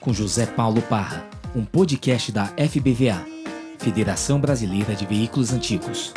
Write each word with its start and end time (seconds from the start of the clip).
com 0.00 0.12
José 0.12 0.46
Paulo 0.46 0.80
Parra, 0.82 1.24
um 1.54 1.64
podcast 1.64 2.32
da 2.32 2.46
FBVA, 2.46 3.24
Federação 3.78 4.40
Brasileira 4.40 4.94
de 4.94 5.06
Veículos 5.06 5.52
Antigos. 5.52 6.12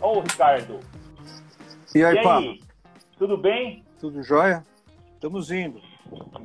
Ô, 0.00 0.20
Ricardo. 0.20 0.80
E 1.94 2.04
aí, 2.04 2.18
E 2.18 2.22
Parra? 2.22 2.38
aí? 2.40 2.60
Tudo 3.18 3.36
bem? 3.36 3.84
Tudo 3.98 4.22
jóia? 4.22 4.64
Estamos 5.14 5.50
indo, 5.50 5.80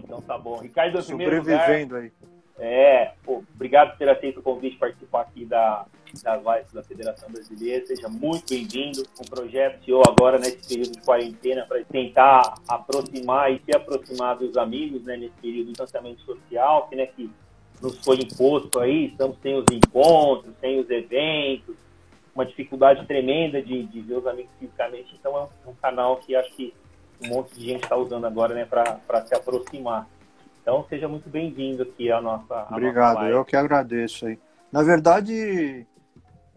Então 0.04 0.22
tá 0.22 0.38
bom. 0.38 0.60
Ricardo, 0.60 0.98
em 1.00 1.04
primeiro 1.04 1.38
lugar, 1.40 1.60
sobrevivendo 1.60 1.96
aí. 1.98 2.12
é, 2.58 3.14
pô, 3.24 3.44
obrigado 3.54 3.92
por 3.92 3.98
ter 3.98 4.10
aceito 4.10 4.40
o 4.40 4.44
convite 4.44 4.74
de 4.74 4.80
participar 4.80 5.22
aqui 5.22 5.46
da, 5.46 5.86
das 6.24 6.44
lives 6.44 6.74
da 6.74 6.84
Federação 6.84 7.30
Brasileira. 7.32 7.86
Seja 7.86 8.10
muito 8.10 8.50
bem-vindo. 8.50 9.04
Um 9.20 9.26
projeto 9.26 9.84
CEO 9.86 10.02
agora 10.08 10.38
nesse 10.38 10.68
período 10.68 10.92
de 10.92 11.02
quarentena 11.02 11.66
para 11.66 11.84
tentar 11.86 12.56
aproximar 12.68 13.52
e 13.52 13.62
se 13.64 13.76
aproximar 13.76 14.38
dos 14.38 14.58
amigos 14.58 15.04
né, 15.04 15.16
nesse 15.16 15.36
período 15.42 15.68
de 15.68 15.72
distanciamento 15.72 16.22
social, 16.22 16.88
que, 16.88 16.96
né, 16.96 17.06
que 17.06 17.32
nos 17.82 17.98
foi 18.04 18.18
imposto 18.18 18.80
aí. 18.80 19.08
Estamos 19.08 19.38
sem 19.42 19.56
os 19.56 19.66
encontros, 19.72 20.54
sem 20.60 20.80
os 20.80 20.90
eventos, 20.90 21.76
uma 22.36 22.46
dificuldade 22.46 23.06
tremenda 23.06 23.62
de, 23.62 23.84
de 23.84 24.02
ver 24.02 24.18
os 24.18 24.28
amigos 24.28 24.52
fisicamente. 24.60 25.16
Então 25.20 25.38
é 25.38 25.44
um, 25.44 25.72
um 25.72 25.76
canal 25.76 26.18
que 26.18 26.36
acho 26.36 26.54
que 26.56 26.74
um 27.24 27.30
monte 27.30 27.56
de 27.56 27.66
gente 27.66 27.84
está 27.84 27.96
usando 27.96 28.26
agora 28.26 28.54
né, 28.54 28.66
para 28.66 29.26
se 29.26 29.36
aproximar. 29.36 30.08
Então 30.62 30.86
seja 30.90 31.08
muito 31.08 31.30
bem-vindo 31.30 31.84
aqui 31.84 32.12
à 32.12 32.22
nossa. 32.22 32.54
à 32.54 32.68
Obrigado, 32.72 33.16
nossa 33.16 33.30
eu 33.30 33.46
que 33.46 33.56
agradeço 33.56 34.28
aí. 34.28 34.38
Na 34.72 34.84
verdade, 34.84 35.86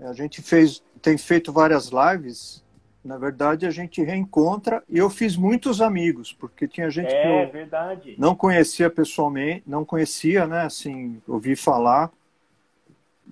a 0.00 0.12
gente 0.12 0.42
fez, 0.42 0.82
tem 1.00 1.16
feito 1.16 1.52
várias 1.52 1.90
lives. 1.90 2.62
Na 3.04 3.18
verdade, 3.18 3.66
a 3.66 3.70
gente 3.70 4.02
reencontra 4.02 4.82
e 4.88 4.96
eu 4.96 5.10
fiz 5.10 5.36
muitos 5.36 5.82
amigos, 5.82 6.32
porque 6.32 6.66
tinha 6.66 6.88
gente 6.90 7.12
É 7.12 7.22
que 7.22 7.28
eu 7.48 7.52
verdade. 7.52 8.14
não 8.18 8.34
conhecia 8.34 8.88
pessoalmente, 8.88 9.62
não 9.66 9.84
conhecia, 9.84 10.46
né? 10.46 10.62
Assim, 10.62 11.20
ouvi 11.28 11.54
falar. 11.54 12.10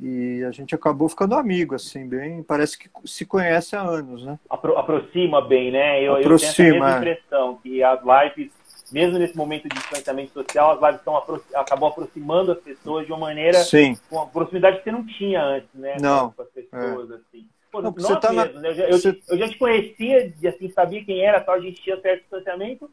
E 0.00 0.42
a 0.44 0.50
gente 0.50 0.74
acabou 0.74 1.08
ficando 1.08 1.34
amigo, 1.34 1.74
assim, 1.74 2.06
bem. 2.08 2.42
Parece 2.42 2.78
que 2.78 2.88
se 3.04 3.24
conhece 3.24 3.76
há 3.76 3.80
anos, 3.82 4.24
né? 4.24 4.38
Apro- 4.48 4.76
aproxima 4.76 5.40
bem, 5.46 5.70
né? 5.70 6.00
Eu, 6.00 6.04
eu 6.04 6.14
tenho 6.16 6.26
Aproxima, 6.34 6.88
essa 6.88 6.96
é. 6.96 6.98
impressão 6.98 7.56
que 7.62 7.82
as 7.82 8.00
lives, 8.02 8.52
mesmo 8.92 9.18
nesse 9.18 9.36
momento 9.36 9.68
de 9.68 9.74
distanciamento 9.74 10.32
social, 10.32 10.72
as 10.72 10.80
lives 10.80 10.96
estão 10.96 11.16
apro 11.16 11.42
acabam 11.54 11.88
aproximando 11.90 12.52
as 12.52 12.60
pessoas 12.60 13.06
de 13.06 13.12
uma 13.12 13.18
maneira 13.20 13.58
Sim. 13.64 13.96
com 14.08 14.16
uma 14.16 14.26
proximidade 14.26 14.78
que 14.78 14.84
você 14.84 14.92
não 14.92 15.06
tinha 15.06 15.42
antes, 15.42 15.68
né? 15.74 15.96
Não, 16.00 16.30
Com 16.32 16.42
as 16.42 16.48
pessoas, 16.50 17.10
assim. 17.12 17.46
Pô, 17.70 17.80
Não, 17.80 17.90
você 17.90 18.14
tá 18.20 18.32
na- 18.32 18.44
mesmos, 18.44 18.60
né? 18.62 18.68
eu, 18.68 18.74
já, 18.74 18.84
eu- 18.84 18.98
você- 18.98 19.20
eu 19.30 19.38
já 19.38 19.48
te 19.48 19.56
conhecia, 19.58 20.32
assim, 20.46 20.68
sabia 20.70 21.02
quem 21.04 21.24
era, 21.24 21.40
tal, 21.40 21.54
a 21.54 21.60
gente 21.60 21.80
tinha 21.80 21.98
certo 22.00 22.20
distanciamento. 22.20 22.90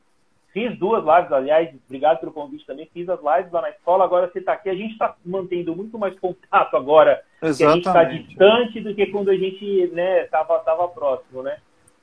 Fiz 0.53 0.75
duas 0.79 1.03
lives, 1.05 1.31
aliás, 1.31 1.69
obrigado 1.85 2.19
pelo 2.21 2.31
convite 2.31 2.65
também. 2.65 2.89
Fiz 2.91 3.07
as 3.07 3.19
lives 3.19 3.51
lá 3.51 3.61
na 3.61 3.69
escola, 3.69 4.03
agora 4.03 4.27
você 4.31 4.39
está 4.39 4.53
aqui. 4.53 4.67
A 4.69 4.73
gente 4.73 4.93
está 4.93 5.15
mantendo 5.23 5.75
muito 5.75 5.95
mais 5.99 6.17
contato 6.17 6.75
agora, 6.75 7.21
que 7.39 7.45
a 7.45 7.51
gente 7.51 7.79
está 7.79 7.91
Exatamente. 7.91 8.27
distante 8.29 8.79
do 8.81 8.95
que 8.95 9.05
quando 9.07 9.29
a 9.29 9.35
gente 9.35 9.87
né, 9.93 10.23
tava, 10.23 10.57
tava 10.59 10.87
próximo, 10.87 11.43
né? 11.43 11.57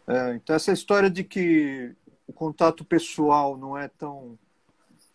É, 0.07 0.35
então 0.35 0.55
essa 0.55 0.71
história 0.71 1.11
de 1.11 1.25
que 1.25 1.93
contato 2.37 2.85
pessoal 2.85 3.57
não 3.57 3.77
é 3.77 3.89
tão 3.89 4.39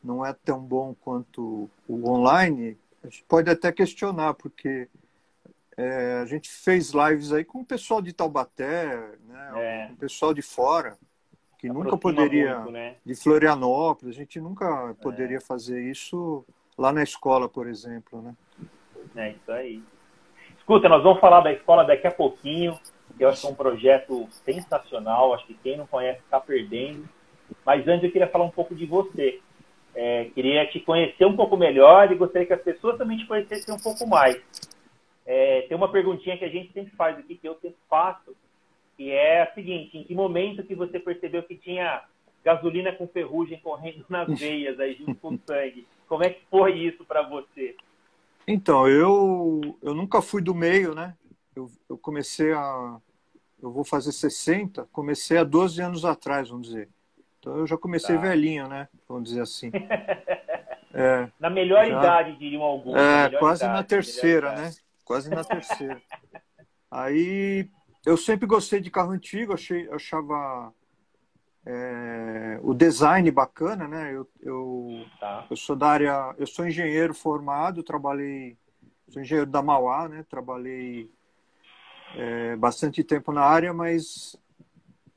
não 0.04 0.26
é 0.26 0.34
tão 0.34 0.60
bom 0.60 0.96
quanto 1.00 1.70
o 1.88 2.10
online, 2.10 2.76
a 3.04 3.08
gente 3.08 3.24
pode 3.28 3.50
até 3.52 3.72
questionar, 3.72 4.34
porque 4.34 4.90
é, 5.78 6.20
a 6.22 6.26
gente 6.26 6.50
fez 6.50 6.92
lives 6.92 7.32
aí 7.32 7.46
com 7.46 7.60
o 7.60 7.66
pessoal 7.66 8.02
de 8.02 8.12
Taubaté, 8.12 8.98
né, 9.28 9.52
É. 9.56 9.88
com 9.88 9.94
o 9.94 9.98
pessoal 9.98 10.34
de 10.34 10.42
fora, 10.42 10.98
que 11.60 11.70
nunca 11.70 11.96
poderia, 11.96 12.58
muito, 12.58 12.72
né? 12.72 12.96
de 13.06 13.16
Florianópolis, 13.16 14.16
a 14.16 14.18
gente 14.20 14.40
nunca 14.42 14.96
poderia 15.04 15.40
fazer 15.40 15.80
isso 15.84 16.44
lá 16.76 16.92
na 16.92 17.04
escola, 17.04 17.48
por 17.48 17.68
exemplo, 17.68 18.22
né? 18.24 18.36
É 19.16 19.32
isso 19.32 19.52
aí. 19.52 19.84
Escuta, 20.58 20.90
nós 20.90 21.04
vamos 21.04 21.20
falar 21.20 21.42
da 21.42 21.54
escola 21.54 21.84
daqui 21.84 22.08
a 22.08 22.12
pouquinho. 22.12 22.80
Que 23.12 23.24
Eu 23.24 23.30
acho 23.30 23.42
que 23.42 23.48
é 23.48 23.50
um 23.50 23.56
projeto 23.56 24.28
sensacional. 24.46 25.34
Acho 25.34 25.46
que 25.48 25.54
quem 25.56 25.78
não 25.78 25.88
conhece 25.88 26.20
está 26.20 26.40
perdendo. 26.40 27.08
Mas 27.66 27.88
antes 27.88 28.04
eu 28.04 28.12
queria 28.12 28.28
falar 28.28 28.46
um 28.46 28.52
pouco 28.52 28.76
de 28.76 28.86
você. 28.86 29.40
É, 29.94 30.26
queria 30.34 30.66
te 30.68 30.80
conhecer 30.80 31.26
um 31.26 31.36
pouco 31.36 31.58
melhor 31.58 32.12
e 32.12 32.16
gostaria 32.16 32.48
que 32.48 32.54
as 32.54 32.62
pessoas 32.62 32.98
também 32.98 33.18
te 33.18 33.28
conhecessem 33.28 33.74
um 33.74 33.80
pouco 33.80 34.08
mais. 34.08 34.42
É, 35.26 35.62
tem 35.64 35.76
uma 35.76 35.92
perguntinha 35.92 36.38
que 36.38 36.46
a 36.46 36.50
gente 36.50 36.72
sempre 36.72 36.96
faz 36.96 37.18
aqui, 37.18 37.36
que 37.36 37.48
eu 37.48 37.56
sempre 37.62 37.78
faço, 37.90 38.36
que 38.98 39.12
é 39.12 39.42
a 39.42 39.54
seguinte: 39.54 39.98
em 39.98 40.04
que 40.04 40.16
momento 40.16 40.64
que 40.64 40.76
você 40.76 41.00
percebeu 41.00 41.44
que 41.44 41.56
tinha 41.56 42.04
gasolina 42.44 42.92
com 42.94 43.08
ferrugem 43.08 43.60
correndo 43.60 44.06
nas 44.10 44.28
veias 44.40 44.80
aí 44.80 44.96
junto 44.96 45.16
com 45.16 45.38
sangue? 45.46 45.86
Como 46.08 46.24
é 46.24 46.30
que 46.30 46.42
foi 46.50 46.74
isso 46.74 47.04
para 47.06 47.22
você? 47.22 47.76
Então, 48.48 48.88
eu, 48.88 49.62
eu 49.82 49.94
nunca 49.94 50.22
fui 50.22 50.42
do 50.42 50.56
meio, 50.56 50.96
né? 50.96 51.16
Eu, 51.56 51.70
eu 51.90 51.98
comecei 51.98 52.54
a. 52.54 52.98
Eu 53.62 53.72
vou 53.72 53.84
fazer 53.84 54.12
60, 54.12 54.88
comecei 54.92 55.38
há 55.38 55.44
12 55.44 55.82
anos 55.82 56.04
atrás, 56.04 56.50
vamos 56.50 56.68
dizer. 56.68 56.90
Então 57.40 57.58
eu 57.58 57.68
já 57.68 57.78
comecei 57.78 58.16
Tá. 58.16 58.22
velhinho, 58.22 58.68
né? 58.68 58.88
Vamos 59.08 59.26
dizer 59.30 59.42
assim. 59.42 59.72
É, 60.94 61.32
Na 61.40 61.50
melhor 61.50 61.86
Já. 61.86 61.98
idade, 62.00 62.38
diriam 62.38 62.64
alguns. 62.64 62.96
na 62.96 63.00
é 63.02 63.24
melhor 63.28 63.40
quase 63.40 63.64
idade, 63.64 63.78
na 63.78 63.84
terceira, 63.86 64.52
né? 64.56 64.72
Quase 65.06 65.30
na 65.30 65.42
terceira. 65.42 66.02
Aí 66.92 67.70
eu 68.06 68.18
sempre 68.18 68.46
gostei 68.46 68.82
de 68.82 68.92
carro 68.92 69.12
antigo, 69.12 69.54
achei, 69.54 69.90
achava 69.90 70.74
é, 71.66 72.60
o 72.62 72.74
design 72.74 73.32
bacana, 73.32 73.88
né? 73.88 74.14
Eu, 74.14 74.28
eu, 74.42 75.06
Tá. 75.18 75.46
Eu 75.50 75.56
sou 75.56 75.78
da 75.78 75.88
área, 75.88 76.36
eu 76.38 76.46
sou 76.46 76.68
engenheiro 76.68 77.14
formado, 77.14 77.84
trabalhei, 77.84 78.58
sou 79.08 79.22
engenheiro 79.22 79.50
da 79.50 79.62
Mauá, 79.62 80.10
né? 80.10 80.26
Trabalhei 80.30 81.10
é, 82.16 82.56
bastante 82.56 83.04
tempo 83.04 83.32
na 83.32 83.42
área, 83.42 83.74
mas 83.74 84.36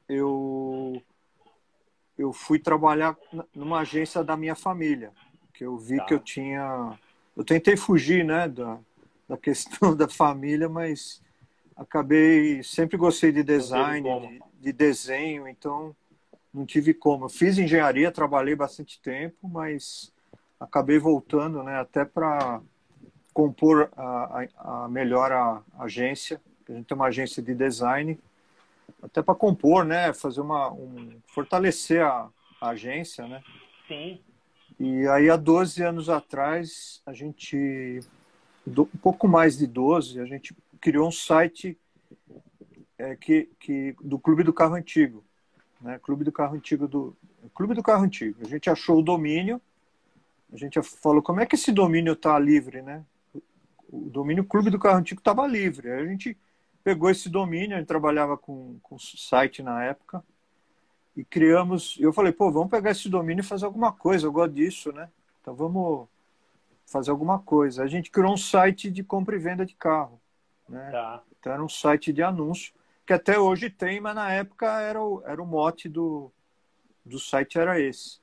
eu 0.09 1.03
eu 2.17 2.33
fui 2.33 2.59
trabalhar 2.61 3.17
numa 3.55 3.81
agência 3.81 4.23
da 4.23 4.37
minha 4.37 4.55
família, 4.55 5.13
que 5.53 5.65
eu 5.65 5.77
vi 5.77 5.97
Tá. 5.97 6.05
que 6.05 6.15
eu 6.15 6.21
tinha, 6.21 6.97
eu 7.37 7.43
tentei 7.43 7.77
fugir, 7.77 8.25
né, 8.25 8.49
da, 8.49 8.79
da 9.29 9.37
questão 9.37 9.95
da 9.97 10.09
família, 10.09 10.69
mas 10.69 11.21
acabei 11.77 12.63
sempre 12.63 12.97
gostei 12.97 13.33
de 13.33 13.43
design, 13.43 14.09
de, 14.21 14.43
de 14.61 14.73
desenho, 14.73 15.49
então 15.49 15.95
não 16.53 16.65
tive 16.65 16.95
como. 16.95 17.25
Eu 17.25 17.29
fiz 17.29 17.59
engenharia, 17.59 18.13
trabalhei 18.13 18.55
bastante 18.55 19.01
tempo, 19.01 19.49
mas 19.49 20.13
acabei 20.61 20.99
voltando, 21.01 21.65
né, 21.65 21.81
até 21.81 22.05
para 22.05 22.61
compor 23.33 23.91
a, 23.97 24.47
a, 24.57 24.85
a 24.85 24.89
melhor 24.89 25.33
a, 25.33 25.63
agência. 25.81 26.41
A 26.69 26.73
gente 26.73 26.87
tem 26.87 26.97
uma 26.97 27.07
agência 27.07 27.43
de 27.43 27.55
design, 27.55 28.19
até 29.03 29.23
para 29.23 29.35
compor, 29.35 29.85
né, 29.85 30.13
fazer 30.13 30.41
uma 30.41 30.73
um, 30.73 31.17
fortalecer 31.27 32.03
a, 32.03 32.29
a 32.61 32.69
agência, 32.71 33.27
né. 33.27 33.43
Sim. 33.87 34.21
E 34.79 35.07
aí 35.09 35.31
há 35.31 35.37
12 35.37 35.83
anos 35.83 36.09
atrás, 36.09 37.01
a 37.07 37.13
gente 37.13 38.01
um 38.67 38.85
pouco 39.03 39.29
mais 39.29 39.59
de 39.59 39.67
12, 39.67 40.21
a 40.21 40.25
gente 40.25 40.57
criou 40.81 41.07
um 41.07 41.13
site 41.13 41.79
é, 42.99 43.15
que, 43.15 43.51
que 43.61 43.95
do 44.03 44.19
Clube 44.19 44.43
do 44.43 44.53
Carro 44.53 44.75
Antigo, 44.75 45.23
né? 45.81 45.99
Clube 46.03 46.25
do 46.25 46.33
Carro 46.33 46.57
Antigo 46.57 46.89
do 46.89 47.17
Clube 47.55 47.75
do 47.75 47.83
Carro 47.83 48.05
Antigo. 48.05 48.39
A 48.43 48.49
gente 48.49 48.71
achou 48.71 48.99
o 48.99 49.03
domínio, 49.03 49.61
a 50.53 50.57
gente 50.57 50.81
falou 50.83 51.23
como 51.23 51.41
é 51.41 51.47
que 51.47 51.57
esse 51.57 51.73
domínio 51.73 52.15
está 52.15 52.39
livre, 52.39 52.83
né? 52.83 53.05
O 53.93 54.09
domínio 54.11 54.45
Clube 54.45 54.71
do 54.71 54.79
Carro 54.79 54.99
Antigo 54.99 55.21
estava 55.21 55.47
livre. 55.47 55.91
Aí 55.91 56.01
a 56.01 56.07
gente 56.07 56.37
pegou 56.85 57.11
esse 57.11 57.31
domínio, 57.31 57.75
a 57.75 57.81
gente 57.81 57.89
trabalhava 57.89 58.37
com, 58.37 58.79
com 58.83 58.99
site 58.99 59.63
na 59.63 59.83
época 59.83 60.23
e 61.17 61.25
criamos. 61.25 61.97
Eu 61.99 62.13
falei, 62.13 62.31
pô, 62.31 62.53
vamos 62.53 62.71
pegar 62.71 62.91
esse 62.91 63.09
domínio 63.09 63.41
e 63.41 63.47
fazer 63.47 63.65
alguma 63.65 63.91
coisa. 63.91 64.27
Eu 64.27 64.33
gosto 64.33 64.53
disso, 64.53 64.93
né? 64.93 65.09
Então 65.41 65.55
vamos 65.55 66.07
fazer 66.87 67.11
alguma 67.11 67.39
coisa. 67.39 67.83
A 67.83 67.87
gente 67.87 68.11
criou 68.11 68.35
um 68.35 68.37
site 68.37 68.91
de 68.91 69.03
compra 69.03 69.35
e 69.35 69.39
venda 69.39 69.65
de 69.65 69.75
carro, 69.75 70.21
né? 70.69 70.91
Tá. 70.91 71.23
Então 71.41 71.53
era 71.53 71.65
um 71.65 71.69
site 71.69 72.13
de 72.13 72.23
anúncio 72.23 72.75
que 73.07 73.13
até 73.13 73.39
hoje 73.39 73.71
tem, 73.71 74.01
mas 74.01 74.15
na 74.15 74.31
época 74.33 74.81
era 74.81 75.03
o, 75.03 75.23
era 75.27 75.43
o 75.43 75.47
mote 75.47 75.89
do, 75.89 76.31
do 77.05 77.19
site 77.19 77.59
era 77.59 77.81
esse. 77.81 78.19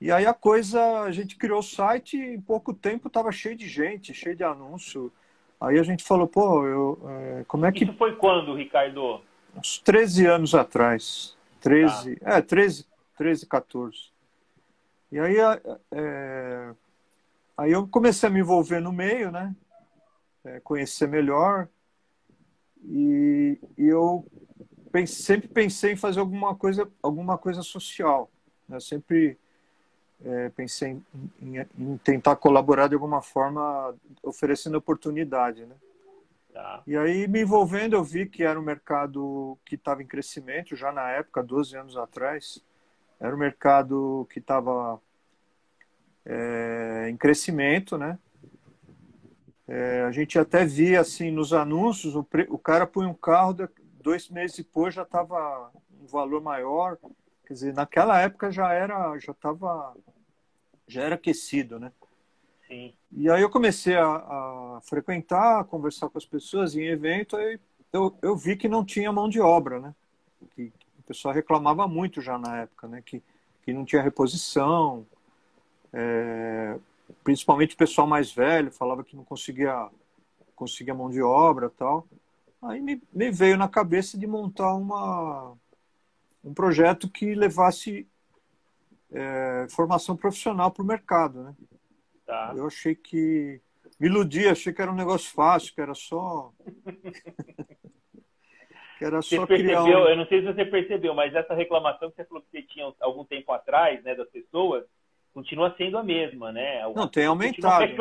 E 0.00 0.12
aí 0.12 0.26
a 0.26 0.34
coisa, 0.34 1.00
a 1.02 1.10
gente 1.10 1.36
criou 1.36 1.60
o 1.60 1.62
site 1.62 2.16
e 2.16 2.34
em 2.34 2.40
pouco 2.40 2.74
tempo 2.74 3.08
estava 3.08 3.32
cheio 3.32 3.56
de 3.56 3.66
gente, 3.66 4.12
cheio 4.12 4.36
de 4.36 4.44
anúncio. 4.44 5.12
Aí 5.64 5.78
a 5.78 5.82
gente 5.82 6.04
falou, 6.04 6.26
pô, 6.26 6.66
eu, 6.66 6.98
é, 7.08 7.44
como 7.48 7.64
é 7.64 7.72
que 7.72 7.84
Isso 7.84 7.94
foi 7.94 8.14
quando, 8.16 8.54
Ricardo? 8.54 9.20
uns 9.56 9.78
13 9.78 10.26
anos 10.26 10.54
atrás. 10.54 11.36
13, 11.60 12.18
é, 12.20 12.42
13, 12.42 12.86
13, 13.16 13.46
14. 13.46 14.12
E 15.10 15.18
aí, 15.18 15.36
é, 15.92 16.74
aí 17.56 17.72
eu 17.72 17.86
comecei 17.86 18.28
a 18.28 18.32
me 18.32 18.40
envolver 18.40 18.80
no 18.80 18.92
meio, 18.92 19.30
né? 19.30 19.54
É, 20.44 20.60
conhecer 20.60 21.08
melhor. 21.08 21.68
E, 22.84 23.58
e 23.78 23.86
eu 23.86 24.26
pense, 24.92 25.22
sempre 25.22 25.48
pensei 25.48 25.92
em 25.92 25.96
fazer 25.96 26.20
alguma 26.20 26.54
coisa, 26.54 26.90
alguma 27.02 27.38
coisa 27.38 27.62
social. 27.62 28.30
Né? 28.68 28.78
Sempre 28.80 29.38
é, 30.22 30.48
pensei 30.50 30.90
em, 30.90 31.04
em, 31.40 31.66
em, 31.78 31.96
tentar 31.98 32.36
colaborar 32.36 32.88
de 32.88 32.94
alguma 32.94 33.22
forma, 33.22 33.94
oferecendo 34.22 34.76
oportunidade, 34.76 35.64
né? 35.66 35.74
Tá. 36.52 36.82
E 36.86 36.96
aí, 36.96 37.26
me 37.26 37.40
envolvendo, 37.40 37.94
eu 37.94 38.04
vi 38.04 38.26
que 38.26 38.44
era 38.44 38.58
um 38.58 38.62
mercado 38.62 39.58
que 39.64 39.74
estava 39.74 40.02
em 40.02 40.06
crescimento, 40.06 40.76
já 40.76 40.92
na 40.92 41.10
época, 41.10 41.42
12 41.42 41.76
anos 41.76 41.96
atrás. 41.96 42.62
Era 43.18 43.34
um 43.34 43.38
mercado 43.38 44.26
que 44.30 44.38
estava 44.38 45.00
é, 46.24 47.08
em 47.10 47.16
crescimento, 47.16 47.98
né? 47.98 48.18
É, 49.66 50.02
a 50.02 50.12
gente 50.12 50.38
até 50.38 50.64
via, 50.64 51.00
assim, 51.00 51.30
nos 51.30 51.52
anúncios, 51.52 52.14
o, 52.14 52.26
o 52.48 52.58
cara 52.58 52.86
põe 52.86 53.06
um 53.06 53.14
carro, 53.14 53.56
dois 54.00 54.28
meses 54.28 54.58
depois 54.58 54.94
já 54.94 55.02
estava 55.02 55.72
um 56.00 56.06
valor 56.06 56.40
maior. 56.40 56.98
Quer 57.46 57.52
dizer, 57.52 57.74
naquela 57.74 58.20
época 58.20 58.50
já 58.50 58.72
era, 58.72 59.18
já 59.18 59.32
estava, 59.32 59.94
já 60.86 61.02
era 61.02 61.14
aquecido, 61.14 61.78
né? 61.78 61.92
Sim. 62.66 62.94
E 63.12 63.30
aí 63.30 63.42
eu 63.42 63.50
comecei 63.50 63.96
a, 63.96 64.06
a, 64.06 64.80
frequentar, 64.82 65.60
a 65.60 65.64
conversar 65.64 66.08
com 66.08 66.18
as 66.18 66.24
pessoas 66.24 66.74
em 66.74 66.86
evento, 66.86 67.36
aí 67.36 67.60
eu, 67.92 68.16
eu 68.22 68.36
vi 68.36 68.56
que 68.56 68.68
não 68.68 68.84
tinha 68.84 69.12
mão 69.12 69.28
de 69.28 69.40
obra, 69.40 69.78
né? 69.78 69.94
Que, 70.54 70.72
o 70.98 71.02
pessoal 71.06 71.34
reclamava 71.34 71.86
muito 71.86 72.22
já 72.22 72.38
na 72.38 72.62
época, 72.62 72.88
né? 72.88 73.02
Que, 73.04 73.22
que 73.62 73.74
não 73.74 73.84
tinha 73.84 74.00
reposição, 74.00 75.06
é, 75.92 76.78
principalmente 77.22 77.74
o 77.74 77.78
pessoal 77.78 78.06
mais 78.06 78.32
velho 78.32 78.72
falava 78.72 79.04
que 79.04 79.14
não 79.14 79.22
conseguia 79.22 79.90
conseguia 80.54 80.94
mão 80.94 81.10
de 81.10 81.20
obra 81.20 81.68
tal. 81.68 82.06
Aí 82.62 82.80
me, 82.80 83.02
me 83.12 83.30
veio 83.30 83.58
na 83.58 83.68
cabeça 83.68 84.16
de 84.16 84.26
montar 84.26 84.74
uma, 84.74 85.54
um 86.44 86.52
projeto 86.52 87.08
que 87.08 87.34
levasse 87.34 88.06
é, 89.10 89.66
formação 89.70 90.16
profissional 90.16 90.70
para 90.70 90.82
o 90.82 90.86
mercado, 90.86 91.42
né? 91.42 91.54
Tá. 92.26 92.52
Eu 92.56 92.66
achei 92.66 92.94
que. 92.94 93.60
Me 93.98 94.08
iludi, 94.08 94.48
achei 94.48 94.72
que 94.72 94.82
era 94.82 94.90
um 94.90 94.96
negócio 94.96 95.32
fácil, 95.32 95.74
que 95.74 95.80
era 95.80 95.94
só. 95.94 96.52
que 98.98 99.04
era 99.04 99.22
você 99.22 99.36
só 99.36 99.46
percebeu, 99.46 99.84
criar 99.84 100.00
um... 100.00 100.08
Eu 100.08 100.16
não 100.16 100.26
sei 100.26 100.40
se 100.40 100.46
você 100.46 100.64
percebeu, 100.64 101.14
mas 101.14 101.34
essa 101.34 101.54
reclamação 101.54 102.10
que 102.10 102.16
você 102.16 102.24
falou 102.24 102.42
que 102.42 102.50
você 102.50 102.62
tinha 102.62 102.92
algum 103.00 103.24
tempo 103.24 103.52
atrás, 103.52 104.02
né, 104.02 104.14
das 104.14 104.28
pessoas, 104.30 104.84
continua 105.32 105.74
sendo 105.76 105.98
a 105.98 106.02
mesma, 106.02 106.50
né? 106.50 106.82
Não, 106.94 107.08
tem 107.08 107.26
aumentado. 107.26 107.86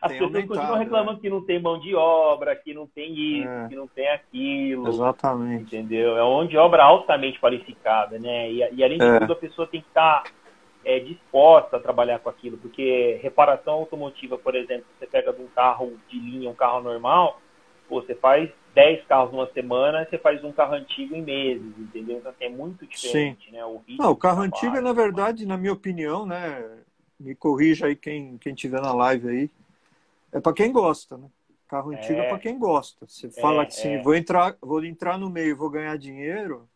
As 0.00 0.12
tem 0.12 0.18
pessoas 0.18 0.34
aumentado, 0.34 0.48
continuam 0.48 0.78
reclamando 0.78 1.12
né? 1.14 1.18
que 1.20 1.30
não 1.30 1.44
tem 1.44 1.60
mão 1.60 1.78
de 1.78 1.94
obra, 1.94 2.54
que 2.56 2.72
não 2.72 2.86
tem 2.86 3.12
isso, 3.12 3.48
é. 3.48 3.68
que 3.68 3.76
não 3.76 3.86
tem 3.88 4.08
aquilo. 4.08 4.88
Exatamente. 4.88 5.62
Entendeu? 5.64 6.16
É 6.16 6.22
uma 6.22 6.36
mão 6.36 6.46
de 6.46 6.56
obra 6.56 6.84
altamente 6.84 7.40
qualificada, 7.40 8.18
né? 8.18 8.50
E, 8.50 8.58
e 8.74 8.84
além 8.84 8.98
de 8.98 9.04
é. 9.04 9.18
tudo, 9.20 9.32
a 9.32 9.36
pessoa 9.36 9.66
tem 9.66 9.80
que 9.80 9.88
estar 9.88 10.22
é, 10.84 11.00
disposta 11.00 11.76
a 11.76 11.80
trabalhar 11.80 12.18
com 12.20 12.28
aquilo, 12.28 12.56
porque 12.56 13.18
reparação 13.22 13.74
automotiva, 13.74 14.38
por 14.38 14.54
exemplo, 14.54 14.86
você 14.98 15.06
pega 15.06 15.32
de 15.32 15.42
um 15.42 15.48
carro 15.48 15.98
de 16.08 16.18
linha, 16.18 16.48
um 16.48 16.54
carro 16.54 16.80
normal, 16.80 17.40
pô, 17.88 18.00
você 18.00 18.14
faz 18.14 18.50
10 18.74 19.04
carros 19.06 19.32
numa 19.32 19.50
semana, 19.52 20.06
você 20.08 20.16
faz 20.18 20.42
um 20.44 20.52
carro 20.52 20.74
antigo 20.74 21.14
em 21.14 21.22
meses, 21.22 21.76
entendeu? 21.78 22.18
Então 22.18 22.30
assim, 22.30 22.44
é 22.44 22.48
muito 22.48 22.86
diferente, 22.86 23.46
Sim. 23.46 23.52
né? 23.52 23.64
O, 23.64 23.82
Não, 23.98 24.12
o 24.12 24.16
carro 24.16 24.42
antigo, 24.42 24.80
na 24.80 24.92
verdade, 24.92 25.44
na 25.44 25.56
minha 25.56 25.72
opinião, 25.72 26.24
né? 26.24 26.64
Me 27.18 27.34
corrija 27.34 27.86
aí 27.86 27.96
quem, 27.96 28.38
quem 28.38 28.54
tiver 28.54 28.80
na 28.80 28.94
live 28.94 29.28
aí. 29.28 29.50
É 30.32 30.40
para 30.40 30.52
quem 30.52 30.72
gosta, 30.72 31.16
né? 31.16 31.28
Carro 31.68 31.90
antigo 31.90 32.18
é, 32.18 32.24
é 32.24 32.28
para 32.28 32.38
quem 32.38 32.58
gosta. 32.58 33.06
Você 33.06 33.26
é, 33.26 33.30
fala 33.30 33.64
assim, 33.64 33.94
é. 33.94 34.02
vou 34.02 34.14
entrar, 34.14 34.56
vou 34.60 34.82
entrar 34.84 35.18
no 35.18 35.28
meio, 35.28 35.56
vou 35.56 35.68
ganhar 35.68 35.96
dinheiro. 35.98 36.66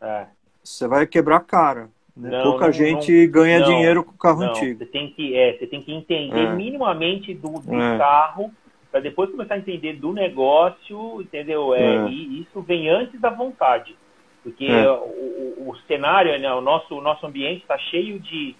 É. 0.00 0.26
Você 0.64 0.88
vai 0.88 1.06
quebrar 1.06 1.36
a 1.36 1.40
cara. 1.40 1.90
Né? 2.16 2.30
Não, 2.30 2.42
Pouca 2.42 2.66
não, 2.66 2.72
gente 2.72 3.26
não, 3.26 3.32
ganha 3.32 3.62
dinheiro 3.62 4.02
com 4.02 4.12
carro 4.12 4.42
antigo. 4.42 4.78
Você 4.78 4.86
tem 4.86 5.10
que, 5.12 5.36
é, 5.36 5.58
você 5.58 5.66
tem 5.66 5.82
que 5.82 5.92
entender 5.92 6.46
é. 6.46 6.54
minimamente 6.54 7.34
do, 7.34 7.50
do 7.50 7.98
carro 7.98 8.50
para 8.90 9.00
depois 9.00 9.30
começar 9.30 9.54
a 9.54 9.58
entender 9.58 9.94
do 9.94 10.12
negócio, 10.12 11.20
entendeu? 11.20 11.74
É. 11.74 12.08
E 12.08 12.40
isso 12.40 12.60
vem 12.62 12.88
antes 12.88 13.20
da 13.20 13.30
vontade. 13.30 13.94
Porque 14.42 14.66
o, 14.66 15.64
o, 15.64 15.70
o, 15.70 15.76
cenário, 15.86 16.36
né, 16.40 16.52
o, 16.52 16.62
nosso, 16.62 16.96
o 16.96 17.00
nosso 17.00 17.26
ambiente 17.26 17.60
está 17.60 17.78
cheio 17.78 18.18
de, 18.18 18.56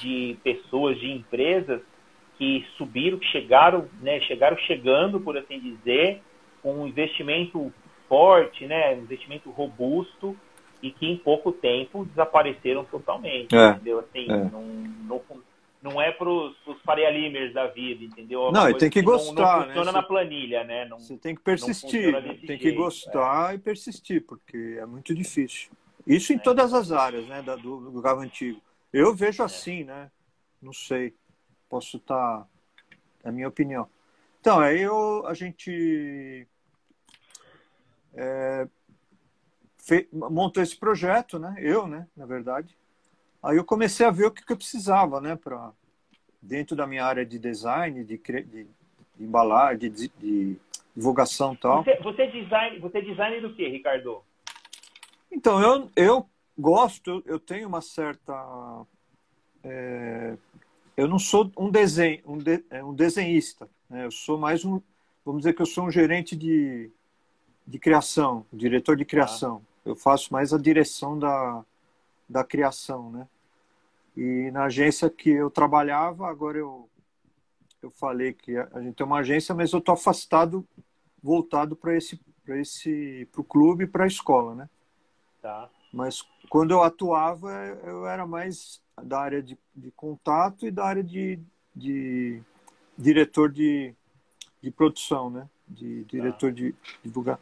de 0.00 0.36
pessoas, 0.44 0.98
de 0.98 1.10
empresas 1.10 1.80
que 2.38 2.66
subiram, 2.76 3.18
que 3.18 3.26
chegaram, 3.26 3.88
né, 4.00 4.20
chegaram 4.20 4.56
chegando, 4.58 5.20
por 5.20 5.36
assim 5.36 5.60
dizer, 5.60 6.20
com 6.62 6.74
um 6.74 6.86
investimento 6.86 7.72
forte, 8.08 8.66
né, 8.66 8.94
um 8.94 9.02
investimento 9.02 9.50
robusto, 9.50 10.36
e 10.82 10.90
que 10.90 11.06
em 11.06 11.16
pouco 11.16 11.50
tempo 11.50 12.04
desapareceram 12.04 12.84
totalmente, 12.84 13.56
é, 13.56 13.70
entendeu? 13.70 14.00
Assim, 14.00 14.30
é. 14.30 14.36
Não, 14.50 14.62
não, 14.62 15.22
não 15.82 16.02
é 16.02 16.12
para 16.12 16.28
os 16.28 16.54
Faria 16.84 17.10
Limers 17.10 17.54
da 17.54 17.66
vida, 17.68 18.04
entendeu? 18.04 18.48
É 18.48 18.52
não, 18.52 18.68
e 18.68 18.74
tem 18.74 18.90
que, 18.90 19.00
que 19.00 19.02
gostar, 19.02 19.34
não, 19.34 19.58
não 19.58 19.66
funciona 19.66 19.92
né? 19.92 19.92
na 19.92 20.02
planilha, 20.02 20.64
né? 20.64 20.84
Não, 20.86 20.98
você 20.98 21.16
tem 21.16 21.34
que 21.34 21.40
persistir, 21.40 22.12
tem 22.22 22.36
jeito, 22.36 22.58
que 22.58 22.72
gostar 22.72 23.52
é. 23.52 23.54
e 23.54 23.58
persistir, 23.58 24.24
porque 24.26 24.76
é 24.78 24.84
muito 24.84 25.14
difícil. 25.14 25.70
Isso 26.06 26.32
em 26.34 26.36
é. 26.36 26.38
todas 26.38 26.74
as 26.74 26.92
áreas, 26.92 27.26
né, 27.26 27.42
do, 27.42 27.90
do 27.90 28.06
antigo. 28.06 28.60
Eu 28.92 29.14
vejo 29.14 29.42
assim, 29.42 29.84
né? 29.84 30.10
Não 30.60 30.72
sei, 30.72 31.14
posso 31.74 31.96
estar, 31.96 32.42
tá, 32.42 32.46
é 33.24 33.28
a 33.28 33.32
minha 33.32 33.48
opinião. 33.48 33.88
Então, 34.40 34.60
aí 34.60 34.80
eu, 34.80 35.26
a 35.26 35.34
gente 35.34 36.46
é, 38.14 38.68
fe... 39.76 40.08
montou 40.12 40.62
esse 40.62 40.76
projeto, 40.76 41.36
né? 41.36 41.56
Eu, 41.58 41.88
né? 41.88 42.06
Na 42.16 42.26
verdade. 42.26 42.76
Aí 43.42 43.56
eu 43.56 43.64
comecei 43.64 44.06
a 44.06 44.10
ver 44.12 44.26
o 44.26 44.30
que, 44.30 44.46
que 44.46 44.52
eu 44.52 44.56
precisava, 44.56 45.20
né? 45.20 45.34
Para 45.34 45.72
dentro 46.40 46.76
da 46.76 46.86
minha 46.86 47.04
área 47.04 47.26
de 47.26 47.40
design, 47.40 48.04
de, 48.04 48.16
de, 48.16 48.42
de 48.44 48.68
embalar, 49.18 49.76
de, 49.76 49.88
de, 49.88 50.56
divulgação 50.94 51.54
e 51.54 51.56
tal. 51.56 51.82
Você, 51.82 51.96
você, 51.96 52.26
design, 52.28 52.78
você 52.78 53.02
design 53.02 53.40
do 53.40 53.52
que, 53.52 53.66
Ricardo? 53.66 54.22
Então, 55.32 55.60
eu, 55.60 55.90
eu 55.96 56.30
gosto, 56.56 57.20
eu 57.26 57.40
tenho 57.40 57.66
uma 57.66 57.80
certa. 57.80 58.86
É, 59.64 60.36
eu 60.96 61.08
não 61.08 61.18
sou 61.18 61.50
um, 61.58 61.70
desenho, 61.70 62.22
um, 62.24 62.38
de, 62.38 62.64
é, 62.70 62.84
um 62.84 62.94
desenhista, 62.94 63.68
né? 63.88 64.04
eu 64.04 64.10
sou 64.10 64.38
mais 64.38 64.64
um. 64.64 64.80
Vamos 65.24 65.40
dizer 65.40 65.54
que 65.54 65.62
eu 65.62 65.66
sou 65.66 65.84
um 65.84 65.90
gerente 65.90 66.36
de, 66.36 66.90
de 67.66 67.78
criação, 67.78 68.46
diretor 68.52 68.96
de 68.96 69.04
criação. 69.04 69.62
Ah. 69.64 69.70
Eu 69.86 69.96
faço 69.96 70.32
mais 70.32 70.52
a 70.52 70.58
direção 70.58 71.18
da, 71.18 71.64
da 72.28 72.44
criação, 72.44 73.10
né? 73.10 73.28
E 74.16 74.50
na 74.52 74.64
agência 74.64 75.10
que 75.10 75.30
eu 75.30 75.50
trabalhava, 75.50 76.28
agora 76.28 76.58
eu, 76.58 76.88
eu 77.82 77.90
falei 77.90 78.32
que 78.32 78.56
a 78.56 78.80
gente 78.80 78.94
tem 78.94 79.06
uma 79.06 79.18
agência, 79.18 79.54
mas 79.54 79.72
eu 79.72 79.80
tô 79.80 79.92
afastado, 79.92 80.64
voltado 81.22 81.74
para 81.74 81.96
esse, 81.96 82.20
para 82.44 82.58
esse, 82.58 83.28
para 83.32 83.40
o 83.40 83.44
clube, 83.44 83.86
para 83.86 84.04
a 84.04 84.06
escola, 84.06 84.54
né? 84.54 84.70
Tá. 85.42 85.68
Mas 85.92 86.22
quando 86.48 86.70
eu 86.70 86.82
atuava, 86.82 87.50
eu 87.84 88.06
era 88.06 88.26
mais 88.26 88.80
da 89.02 89.20
área 89.20 89.42
de, 89.42 89.58
de 89.74 89.90
contato 89.92 90.66
e 90.66 90.70
da 90.70 90.84
área 90.84 91.02
de, 91.02 91.38
de 91.74 92.40
diretor 92.96 93.50
de, 93.50 93.94
de 94.62 94.70
produção, 94.70 95.30
né? 95.30 95.48
De 95.66 96.04
diretor 96.04 96.52
de 96.52 96.74
divulgar. 97.02 97.38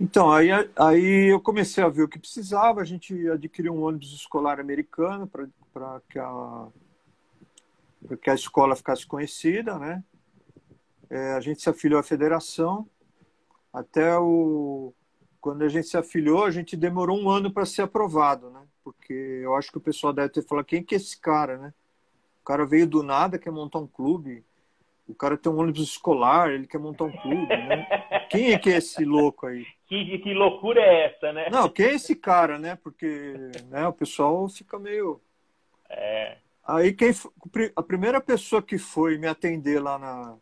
Então, 0.00 0.32
aí, 0.32 0.48
aí 0.76 1.32
eu 1.32 1.40
comecei 1.40 1.82
a 1.82 1.88
ver 1.88 2.02
o 2.02 2.08
que 2.08 2.18
precisava. 2.18 2.80
A 2.80 2.84
gente 2.84 3.28
adquiriu 3.28 3.72
um 3.72 3.82
ônibus 3.82 4.12
escolar 4.12 4.58
americano 4.58 5.28
para 5.28 6.00
que, 6.08 6.18
a, 6.18 6.68
que 8.20 8.30
a 8.30 8.34
escola 8.34 8.74
ficasse 8.74 9.06
conhecida, 9.06 9.78
né? 9.78 10.02
É, 11.08 11.32
a 11.34 11.40
gente 11.40 11.62
se 11.62 11.68
afiliou 11.68 12.00
à 12.00 12.02
federação. 12.02 12.88
Até 13.72 14.18
o, 14.18 14.92
quando 15.40 15.62
a 15.62 15.68
gente 15.68 15.86
se 15.86 15.96
afiliou, 15.96 16.44
a 16.44 16.50
gente 16.50 16.76
demorou 16.76 17.18
um 17.18 17.28
ano 17.30 17.52
para 17.52 17.66
ser 17.66 17.82
aprovado, 17.82 18.50
né? 18.50 18.61
Porque 18.84 19.12
eu 19.12 19.54
acho 19.54 19.70
que 19.70 19.78
o 19.78 19.82
pessoal 19.82 20.12
deve 20.12 20.30
ter 20.30 20.42
falado, 20.42 20.64
quem 20.64 20.82
que 20.82 20.94
é 20.94 20.98
esse 20.98 21.18
cara, 21.20 21.56
né? 21.58 21.74
O 22.42 22.44
cara 22.44 22.66
veio 22.66 22.86
do 22.86 23.02
nada, 23.02 23.38
quer 23.38 23.52
montar 23.52 23.78
um 23.78 23.86
clube. 23.86 24.44
O 25.06 25.14
cara 25.14 25.36
tem 25.36 25.50
um 25.52 25.58
ônibus 25.58 25.82
escolar, 25.82 26.50
ele 26.50 26.66
quer 26.66 26.78
montar 26.78 27.04
um 27.04 27.12
clube, 27.12 27.46
né? 27.46 27.86
Quem 28.30 28.52
é 28.52 28.58
que 28.58 28.70
é 28.70 28.76
esse 28.78 29.04
louco 29.04 29.46
aí? 29.46 29.66
Que, 29.86 30.18
que 30.18 30.32
loucura 30.32 30.80
é 30.80 31.06
essa, 31.06 31.32
né? 31.32 31.48
Não, 31.50 31.68
quem 31.68 31.86
é 31.86 31.94
esse 31.94 32.16
cara, 32.16 32.58
né? 32.58 32.76
Porque 32.76 33.34
né, 33.68 33.86
o 33.86 33.92
pessoal 33.92 34.48
fica 34.48 34.78
meio. 34.78 35.20
É. 35.88 36.38
Aí 36.66 36.92
quem 36.92 37.12
a 37.76 37.82
primeira 37.82 38.20
pessoa 38.20 38.62
que 38.62 38.78
foi 38.78 39.18
me 39.18 39.26
atender 39.26 39.80
lá 39.80 39.98
na, 39.98 40.36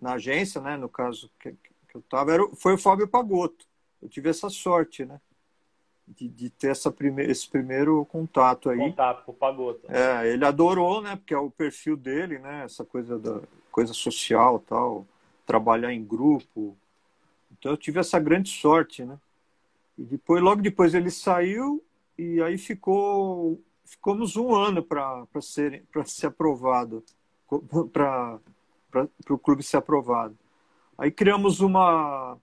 na 0.00 0.12
agência, 0.14 0.60
né? 0.60 0.76
No 0.76 0.88
caso 0.88 1.30
que, 1.40 1.52
que 1.52 1.96
eu 1.96 2.02
tava, 2.02 2.32
era, 2.32 2.46
foi 2.56 2.74
o 2.74 2.78
Fábio 2.78 3.08
Pagotto. 3.08 3.66
Eu 4.02 4.08
tive 4.08 4.28
essa 4.28 4.48
sorte, 4.48 5.04
né? 5.04 5.20
De, 6.16 6.28
de 6.28 6.50
ter 6.50 6.72
essa 6.72 6.90
prime, 6.90 7.22
esse 7.22 7.48
primeiro 7.48 8.04
contato 8.06 8.68
aí. 8.68 8.78
Contato 8.78 9.24
com 9.24 9.32
o 9.32 9.34
Pagotto. 9.34 9.86
É, 9.88 10.28
ele 10.28 10.44
adorou, 10.44 11.00
né? 11.00 11.14
Porque 11.16 11.32
é 11.32 11.38
o 11.38 11.50
perfil 11.50 11.96
dele, 11.96 12.38
né? 12.38 12.64
Essa 12.64 12.84
coisa 12.84 13.18
da 13.18 13.40
coisa 13.70 13.92
social, 13.92 14.58
tal, 14.58 15.06
trabalhar 15.46 15.92
em 15.92 16.04
grupo, 16.04 16.76
então 17.60 17.72
eu 17.72 17.76
tive 17.76 18.00
essa 18.00 18.18
grande 18.18 18.48
sorte, 18.48 19.04
né? 19.04 19.18
E 19.98 20.02
depois, 20.02 20.42
logo 20.42 20.62
depois 20.62 20.94
ele 20.94 21.10
saiu 21.10 21.84
e 22.16 22.40
aí 22.42 22.56
ficou 22.56 23.60
ficamos 23.84 24.36
um 24.36 24.54
ano 24.54 24.82
para 24.82 25.26
ser 25.42 25.84
para 25.92 26.04
ser 26.04 26.28
aprovado 26.28 27.04
para 27.92 28.40
o 29.28 29.38
clube 29.38 29.62
ser 29.62 29.76
aprovado. 29.76 30.36
Aí 30.96 31.10
criamos 31.10 31.60
uma 31.60 32.38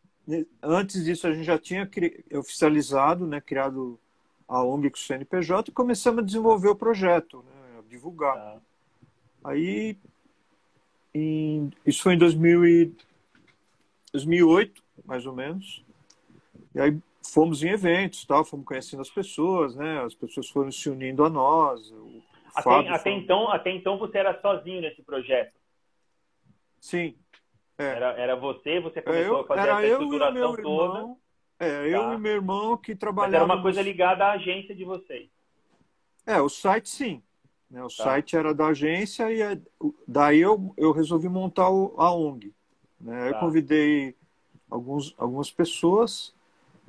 antes 0.62 1.06
disso 1.06 1.28
a 1.28 1.34
gente 1.34 1.46
já 1.46 1.58
tinha 1.58 1.90
oficializado, 2.34 3.26
né, 3.26 3.40
criado 3.40 4.00
a 4.48 4.64
ONG 4.64 4.90
com 4.90 4.98
o 4.98 5.00
CNPJ 5.00 5.70
e 5.70 5.74
começamos 5.74 6.20
a 6.20 6.26
desenvolver 6.26 6.70
o 6.70 6.76
projeto, 6.76 7.44
né, 7.44 7.80
a 7.80 7.90
divulgar. 7.90 8.36
Tá. 8.36 8.60
Aí 9.44 9.98
em, 11.14 11.72
isso 11.86 12.04
foi 12.04 12.14
em 12.14 12.18
2000 12.18 12.66
e, 12.66 12.96
2008, 14.12 14.84
mais 15.06 15.26
ou 15.26 15.34
menos. 15.34 15.84
E 16.74 16.80
aí 16.80 16.98
fomos 17.24 17.64
em 17.64 17.70
eventos, 17.70 18.26
tal, 18.26 18.46
fomos 18.46 18.66
conhecendo 18.66 19.02
as 19.02 19.10
pessoas, 19.10 19.76
né? 19.76 20.02
As 20.04 20.14
pessoas 20.14 20.50
foram 20.50 20.72
se 20.72 20.90
unindo 20.90 21.24
a 21.26 21.30
nós. 21.30 21.94
Até, 22.56 22.90
até 22.90 23.12
então, 23.12 23.52
até 23.52 23.72
então 23.72 23.98
você 23.98 24.18
era 24.18 24.40
sozinho 24.42 24.82
nesse 24.82 25.02
projeto. 25.02 25.54
Sim. 26.80 27.16
É. 27.78 27.86
Era, 27.86 28.12
era 28.14 28.36
você, 28.36 28.80
você 28.80 29.02
começou 29.02 29.38
eu, 29.38 29.42
a 29.42 29.48
fazer 29.48 29.70
essa 29.70 29.88
estruturação 29.88 30.56
toda. 30.56 31.00
Irmão, 31.00 31.18
é, 31.60 31.88
eu 31.88 32.02
tá. 32.02 32.14
e 32.14 32.18
meu 32.18 32.32
irmão 32.34 32.78
que 32.78 32.96
trabalhavam. 32.96 33.40
Mas 33.40 33.50
era 33.50 33.58
uma 33.58 33.62
coisa 33.62 33.82
ligada 33.82 34.26
à 34.26 34.32
agência 34.34 34.76
de 34.76 34.84
vocês. 34.84 35.30
É, 36.26 36.42
o 36.42 36.50
site 36.50 36.90
sim. 36.90 37.22
Né? 37.70 37.84
O 37.84 37.88
tá. 37.88 38.04
site 38.04 38.36
era 38.36 38.54
da 38.54 38.68
agência 38.68 39.32
e 39.32 39.42
é, 39.42 39.60
daí 40.08 40.40
eu, 40.40 40.74
eu 40.78 40.92
resolvi 40.92 41.30
montar 41.30 41.66
a 41.66 42.12
ONG. 42.12 42.54
Né? 43.00 43.20
Tá. 43.20 43.28
Eu 43.28 43.40
convidei 43.40 44.16
alguns, 44.70 45.14
algumas 45.18 45.52
pessoas 45.52 46.36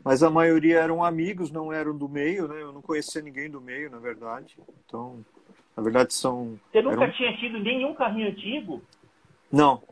mas 0.05 0.23
a 0.23 0.31
maioria 0.31 0.79
eram 0.79 1.05
amigos, 1.05 1.51
não 1.51 1.73
eram 1.73 1.97
do 1.97 2.09
meio, 2.09 2.47
né? 2.49 2.63
Eu 2.63 2.73
não 2.73 2.81
conhecia 2.81 3.21
ninguém 3.21 3.51
do 3.51 3.61
meio, 3.61 3.91
na 3.91 3.99
verdade. 3.99 4.57
Então, 4.87 5.25
na 5.77 5.83
verdade 5.83 6.15
são. 6.15 6.59
Você 6.71 6.81
nunca 6.81 7.05
eram... 7.05 7.13
tinha 7.13 7.37
tido 7.37 7.59
nenhum 7.59 7.95
carrinho 7.95 8.29
antigo? 8.29 8.83
Não. 9.51 9.83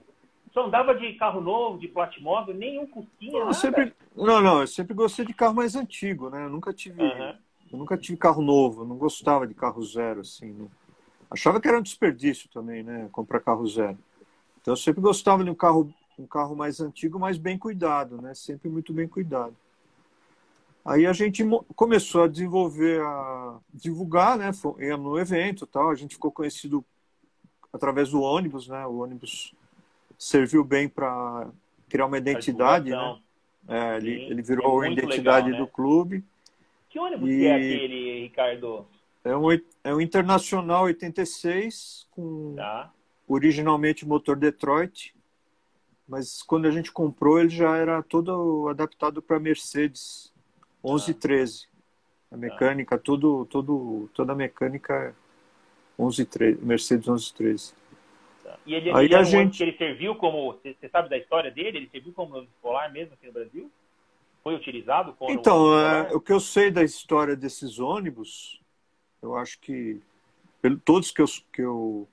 Só 0.56 0.64
andava 0.64 0.94
de 0.94 1.12
carro 1.12 1.38
novo, 1.38 1.78
de 1.78 1.86
platmóvel, 1.86 2.54
nenhum 2.54 2.86
Fusquinha, 2.86 3.44
não, 3.44 3.52
sempre... 3.52 3.92
não, 4.16 4.40
não, 4.40 4.62
eu 4.62 4.66
sempre 4.66 4.94
gostei 4.94 5.26
de 5.26 5.34
carro 5.34 5.54
mais 5.54 5.76
antigo, 5.76 6.30
né? 6.30 6.46
Eu 6.46 6.48
nunca 6.48 6.72
tive, 6.72 7.02
uhum. 7.02 7.34
eu 7.70 7.78
nunca 7.78 7.94
tive 7.98 8.16
carro 8.16 8.40
novo, 8.40 8.80
eu 8.80 8.86
não 8.86 8.96
gostava 8.96 9.46
de 9.46 9.52
carro 9.52 9.82
zero, 9.82 10.20
assim. 10.20 10.50
Não... 10.52 10.70
Achava 11.30 11.60
que 11.60 11.68
era 11.68 11.78
um 11.78 11.82
desperdício 11.82 12.48
também, 12.48 12.82
né? 12.82 13.06
Comprar 13.12 13.40
carro 13.40 13.68
zero. 13.68 13.98
Então 14.62 14.72
eu 14.72 14.78
sempre 14.78 15.02
gostava 15.02 15.44
de 15.44 15.50
um 15.50 15.54
carro, 15.54 15.92
um 16.18 16.26
carro 16.26 16.56
mais 16.56 16.80
antigo, 16.80 17.18
mas 17.18 17.36
bem 17.36 17.58
cuidado, 17.58 18.22
né? 18.22 18.32
Sempre 18.32 18.70
muito 18.70 18.94
bem 18.94 19.06
cuidado. 19.06 19.54
Aí 20.82 21.04
a 21.04 21.12
gente 21.12 21.44
começou 21.74 22.22
a 22.22 22.28
desenvolver, 22.28 23.02
a 23.02 23.58
divulgar, 23.74 24.38
né? 24.38 24.52
Íamos 24.78 25.04
no 25.04 25.18
evento 25.18 25.66
tal. 25.66 25.90
A 25.90 25.94
gente 25.94 26.14
ficou 26.14 26.32
conhecido 26.32 26.82
através 27.70 28.08
do 28.08 28.22
ônibus, 28.22 28.68
né? 28.68 28.86
O 28.86 29.00
ônibus 29.02 29.54
serviu 30.18 30.64
bem 30.64 30.88
para 30.88 31.48
criar 31.88 32.06
uma 32.06 32.18
identidade, 32.18 32.90
né? 32.90 33.18
É, 33.68 33.96
ele, 33.96 34.12
ele 34.30 34.42
virou 34.42 34.82
é 34.82 34.88
a 34.88 34.90
identidade 34.90 35.46
legal, 35.46 35.50
né? 35.50 35.58
do 35.58 35.66
clube. 35.66 36.24
Que 36.88 36.98
ônibus 36.98 37.28
e... 37.28 37.38
que 37.38 37.46
é 37.46 37.54
aquele, 37.54 38.20
Ricardo? 38.20 38.86
É 39.24 39.36
um, 39.36 39.52
é 39.82 39.94
um 39.94 40.00
Internacional 40.00 40.84
86 40.84 42.06
com 42.12 42.54
tá. 42.56 42.92
originalmente 43.26 44.06
motor 44.06 44.36
Detroit, 44.36 45.12
mas 46.08 46.42
quando 46.42 46.66
a 46.66 46.70
gente 46.70 46.92
comprou 46.92 47.40
ele 47.40 47.48
já 47.48 47.76
era 47.76 48.02
todo 48.02 48.68
adaptado 48.68 49.20
para 49.20 49.40
Mercedes 49.40 50.32
11 50.82 51.10
e 51.10 51.14
13. 51.14 51.68
A 52.30 52.36
mecânica, 52.36 52.96
tudo, 52.96 53.46
tudo, 53.46 54.08
toda 54.14 54.32
a 54.32 54.36
mecânica 54.36 55.14
11 55.98 56.24
13, 56.24 56.64
Mercedes 56.64 57.08
11 57.08 57.34
13. 57.34 57.72
Tá. 57.72 57.76
E 58.64 58.74
ele, 58.74 58.90
Aí 58.92 59.06
ele 59.06 59.14
a 59.14 59.22
gente... 59.22 59.58
que 59.58 59.64
ele 59.64 59.76
serviu 59.76 60.14
como, 60.16 60.52
você 60.52 60.88
sabe 60.90 61.08
da 61.08 61.16
história 61.16 61.50
dele? 61.50 61.78
Ele 61.78 61.88
serviu 61.90 62.12
como 62.12 62.42
escolar 62.42 62.92
mesmo 62.92 63.14
aqui 63.14 63.26
no 63.26 63.32
Brasil? 63.32 63.70
Foi 64.42 64.54
utilizado 64.54 65.12
como 65.14 65.30
Então, 65.30 65.78
é, 65.78 66.14
o 66.14 66.20
que 66.20 66.32
eu 66.32 66.40
sei 66.40 66.70
da 66.70 66.82
história 66.82 67.34
desses 67.34 67.78
ônibus, 67.78 68.60
eu 69.22 69.36
acho 69.36 69.58
que 69.60 70.00
todos 70.84 71.10
que 71.10 71.22
eu, 71.22 71.26
que 71.52 71.62
eu 71.62 72.08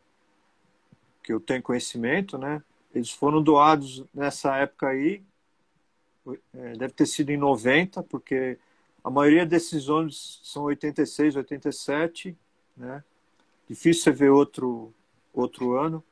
que 1.23 1.31
eu 1.31 1.39
tenho 1.39 1.63
conhecimento, 1.63 2.37
né? 2.37 2.61
Eles 2.93 3.09
foram 3.09 3.41
doados 3.41 4.03
nessa 4.13 4.57
época 4.57 4.89
aí 4.89 5.23
é, 6.53 6.73
deve 6.73 6.93
ter 6.93 7.05
sido 7.05 7.31
em 7.31 7.37
90, 7.37 8.03
porque 8.03 8.57
a 9.03 9.09
maioria 9.09 9.45
desses 9.45 9.89
ônibus 9.89 10.39
são 10.43 10.63
86, 10.63 11.35
87, 11.35 12.37
né? 12.77 13.03
Difícil 13.67 14.03
você 14.03 14.11
ver 14.11 14.29
outro, 14.29 14.93
outro 15.33 15.73
ano. 15.73 16.03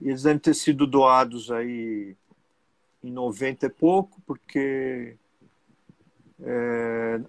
E 0.00 0.08
eles 0.08 0.22
devem 0.22 0.38
ter 0.38 0.54
sido 0.54 0.86
doados 0.86 1.50
aí 1.50 2.16
em 3.02 3.10
90 3.10 3.66
e 3.66 3.70
pouco, 3.70 4.20
porque 4.26 5.16
é, 6.40 7.20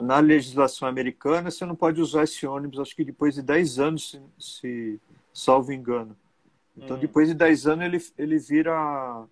na 0.00 0.18
legislação 0.18 0.88
americana 0.88 1.50
você 1.50 1.64
não 1.64 1.74
pode 1.74 2.00
usar 2.00 2.24
esse 2.24 2.46
ônibus, 2.46 2.80
acho 2.80 2.96
que 2.96 3.04
depois 3.04 3.34
de 3.34 3.42
10 3.42 3.78
anos, 3.78 4.10
se, 4.10 4.22
se 4.38 5.00
salvo 5.32 5.72
engano. 5.72 6.16
Então, 6.76 6.96
hum. 6.96 7.00
depois 7.00 7.28
de 7.28 7.34
10 7.34 7.66
anos, 7.66 7.84
ele, 7.84 8.04
ele 8.16 8.38
vira 8.38 9.26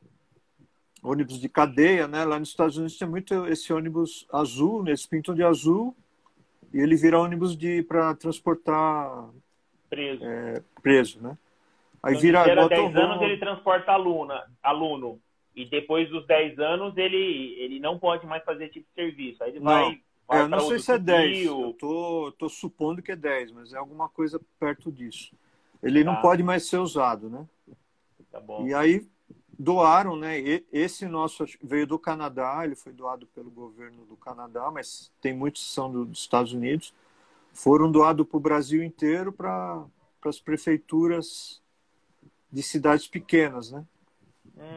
ônibus 1.03 1.39
de 1.39 1.49
cadeia, 1.49 2.09
né? 2.09 2.25
Lá 2.25 2.39
nos 2.39 2.49
Estados 2.49 2.77
Unidos 2.77 2.99
tem 2.99 3.09
muito 3.09 3.47
esse 3.47 3.73
ônibus 3.73 4.27
azul, 4.33 4.83
né? 4.83 4.91
eles 4.91 5.07
pintam 5.07 5.35
de 5.35 5.43
azul 5.43 5.95
e 6.75 6.81
ele 6.81 6.97
vira 6.97 7.21
ônibus 7.21 7.57
de 7.57 7.83
para 7.85 8.15
transportar 8.15 9.31
preso. 9.89 10.25
É, 10.25 10.63
preso, 10.83 11.21
né? 11.23 11.39
Aí 12.07 12.13
então, 12.13 12.21
vira 12.23 12.39
era 12.49 12.69
10 12.69 12.97
anos 12.97 13.21
ele 13.21 13.37
transporta 13.37 13.91
aluna, 13.91 14.45
aluno 14.63 15.21
e 15.57 15.65
depois 15.65 16.09
dos 16.09 16.25
10 16.27 16.59
anos 16.61 16.97
ele 16.97 17.57
ele 17.59 17.81
não 17.81 17.99
pode 17.99 18.25
mais 18.27 18.45
fazer 18.45 18.69
tipo 18.69 18.87
de 18.89 18.95
serviço. 18.95 19.43
Aí 19.43 19.51
ele 19.51 19.61
não. 19.61 19.73
vai 19.73 20.01
é, 20.29 20.41
eu 20.41 20.49
não 20.49 20.61
sei 20.61 20.79
se 20.79 20.93
é 20.93 20.99
10. 20.99 21.47
Eu 21.47 21.77
tô, 21.79 22.33
tô 22.37 22.49
supondo 22.49 23.03
que 23.03 23.13
é 23.13 23.17
10, 23.17 23.53
mas 23.53 23.73
é 23.73 23.77
alguma 23.77 24.09
coisa 24.09 24.41
perto 24.59 24.91
disso. 24.91 25.33
Ele 25.83 26.05
tá. 26.05 26.13
não 26.13 26.21
pode 26.21 26.43
mais 26.43 26.69
ser 26.69 26.79
usado, 26.79 27.31
né? 27.31 27.47
Tá 28.31 28.41
bom. 28.41 28.67
E 28.67 28.75
aí 28.75 29.07
doaram, 29.59 30.17
né? 30.17 30.37
Esse 30.73 31.07
nosso 31.07 31.45
veio 31.63 31.87
do 31.87 31.99
Canadá, 31.99 32.63
ele 32.65 32.75
foi 32.75 32.93
doado 32.93 33.27
pelo 33.29 33.51
governo 33.51 34.05
do 34.05 34.17
Canadá, 34.17 34.71
mas 34.71 35.13
tem 35.21 35.33
muitos 35.33 35.65
que 35.65 35.73
são 35.73 35.91
dos 35.91 36.21
Estados 36.21 36.53
Unidos. 36.53 36.93
Foram 37.53 37.91
doados 37.91 38.27
para 38.27 38.37
o 38.37 38.41
Brasil 38.41 38.83
inteiro 38.83 39.33
para 39.33 39.85
as 40.25 40.41
prefeituras 40.41 41.63
de 42.57 42.63
cidades 42.63 43.07
pequenas, 43.07 43.71
né? 43.71 43.85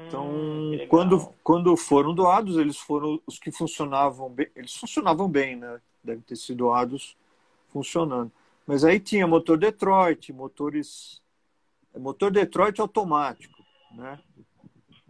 Então, 0.05 0.27
hum, 0.29 0.77
quando, 0.89 1.33
quando 1.41 1.77
foram 1.77 2.13
doados, 2.13 2.57
eles 2.57 2.77
foram 2.77 3.21
os 3.25 3.39
que 3.39 3.51
funcionavam 3.51 4.29
bem, 4.29 4.47
eles 4.53 4.75
funcionavam 4.75 5.29
bem, 5.29 5.55
né? 5.55 5.79
Devem 6.03 6.21
ter 6.21 6.35
sido 6.35 6.57
doados 6.57 7.15
funcionando. 7.69 8.29
Mas 8.67 8.83
aí 8.83 8.99
tinha 8.99 9.25
motor 9.25 9.57
Detroit, 9.57 10.33
motores 10.33 11.21
motor 11.97 12.29
Detroit 12.31 12.81
automático, 12.81 13.63
né? 13.93 14.19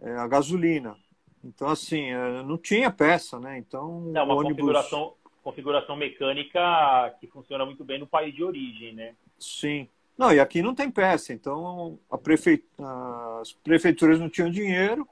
é, 0.00 0.12
a 0.12 0.28
gasolina. 0.28 0.96
Então, 1.42 1.66
assim, 1.68 2.04
é, 2.04 2.42
não 2.44 2.56
tinha 2.56 2.88
peça, 2.88 3.40
né? 3.40 3.58
Então, 3.58 4.12
é 4.14 4.22
uma 4.22 4.34
ônibus... 4.34 4.52
configuração, 4.52 5.14
configuração 5.42 5.96
mecânica 5.96 7.16
que 7.18 7.26
funciona 7.26 7.66
muito 7.66 7.84
bem 7.84 7.98
no 7.98 8.06
país 8.06 8.32
de 8.32 8.44
origem, 8.44 8.92
né? 8.92 9.16
Sim. 9.40 9.88
Não, 10.20 10.34
e 10.34 10.38
aqui 10.38 10.60
não 10.60 10.74
tem 10.74 10.90
peça, 10.90 11.32
então 11.32 11.98
prefe... 12.22 12.62
as 13.40 13.54
prefeituras 13.54 14.20
não 14.20 14.28
tinham 14.28 14.50
dinheiro, 14.50 15.08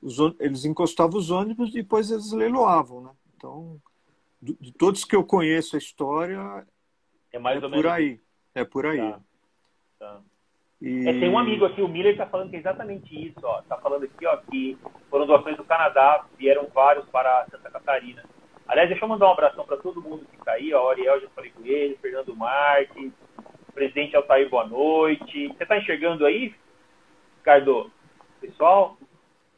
os... 0.00 0.18
eles 0.38 0.64
encostavam 0.64 1.18
os 1.18 1.32
ônibus 1.32 1.70
e 1.70 1.82
depois 1.82 2.12
eles 2.12 2.30
leiloavam, 2.30 3.00
né? 3.00 3.10
Então, 3.36 3.82
de 4.40 4.72
todos 4.72 5.04
que 5.04 5.16
eu 5.16 5.24
conheço 5.24 5.74
a 5.74 5.80
história, 5.80 6.64
é, 7.32 7.40
mais 7.40 7.60
é 7.60 7.66
ou 7.66 7.72
por 7.72 7.76
menos... 7.78 7.90
aí. 7.90 8.20
É 8.54 8.64
por 8.64 8.86
aí. 8.86 8.98
Tá. 8.98 9.20
Tá. 9.98 10.20
E... 10.80 11.08
É, 11.08 11.12
tem 11.18 11.28
um 11.28 11.36
amigo 11.36 11.64
aqui, 11.64 11.82
o 11.82 11.88
Miller, 11.88 12.12
está 12.12 12.26
falando 12.26 12.50
que 12.50 12.56
é 12.56 12.60
exatamente 12.60 13.12
isso. 13.12 13.40
Está 13.58 13.78
falando 13.78 14.04
aqui 14.04 14.26
ó, 14.26 14.36
que 14.36 14.78
foram 15.10 15.26
doações 15.26 15.56
do 15.56 15.64
Canadá, 15.64 16.24
vieram 16.38 16.68
vários 16.72 17.04
para 17.06 17.46
Santa 17.50 17.68
Catarina. 17.68 18.24
Aliás, 18.68 18.88
deixa 18.88 19.04
eu 19.04 19.08
mandar 19.08 19.26
um 19.26 19.32
abração 19.32 19.64
para 19.64 19.76
todo 19.78 20.00
mundo 20.00 20.24
que 20.24 20.36
está 20.36 20.52
aí. 20.52 20.72
Ó, 20.72 20.88
Ariel, 20.88 21.20
já 21.20 21.28
falei 21.30 21.50
com 21.50 21.66
ele, 21.66 21.98
Fernando 22.00 22.36
Marques, 22.36 23.12
presidente 23.80 24.14
Altair, 24.14 24.46
boa 24.50 24.66
noite. 24.66 25.48
Você 25.48 25.62
está 25.62 25.78
enxergando 25.78 26.26
aí, 26.26 26.54
Ricardo? 27.38 27.90
Pessoal, 28.38 28.98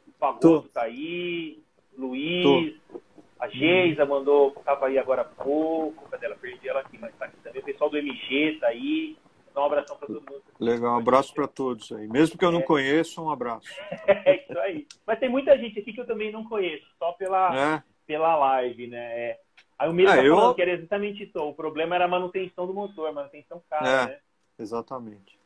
o 0.07 0.11
Fagoso 0.17 0.67
está 0.67 0.83
aí, 0.83 1.61
Luiz, 1.97 2.73
Tô. 2.89 3.01
a 3.37 3.49
Geisa 3.49 4.05
mandou, 4.05 4.55
estava 4.57 4.87
aí 4.87 4.97
agora 4.97 5.23
há 5.23 5.25
pouco. 5.25 6.09
Cadê 6.09 6.27
ela? 6.27 6.37
Perdi 6.37 6.69
ela 6.69 6.79
aqui, 6.79 6.97
mas 6.97 7.11
está 7.11 7.25
aqui 7.25 7.35
também. 7.43 7.61
O 7.61 7.65
pessoal 7.65 7.89
do 7.89 7.97
MG 7.97 8.53
está 8.53 8.67
aí. 8.67 9.17
Dá 9.53 9.61
um 9.61 9.65
abração 9.65 9.97
para 9.97 10.07
todo 10.07 10.21
mundo. 10.21 10.43
Legal, 10.57 10.93
um 10.93 10.99
abraço 10.99 11.33
para 11.33 11.45
todos 11.45 11.91
aí. 11.91 12.07
Mesmo 12.07 12.37
que 12.37 12.45
eu 12.45 12.51
não 12.51 12.61
é. 12.61 12.63
conheça, 12.63 13.19
um 13.19 13.29
abraço. 13.29 13.67
É 14.07 14.41
isso 14.41 14.57
aí. 14.59 14.87
Mas 15.05 15.19
tem 15.19 15.27
muita 15.27 15.57
gente 15.57 15.79
aqui 15.79 15.91
que 15.91 15.99
eu 15.99 16.07
também 16.07 16.31
não 16.31 16.45
conheço, 16.45 16.85
só 16.97 17.11
pela, 17.11 17.75
é. 17.75 17.83
pela 18.07 18.37
live, 18.37 18.87
né? 18.87 19.19
É, 19.19 19.39
aí 19.83 19.89
o 19.89 19.93
Miro 19.93 20.09
tá 20.09 20.23
eu... 20.23 20.35
falando 20.35 20.55
que 20.55 20.61
era 20.61 20.71
exatamente 20.71 21.23
isso. 21.23 21.37
O 21.39 21.53
problema 21.53 21.95
era 21.95 22.05
a 22.05 22.07
manutenção 22.07 22.65
do 22.65 22.73
motor, 22.73 23.11
manutenção 23.13 23.61
cara, 23.69 23.87
é, 23.87 24.05
né? 24.07 24.17
Exatamente. 24.57 25.37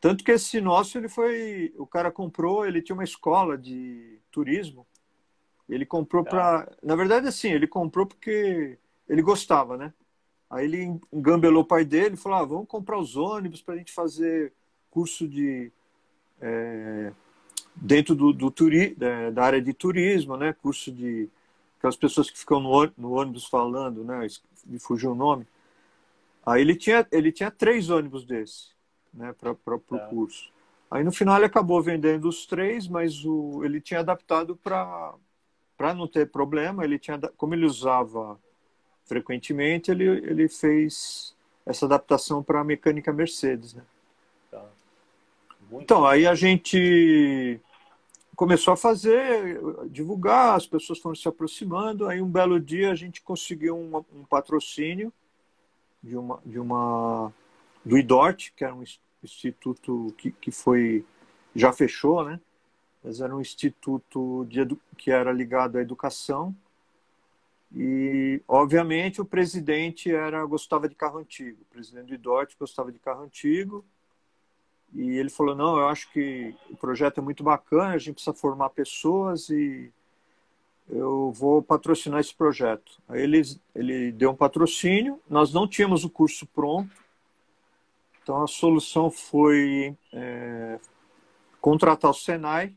Tanto 0.00 0.22
que 0.22 0.32
esse 0.32 0.60
nosso, 0.60 0.98
ele 0.98 1.08
foi. 1.08 1.72
O 1.76 1.86
cara 1.86 2.10
comprou, 2.10 2.66
ele 2.66 2.82
tinha 2.82 2.94
uma 2.94 3.04
escola 3.04 3.56
de 3.56 4.18
turismo. 4.30 4.86
Ele 5.68 5.86
comprou 5.86 6.22
tá. 6.22 6.30
para. 6.30 6.72
Na 6.82 6.94
verdade, 6.94 7.26
assim, 7.26 7.50
ele 7.50 7.66
comprou 7.66 8.06
porque 8.06 8.78
ele 9.08 9.22
gostava, 9.22 9.76
né? 9.76 9.92
Aí 10.50 10.66
ele 10.66 11.00
engambelou 11.12 11.62
o 11.62 11.66
pai 11.66 11.84
dele 11.84 12.14
e 12.14 12.18
falou: 12.18 12.38
ah, 12.38 12.44
vamos 12.44 12.68
comprar 12.68 12.98
os 12.98 13.16
ônibus 13.16 13.62
para 13.62 13.74
a 13.74 13.76
gente 13.78 13.92
fazer 13.92 14.52
curso 14.90 15.26
de. 15.26 15.72
É, 16.40 17.12
dentro 17.74 18.14
do, 18.14 18.32
do 18.32 18.50
turi, 18.50 18.94
da, 18.94 19.30
da, 19.30 19.42
área 19.42 19.62
de 19.62 19.72
turismo, 19.72 20.36
né? 20.36 20.52
Curso 20.52 20.92
de. 20.92 21.28
Aquelas 21.84 21.96
pessoas 21.96 22.30
que 22.30 22.38
ficam 22.38 22.60
no, 22.60 23.12
ônibus 23.12 23.44
falando, 23.44 24.02
né? 24.02 24.26
Me 24.64 24.78
fugiu 24.78 25.12
o 25.12 25.14
nome. 25.14 25.46
Aí 26.46 26.62
ele 26.62 26.74
tinha, 26.74 27.06
ele 27.12 27.30
tinha 27.30 27.50
três 27.50 27.90
ônibus 27.90 28.24
desses, 28.24 28.74
né? 29.12 29.34
Para 29.38 29.52
o 29.52 29.78
tá. 29.78 29.98
curso. 30.06 30.50
Aí 30.90 31.04
no 31.04 31.12
final 31.12 31.36
ele 31.36 31.44
acabou 31.44 31.82
vendendo 31.82 32.26
os 32.26 32.46
três, 32.46 32.88
mas 32.88 33.22
o, 33.26 33.62
ele 33.62 33.82
tinha 33.82 34.00
adaptado 34.00 34.56
para 34.56 35.12
para 35.76 35.92
não 35.92 36.08
ter 36.08 36.30
problema. 36.30 36.84
Ele 36.84 36.98
tinha, 36.98 37.18
como 37.36 37.54
ele 37.54 37.66
usava 37.66 38.40
frequentemente, 39.04 39.90
ele, 39.90 40.06
ele 40.06 40.48
fez 40.48 41.36
essa 41.66 41.84
adaptação 41.84 42.42
para 42.42 42.60
a 42.60 42.64
mecânica 42.64 43.12
Mercedes. 43.12 43.74
Né? 43.74 43.82
Tá. 44.50 44.64
Então, 45.72 46.06
aí 46.06 46.26
a 46.26 46.34
gente 46.34 47.60
começou 48.36 48.74
a 48.74 48.76
fazer, 48.76 49.60
divulgar, 49.88 50.56
as 50.56 50.66
pessoas 50.66 50.98
foram 50.98 51.14
se 51.14 51.28
aproximando. 51.28 52.06
Aí 52.06 52.20
um 52.20 52.30
belo 52.30 52.60
dia 52.60 52.90
a 52.90 52.94
gente 52.94 53.22
conseguiu 53.22 53.76
um, 53.76 54.04
um 54.12 54.24
patrocínio 54.24 55.12
de 56.02 56.16
uma, 56.16 56.40
de 56.44 56.58
uma 56.58 57.32
do 57.84 57.98
IDORT, 57.98 58.52
que 58.56 58.64
era 58.64 58.74
um 58.74 58.84
instituto 59.22 60.14
que, 60.18 60.30
que 60.32 60.50
foi 60.50 61.04
já 61.54 61.72
fechou, 61.72 62.24
né? 62.24 62.40
Mas 63.02 63.20
era 63.20 63.34
um 63.34 63.40
instituto 63.40 64.46
de, 64.48 64.66
que 64.96 65.10
era 65.10 65.30
ligado 65.32 65.76
à 65.76 65.82
educação 65.82 66.54
e, 67.74 68.40
obviamente, 68.46 69.20
o 69.20 69.24
presidente 69.24 70.14
era 70.14 70.44
gostava 70.46 70.88
de 70.88 70.94
carro 70.94 71.18
antigo. 71.18 71.58
O 71.62 71.74
presidente 71.74 72.06
do 72.06 72.14
IDOT 72.14 72.56
gostava 72.58 72.92
de 72.92 73.00
carro 73.00 73.24
antigo. 73.24 73.84
E 74.94 75.18
ele 75.18 75.28
falou: 75.28 75.54
não, 75.54 75.76
eu 75.76 75.88
acho 75.88 76.10
que 76.12 76.54
o 76.70 76.76
projeto 76.76 77.18
é 77.18 77.22
muito 77.22 77.42
bacana, 77.42 77.94
a 77.94 77.98
gente 77.98 78.14
precisa 78.14 78.34
formar 78.34 78.70
pessoas 78.70 79.50
e 79.50 79.92
eu 80.88 81.32
vou 81.32 81.62
patrocinar 81.62 82.20
esse 82.20 82.34
projeto. 82.34 83.00
Aí 83.08 83.22
ele, 83.22 83.42
ele 83.74 84.12
deu 84.12 84.30
um 84.30 84.36
patrocínio, 84.36 85.20
nós 85.28 85.52
não 85.52 85.66
tínhamos 85.66 86.04
o 86.04 86.10
curso 86.10 86.46
pronto, 86.46 86.94
então 88.22 88.42
a 88.42 88.46
solução 88.46 89.10
foi 89.10 89.96
é, 90.12 90.78
contratar 91.60 92.10
o 92.10 92.14
Senai, 92.14 92.74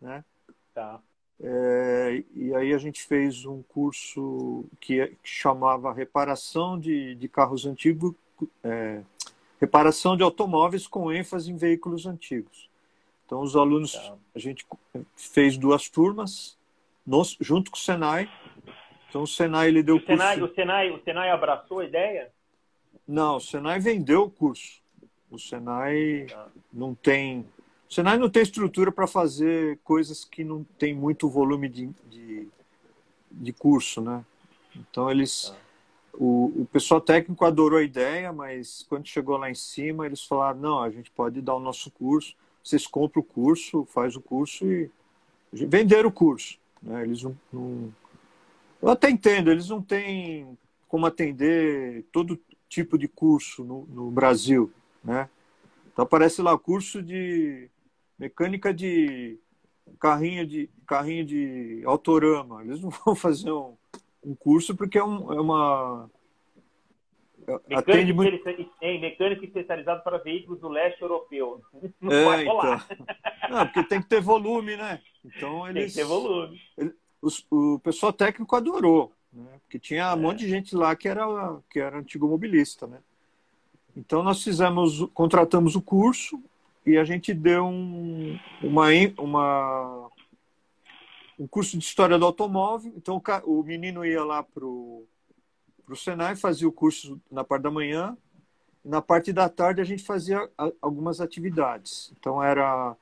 né? 0.00 0.24
Tá. 0.72 1.00
É, 1.40 2.24
e 2.34 2.54
aí 2.54 2.72
a 2.72 2.78
gente 2.78 3.02
fez 3.02 3.44
um 3.44 3.62
curso 3.62 4.64
que, 4.80 5.06
que 5.22 5.28
chamava 5.28 5.92
Reparação 5.92 6.78
de, 6.78 7.14
de 7.16 7.28
Carros 7.28 7.66
Antigos, 7.66 8.14
é, 8.62 9.02
Reparação 9.64 10.14
de 10.14 10.22
Automóveis 10.22 10.86
com 10.86 11.10
ênfase 11.10 11.50
em 11.50 11.56
veículos 11.56 12.04
antigos. 12.04 12.68
Então 13.24 13.40
os 13.40 13.56
alunos, 13.56 13.94
tá. 13.94 14.14
a 14.34 14.38
gente 14.38 14.66
fez 15.16 15.56
duas 15.56 15.88
turmas, 15.88 16.58
nos, 17.06 17.34
junto 17.40 17.70
com 17.70 17.76
o 17.78 17.80
Senai. 17.80 18.30
Então 19.08 19.22
o 19.22 19.26
Senai 19.26 19.68
ele 19.68 19.82
deu 19.82 19.96
o, 19.96 20.04
Senai, 20.04 20.38
curso... 20.38 20.52
o 20.52 20.54
Senai, 20.54 20.90
o 20.90 21.02
Senai 21.02 21.30
abraçou 21.30 21.78
a 21.78 21.84
ideia? 21.86 22.30
Não, 23.08 23.36
o 23.36 23.40
Senai 23.40 23.80
vendeu 23.80 24.24
o 24.24 24.30
curso. 24.30 24.82
O 25.30 25.38
Senai 25.38 26.26
tá. 26.28 26.46
não 26.70 26.94
tem 26.94 27.46
o 27.88 27.94
Senai 27.94 28.18
não 28.18 28.28
tem 28.28 28.42
estrutura 28.42 28.92
para 28.92 29.06
fazer 29.06 29.78
coisas 29.82 30.26
que 30.26 30.44
não 30.44 30.62
tem 30.78 30.92
muito 30.94 31.26
volume 31.26 31.70
de, 31.70 31.88
de, 32.10 32.48
de 33.30 33.52
curso, 33.52 34.02
né? 34.02 34.22
Então 34.76 35.10
eles, 35.10 35.54
ah. 35.56 35.63
O, 36.18 36.62
o 36.62 36.68
pessoal 36.72 37.00
técnico 37.00 37.44
adorou 37.44 37.78
a 37.78 37.82
ideia, 37.82 38.32
mas 38.32 38.84
quando 38.88 39.06
chegou 39.06 39.36
lá 39.36 39.50
em 39.50 39.54
cima 39.54 40.06
eles 40.06 40.24
falaram 40.24 40.60
não, 40.60 40.82
a 40.82 40.90
gente 40.90 41.10
pode 41.10 41.40
dar 41.40 41.54
o 41.54 41.60
nosso 41.60 41.90
curso, 41.90 42.34
vocês 42.62 42.86
compram 42.86 43.20
o 43.20 43.24
curso, 43.24 43.84
faz 43.86 44.16
o 44.16 44.20
curso 44.20 44.64
e 44.66 44.90
venderam 45.52 46.08
o 46.08 46.12
curso, 46.12 46.58
né? 46.82 47.02
Eles 47.02 47.22
não, 47.22 47.36
não 47.52 47.92
eu 48.80 48.88
até 48.90 49.10
entendo, 49.10 49.50
eles 49.50 49.68
não 49.68 49.80
têm 49.80 50.58
como 50.88 51.06
atender 51.06 52.04
todo 52.12 52.40
tipo 52.68 52.98
de 52.98 53.08
curso 53.08 53.64
no, 53.64 53.86
no 53.86 54.10
Brasil, 54.10 54.72
né? 55.02 55.28
Então 55.92 56.04
aparece 56.04 56.42
lá 56.42 56.56
curso 56.58 57.02
de 57.02 57.70
mecânica 58.18 58.74
de 58.74 59.38
carrinho 60.00 60.46
de 60.46 60.68
carrinho 60.86 61.24
de 61.24 61.82
autorama. 61.84 62.62
Eles 62.64 62.80
não 62.80 62.90
vão 63.04 63.14
fazer 63.14 63.52
um, 63.52 63.74
um 64.24 64.34
curso 64.34 64.74
porque 64.76 64.98
é, 64.98 65.04
um, 65.04 65.32
é 65.32 65.40
uma 65.40 66.10
Mecânico, 67.68 68.14
muito... 68.14 68.44
mecânico 68.80 69.44
especializado 69.44 70.02
para 70.02 70.18
veículos 70.18 70.60
do 70.60 70.68
leste 70.68 71.02
europeu. 71.02 71.62
Não 72.00 72.12
é, 72.12 72.24
pode 72.24 72.44
rolar. 72.44 72.86
Então. 72.90 73.06
Não, 73.50 73.66
porque 73.66 73.82
tem 73.84 74.00
que 74.00 74.08
ter 74.08 74.20
volume, 74.20 74.76
né? 74.76 75.00
Então 75.24 75.68
eles. 75.68 75.82
Tem 75.82 75.88
que 75.92 75.94
ter 75.96 76.04
volume. 76.04 76.58
Ele, 76.78 76.94
os, 77.20 77.46
o 77.50 77.78
pessoal 77.80 78.12
técnico 78.12 78.56
adorou, 78.56 79.12
né? 79.32 79.58
Porque 79.60 79.78
tinha 79.78 80.04
é. 80.04 80.14
um 80.14 80.18
monte 80.18 80.40
de 80.40 80.48
gente 80.48 80.74
lá 80.74 80.96
que 80.96 81.06
era, 81.08 81.26
que 81.70 81.78
era 81.78 81.98
antigo 81.98 82.26
mobilista, 82.26 82.86
né? 82.86 82.98
Então 83.96 84.22
nós 84.22 84.42
fizemos, 84.42 85.06
contratamos 85.12 85.76
o 85.76 85.82
curso, 85.82 86.42
e 86.86 86.98
a 86.98 87.04
gente 87.04 87.32
deu 87.32 87.66
um, 87.66 88.38
uma, 88.62 88.88
uma, 89.18 90.10
um 91.38 91.46
curso 91.46 91.78
de 91.78 91.84
história 91.84 92.18
do 92.18 92.24
automóvel. 92.24 92.92
Então 92.96 93.20
o 93.44 93.62
menino 93.62 94.04
ia 94.04 94.24
lá 94.24 94.42
para 94.42 94.64
o 94.64 95.06
Senai, 95.96 96.36
fazia 96.36 96.68
o 96.68 96.72
curso 96.72 97.20
na 97.30 97.44
parte 97.44 97.62
da 97.62 97.70
manhã. 97.70 98.16
Na 98.84 99.00
parte 99.00 99.32
da 99.32 99.48
tarde 99.48 99.80
a 99.80 99.84
gente 99.84 100.02
fazia 100.02 100.48
algumas 100.80 101.20
atividades. 101.20 102.12
Então 102.18 102.42
era 102.42 102.96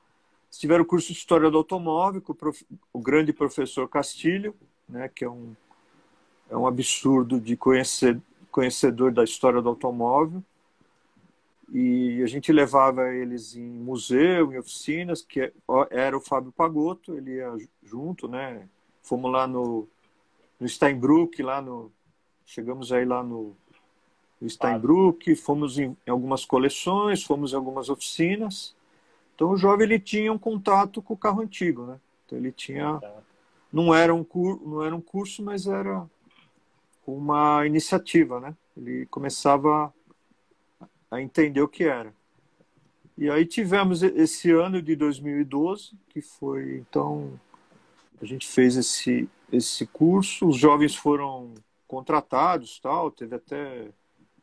se 0.50 0.60
tiver 0.60 0.80
o 0.80 0.84
curso 0.84 1.08
de 1.08 1.18
história 1.18 1.50
do 1.50 1.56
automóvel 1.58 2.20
com 2.20 2.32
o, 2.32 2.34
prof, 2.34 2.64
o 2.92 3.00
grande 3.00 3.32
professor 3.32 3.88
Castilho, 3.88 4.54
né, 4.88 5.08
que 5.08 5.24
é 5.24 5.30
um 5.30 5.54
é 6.52 6.56
um 6.56 6.66
absurdo 6.66 7.40
de 7.40 7.56
conhecer, 7.56 8.20
conhecedor 8.50 9.10
da 9.10 9.24
história 9.24 9.62
do 9.62 9.70
automóvel. 9.70 10.44
E 11.74 12.22
a 12.22 12.26
gente 12.26 12.52
levava 12.52 13.14
eles 13.14 13.56
em 13.56 13.62
museu, 13.62 14.52
em 14.52 14.58
oficinas, 14.58 15.22
que 15.22 15.50
era 15.90 16.14
o 16.14 16.20
Fábio 16.20 16.52
Pagotto, 16.52 17.16
ele 17.16 17.36
ia 17.36 17.50
junto, 17.82 18.28
né? 18.28 18.68
Fomos 19.02 19.32
lá 19.32 19.46
no, 19.46 19.88
no 20.60 20.66
lá 21.42 21.62
no. 21.62 21.90
Chegamos 22.44 22.92
aí 22.92 23.06
lá 23.06 23.22
no, 23.22 23.56
no 24.38 24.46
fomos 25.34 25.78
em, 25.78 25.96
em, 26.06 26.10
algumas 26.10 26.44
coleções, 26.44 27.24
fomos 27.24 27.54
em 27.54 27.56
algumas 27.56 27.88
oficinas. 27.88 28.76
Então 29.34 29.50
o 29.50 29.56
jovem 29.56 29.86
ele 29.86 29.98
tinha 29.98 30.30
um 30.30 30.38
contato 30.38 31.00
com 31.00 31.14
o 31.14 31.16
carro 31.16 31.40
antigo, 31.40 31.86
né? 31.86 31.98
Então 32.26 32.36
ele 32.36 32.52
tinha. 32.52 33.00
Não 33.72 33.94
era 33.94 34.14
um, 34.14 34.22
cur, 34.22 34.60
não 34.62 34.84
era 34.84 34.94
um 34.94 35.00
curso, 35.00 35.42
mas 35.42 35.66
era 35.66 36.04
uma 37.06 37.66
iniciativa, 37.66 38.38
né? 38.38 38.54
Ele 38.76 39.06
começava 39.06 39.92
a 41.12 41.20
entender 41.20 41.60
o 41.60 41.68
que 41.68 41.84
era. 41.84 42.14
E 43.18 43.28
aí 43.28 43.44
tivemos 43.44 44.02
esse 44.02 44.50
ano 44.50 44.80
de 44.80 44.96
2012, 44.96 45.92
que 46.08 46.22
foi, 46.22 46.78
então, 46.78 47.38
a 48.20 48.24
gente 48.24 48.48
fez 48.48 48.78
esse, 48.78 49.28
esse 49.52 49.86
curso, 49.86 50.48
os 50.48 50.56
jovens 50.56 50.96
foram 50.96 51.52
contratados, 51.86 52.80
tal, 52.80 53.10
teve 53.10 53.36
até, 53.36 53.90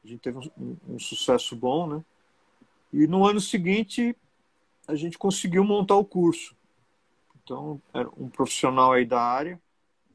a 0.06 0.08
gente 0.08 0.20
teve 0.20 0.38
um, 0.38 0.78
um 0.88 1.00
sucesso 1.00 1.56
bom, 1.56 1.88
né? 1.88 2.06
E 2.94 3.08
no 3.08 3.26
ano 3.26 3.42
seguinte, 3.42 4.16
a 4.88 4.94
gente 4.94 5.18
conseguiu 5.18 5.64
montar 5.64 5.96
o 5.96 6.06
curso. 6.06 6.56
Então, 7.44 7.82
era 7.92 8.08
um 8.16 8.30
profissional 8.30 8.92
aí 8.92 9.06
da 9.06 9.20
área, 9.20 9.60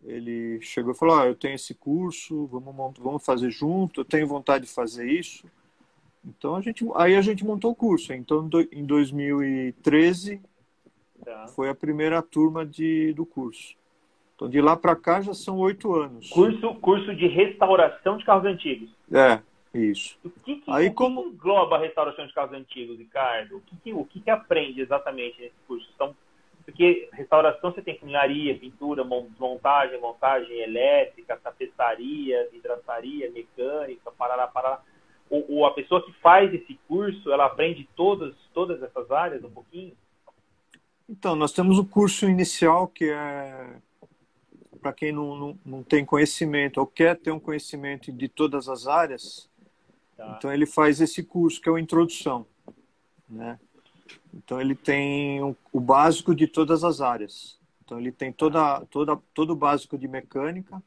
ele 0.05 0.61
chegou 0.61 0.93
e 0.93 0.97
falou, 0.97 1.19
ah, 1.19 1.27
eu 1.27 1.35
tenho 1.35 1.57
esse 1.57 1.75
curso, 1.75 2.47
vamos, 2.47 2.97
vamos 3.01 3.25
fazer 3.25 3.51
junto, 3.51 4.03
eu 4.03 4.05
tenho 4.05 4.29
vontade 4.29 4.67
de 4.67 4.71
fazer 4.71 5.11
isso. 5.11 5.45
Então 6.25 6.57
a 6.57 6.61
gente, 6.61 6.87
aí 6.95 7.17
a 7.17 7.21
gente 7.21 7.45
montou 7.45 7.73
o 7.73 7.75
curso. 7.75 8.13
Então 8.13 8.49
em 8.73 8.85
2013 8.85 10.41
tá. 11.25 11.49
foi 11.49 11.69
a 11.69 11.75
primeira 11.75 12.23
turma 12.23 12.65
de, 12.65 13.13
do 13.13 13.27
curso. 13.27 13.75
Então 14.35 14.49
de 14.49 14.61
lá 14.61 14.77
para 14.77 14.97
cá 14.97 15.21
já 15.21 15.35
são 15.35 15.59
oito 15.59 15.95
anos. 15.95 16.31
Curso, 16.31 16.75
curso 16.77 17.15
de 17.15 17.27
restauração 17.27 18.17
de 18.17 18.25
carros 18.25 18.47
antigos. 18.47 18.91
É, 19.13 19.41
isso. 19.79 20.19
O 20.25 20.31
que, 20.31 20.57
que, 20.57 20.71
aí, 20.71 20.89
o 20.89 20.95
como... 20.95 21.23
que 21.23 21.29
engloba 21.31 21.77
a 21.77 21.81
restauração 21.81 22.27
de 22.27 22.33
carros 22.33 22.53
antigos, 22.53 22.99
Ricardo? 22.99 23.57
O 23.57 23.61
que, 23.61 23.77
que 23.77 23.93
o 23.93 24.05
que, 24.05 24.21
que 24.21 24.31
aprende 24.31 24.81
exatamente 24.81 25.41
nesse 25.41 25.55
curso? 25.67 25.87
São 25.99 26.17
Porque 26.65 27.09
restauração 27.13 27.73
você 27.73 27.83
tem 27.83 27.99
funilaria, 27.99 28.59
pintura, 28.59 29.05
montagem, 29.05 30.01
montagem 30.01 30.57
elétrica, 30.59 31.37
tapeçaria, 31.37 32.49
vidraçaria, 32.51 33.31
mecânica, 33.31 34.11
parará, 34.13 34.47
parará. 34.47 34.81
Ou, 35.31 35.45
ou, 35.49 35.67
a 35.67 35.73
pessoa 35.73 36.05
que 36.05 36.13
faz 36.21 36.53
esse 36.53 36.79
curso, 36.87 37.33
ela 37.33 37.47
aprende 37.47 37.89
todas, 37.97 38.35
todas 38.53 38.83
essas 38.83 39.11
áreas 39.11 39.43
um 39.43 39.51
pouquinho? 39.51 39.93
Então, 41.09 41.35
nós 41.35 41.53
temos 41.53 41.79
o 41.79 41.85
curso 41.85 42.29
inicial 42.29 42.89
que 42.89 43.11
é 43.11 43.77
para 44.81 44.93
quem 44.93 45.13
não, 45.13 45.35
não, 45.35 45.59
não, 45.65 45.83
tem 45.83 46.05
conhecimento 46.05 46.79
ou 46.79 46.87
quer 46.87 47.17
ter 47.17 47.31
um 47.31 47.41
conhecimento 47.41 48.13
de 48.13 48.29
todas 48.29 48.69
as 48.69 48.87
áreas. 48.87 49.49
Tá. 50.15 50.35
Então, 50.37 50.53
ele 50.53 50.67
faz 50.67 51.01
esse 51.01 51.23
curso 51.23 51.59
que 51.61 51.71
é 51.71 51.73
a 51.73 51.81
introdução, 51.81 52.47
né? 53.29 53.59
Então 54.33 54.61
ele 54.61 54.75
tem 54.75 55.43
o, 55.43 55.57
o 55.73 55.81
básico 55.81 56.35
de 56.35 56.47
todas 56.47 56.83
as 56.83 57.01
áreas. 57.01 57.59
Então 57.85 57.99
ele 57.99 58.11
tem 58.11 58.33
toda, 58.33 58.81
toda, 58.87 59.17
todo 59.33 59.51
o 59.51 59.57
básico 59.57 59.97
de 59.97 60.09
mecânica, 60.09 60.83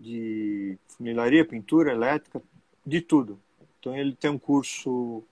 de 0.00 0.78
funilaria, 0.88 1.44
pintura, 1.44 1.92
elétrica, 1.92 2.42
de 2.88 3.00
tudo. 3.00 3.38
Então 3.78 3.96
ele 3.96 4.14
tem 4.14 4.30
um 4.30 4.38
curso 4.38 5.22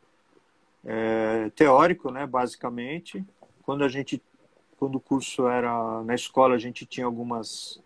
é, 0.84 1.50
teórico, 1.50 2.10
né, 2.10 2.26
basicamente. 2.26 3.24
Quando 3.62 3.84
a 3.84 3.88
gente, 3.88 4.22
quando 4.78 4.96
o 4.96 5.00
curso 5.00 5.48
era 5.48 6.02
na 6.04 6.14
escola, 6.14 6.54
a 6.54 6.58
gente 6.58 6.86
tinha 6.86 7.06
algumas 7.06 7.80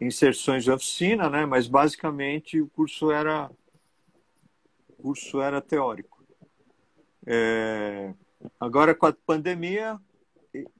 inserções 0.00 0.64
de 0.64 0.70
oficina, 0.70 1.30
né, 1.30 1.46
mas 1.46 1.66
basicamente 1.66 2.60
o 2.60 2.68
curso 2.68 3.10
era 3.10 3.50
o 4.88 5.02
curso 5.02 5.40
era 5.40 5.60
teórico. 5.60 6.22
É, 7.26 8.12
Agora, 8.58 8.94
com 8.94 9.06
a 9.06 9.12
pandemia, 9.12 10.00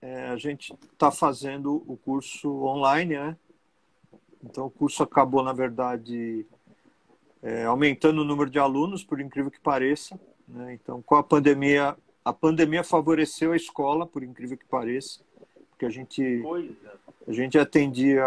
é, 0.01 0.29
a 0.29 0.37
gente 0.37 0.75
está 0.93 1.11
fazendo 1.11 1.83
o 1.87 1.97
curso 1.97 2.51
online, 2.65 3.15
né? 3.15 3.37
Então, 4.43 4.67
o 4.67 4.71
curso 4.71 5.03
acabou, 5.03 5.43
na 5.43 5.53
verdade, 5.53 6.47
é, 7.43 7.65
aumentando 7.65 8.23
o 8.23 8.25
número 8.25 8.49
de 8.49 8.59
alunos, 8.59 9.03
por 9.03 9.21
incrível 9.21 9.51
que 9.51 9.61
pareça. 9.61 10.19
Né? 10.47 10.75
Então, 10.75 11.03
com 11.03 11.17
a 11.17 11.23
pandemia, 11.23 11.97
a 12.25 12.33
pandemia 12.33 12.85
favoreceu 12.85 13.53
a 13.53 13.57
escola, 13.57 14.07
por 14.07 14.23
incrível 14.23 14.57
que 14.57 14.65
pareça, 14.65 15.21
porque 15.71 15.85
a 15.85 15.91
gente, 15.91 16.43
a 17.27 17.33
gente 17.33 17.59
atendia 17.59 18.25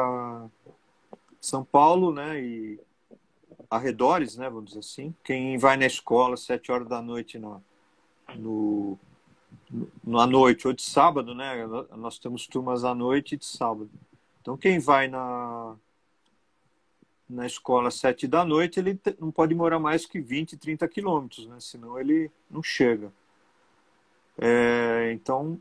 São 1.40 1.64
Paulo, 1.64 2.14
né? 2.14 2.42
E 2.42 2.80
arredores, 3.70 4.36
né? 4.36 4.50
Vamos 4.50 4.66
dizer 4.66 4.80
assim. 4.80 5.16
Quem 5.24 5.58
vai 5.58 5.78
na 5.78 5.86
escola 5.86 6.34
às 6.34 6.42
sete 6.42 6.72
horas 6.72 6.88
da 6.88 7.02
noite 7.02 7.40
no, 7.40 7.64
no 8.36 9.00
na 10.04 10.28
noite 10.28 10.68
ou 10.68 10.74
de 10.74 10.82
sábado, 10.82 11.34
né? 11.34 11.66
Nós 11.96 12.20
temos 12.20 12.48
turmas 12.48 12.84
à 12.84 12.94
noite 12.94 13.36
e 13.36 13.38
de 13.38 13.46
sábado. 13.46 13.90
Então, 14.42 14.58
quem 14.58 14.80
vai 14.80 15.08
na, 15.08 15.76
na 17.30 17.46
escola 17.46 17.88
às 17.88 17.96
sete 17.96 18.28
da 18.28 18.46
noite, 18.46 18.80
ele 18.80 19.00
não 19.20 19.32
pode 19.32 19.56
morar 19.56 19.80
mais 19.80 20.06
que 20.06 20.20
20, 20.20 20.58
30 20.58 20.88
quilômetros, 20.88 21.48
né? 21.48 21.58
Senão 21.60 22.00
ele 22.00 22.32
não 22.50 22.62
chega. 22.62 23.12
É, 24.38 25.12
então, 25.14 25.60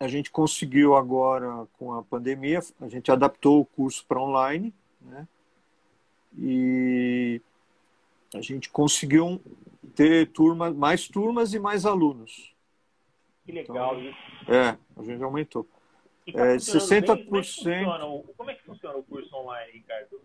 a 0.00 0.08
gente 0.08 0.30
conseguiu 0.30 0.94
agora, 0.94 1.66
com 1.78 1.92
a 1.92 2.02
pandemia, 2.02 2.60
a 2.80 2.88
gente 2.88 3.10
adaptou 3.10 3.60
o 3.60 3.66
curso 3.66 4.04
para 4.06 4.20
online, 4.20 4.72
né? 5.00 5.26
E 6.36 7.40
a 8.34 8.40
gente 8.40 8.70
conseguiu 8.70 9.40
ter 9.94 10.28
turma, 10.28 10.70
mais 10.70 11.08
turmas 11.08 11.52
e 11.52 11.58
mais 11.58 11.84
alunos. 11.84 12.54
Que 13.44 13.52
legal 13.52 13.98
então, 13.98 14.10
isso. 14.10 14.52
É, 14.52 14.78
a 14.96 15.02
gente 15.02 15.22
aumentou. 15.22 15.66
Tá 16.32 16.46
é, 16.46 16.56
60%. 16.56 17.16
Bem, 17.16 17.24
como, 17.24 17.38
é 17.38 17.42
funciona, 17.42 18.22
como 18.36 18.50
é 18.50 18.54
que 18.54 18.62
funciona 18.62 18.98
o 18.98 19.02
curso 19.02 19.34
online, 19.34 19.72
Ricardo? 19.72 20.20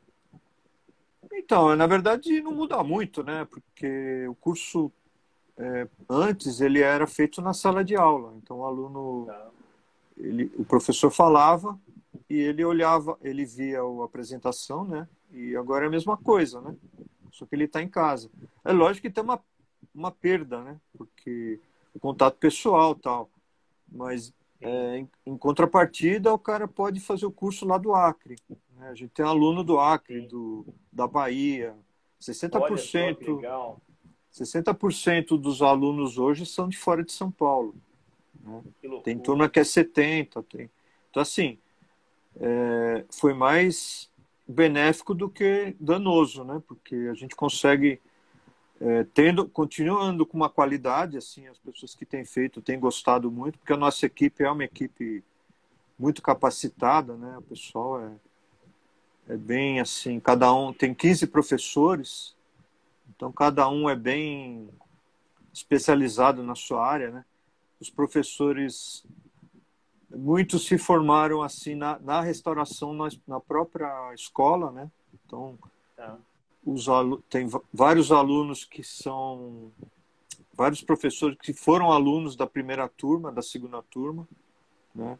Então, 1.33 1.75
na 1.75 1.87
verdade, 1.87 2.41
não 2.41 2.53
muda 2.53 2.83
muito, 2.83 3.23
né? 3.23 3.45
Porque 3.45 4.27
o 4.27 4.35
curso 4.35 4.91
é, 5.57 5.87
antes 6.09 6.61
ele 6.61 6.81
era 6.81 7.07
feito 7.07 7.41
na 7.41 7.53
sala 7.53 7.83
de 7.83 7.95
aula. 7.95 8.33
Então, 8.37 8.59
o 8.59 8.65
aluno, 8.65 9.27
ele, 10.17 10.51
o 10.57 10.63
professor 10.63 11.11
falava 11.11 11.77
e 12.29 12.39
ele 12.39 12.63
olhava, 12.63 13.17
ele 13.21 13.45
via 13.45 13.81
a 13.81 14.05
apresentação, 14.05 14.85
né? 14.85 15.07
E 15.31 15.55
agora 15.55 15.85
é 15.85 15.87
a 15.87 15.91
mesma 15.91 16.15
coisa, 16.15 16.61
né? 16.61 16.75
Só 17.31 17.45
que 17.45 17.55
ele 17.55 17.65
está 17.65 17.81
em 17.81 17.89
casa. 17.89 18.29
É 18.63 18.71
lógico 18.71 19.07
que 19.07 19.13
tem 19.13 19.23
uma, 19.23 19.43
uma 19.93 20.11
perda, 20.11 20.61
né? 20.63 20.79
Porque 20.95 21.59
o 21.93 21.99
contato 21.99 22.37
pessoal 22.37 22.93
tal. 22.93 23.29
Mas 23.91 24.31
é, 24.61 24.97
em, 24.97 25.09
em, 25.25 25.37
contrapartida, 25.37 26.31
o 26.31 26.39
cara 26.39 26.67
pode 26.67 26.99
fazer 26.99 27.25
o 27.25 27.31
curso 27.31 27.65
lá 27.65 27.77
do 27.77 27.93
Acre. 27.93 28.35
Né? 28.83 28.89
A 28.89 28.95
gente 28.95 29.11
tem 29.11 29.25
aluno 29.25 29.63
do 29.63 29.79
Acre, 29.79 30.21
do, 30.21 30.65
da 30.91 31.07
Bahia. 31.07 31.73
60%, 32.21 33.79
60% 34.33 35.37
dos 35.39 35.61
alunos 35.61 36.17
hoje 36.17 36.45
são 36.45 36.67
de 36.67 36.77
fora 36.77 37.03
de 37.03 37.11
São 37.11 37.31
Paulo. 37.31 37.75
Né? 38.41 38.61
Tem 39.03 39.17
turma 39.17 39.49
que 39.49 39.59
é 39.59 39.63
70%. 39.63 40.43
Tem... 40.45 40.69
Então, 41.09 41.21
assim, 41.21 41.57
é, 42.39 43.05
foi 43.09 43.33
mais 43.33 44.11
benéfico 44.47 45.13
do 45.13 45.29
que 45.29 45.75
danoso, 45.79 46.43
né? 46.43 46.61
Porque 46.67 46.95
a 47.09 47.13
gente 47.13 47.35
consegue 47.35 48.01
é, 48.81 49.05
tendo, 49.13 49.47
continuando 49.47 50.25
com 50.25 50.35
uma 50.35 50.49
qualidade, 50.49 51.17
assim, 51.17 51.47
as 51.47 51.57
pessoas 51.57 51.95
que 51.95 52.05
têm 52.05 52.25
feito 52.25 52.61
têm 52.61 52.79
gostado 52.79 53.31
muito, 53.31 53.57
porque 53.59 53.71
a 53.71 53.77
nossa 53.77 54.05
equipe 54.05 54.43
é 54.43 54.51
uma 54.51 54.65
equipe 54.65 55.23
muito 55.97 56.21
capacitada, 56.21 57.15
né? 57.15 57.37
O 57.37 57.41
pessoal 57.41 58.01
é, 58.01 58.11
é 59.27 59.37
bem 59.37 59.79
assim, 59.79 60.19
cada 60.19 60.53
um 60.53 60.73
tem 60.73 60.93
15 60.93 61.27
professores, 61.27 62.35
então 63.15 63.31
cada 63.31 63.69
um 63.69 63.89
é 63.89 63.95
bem 63.95 64.69
especializado 65.53 66.43
na 66.43 66.55
sua 66.55 66.85
área, 66.85 67.11
né? 67.11 67.25
Os 67.79 67.89
professores 67.89 69.03
muitos 70.09 70.65
se 70.65 70.77
formaram 70.77 71.41
assim 71.41 71.75
na, 71.75 71.99
na 71.99 72.21
restauração 72.21 72.93
na, 72.93 73.09
na 73.27 73.39
própria 73.39 74.13
escola, 74.13 74.71
né? 74.71 74.91
Então, 75.25 75.57
tá 75.95 76.17
os 76.65 76.87
tem 77.29 77.47
vários 77.73 78.11
alunos 78.11 78.63
que 78.63 78.83
são 78.83 79.71
vários 80.53 80.81
professores 80.81 81.37
que 81.41 81.53
foram 81.53 81.91
alunos 81.91 82.35
da 82.35 82.47
primeira 82.47 82.87
turma, 82.87 83.31
da 83.31 83.41
segunda 83.41 83.81
turma, 83.83 84.27
né? 84.95 85.19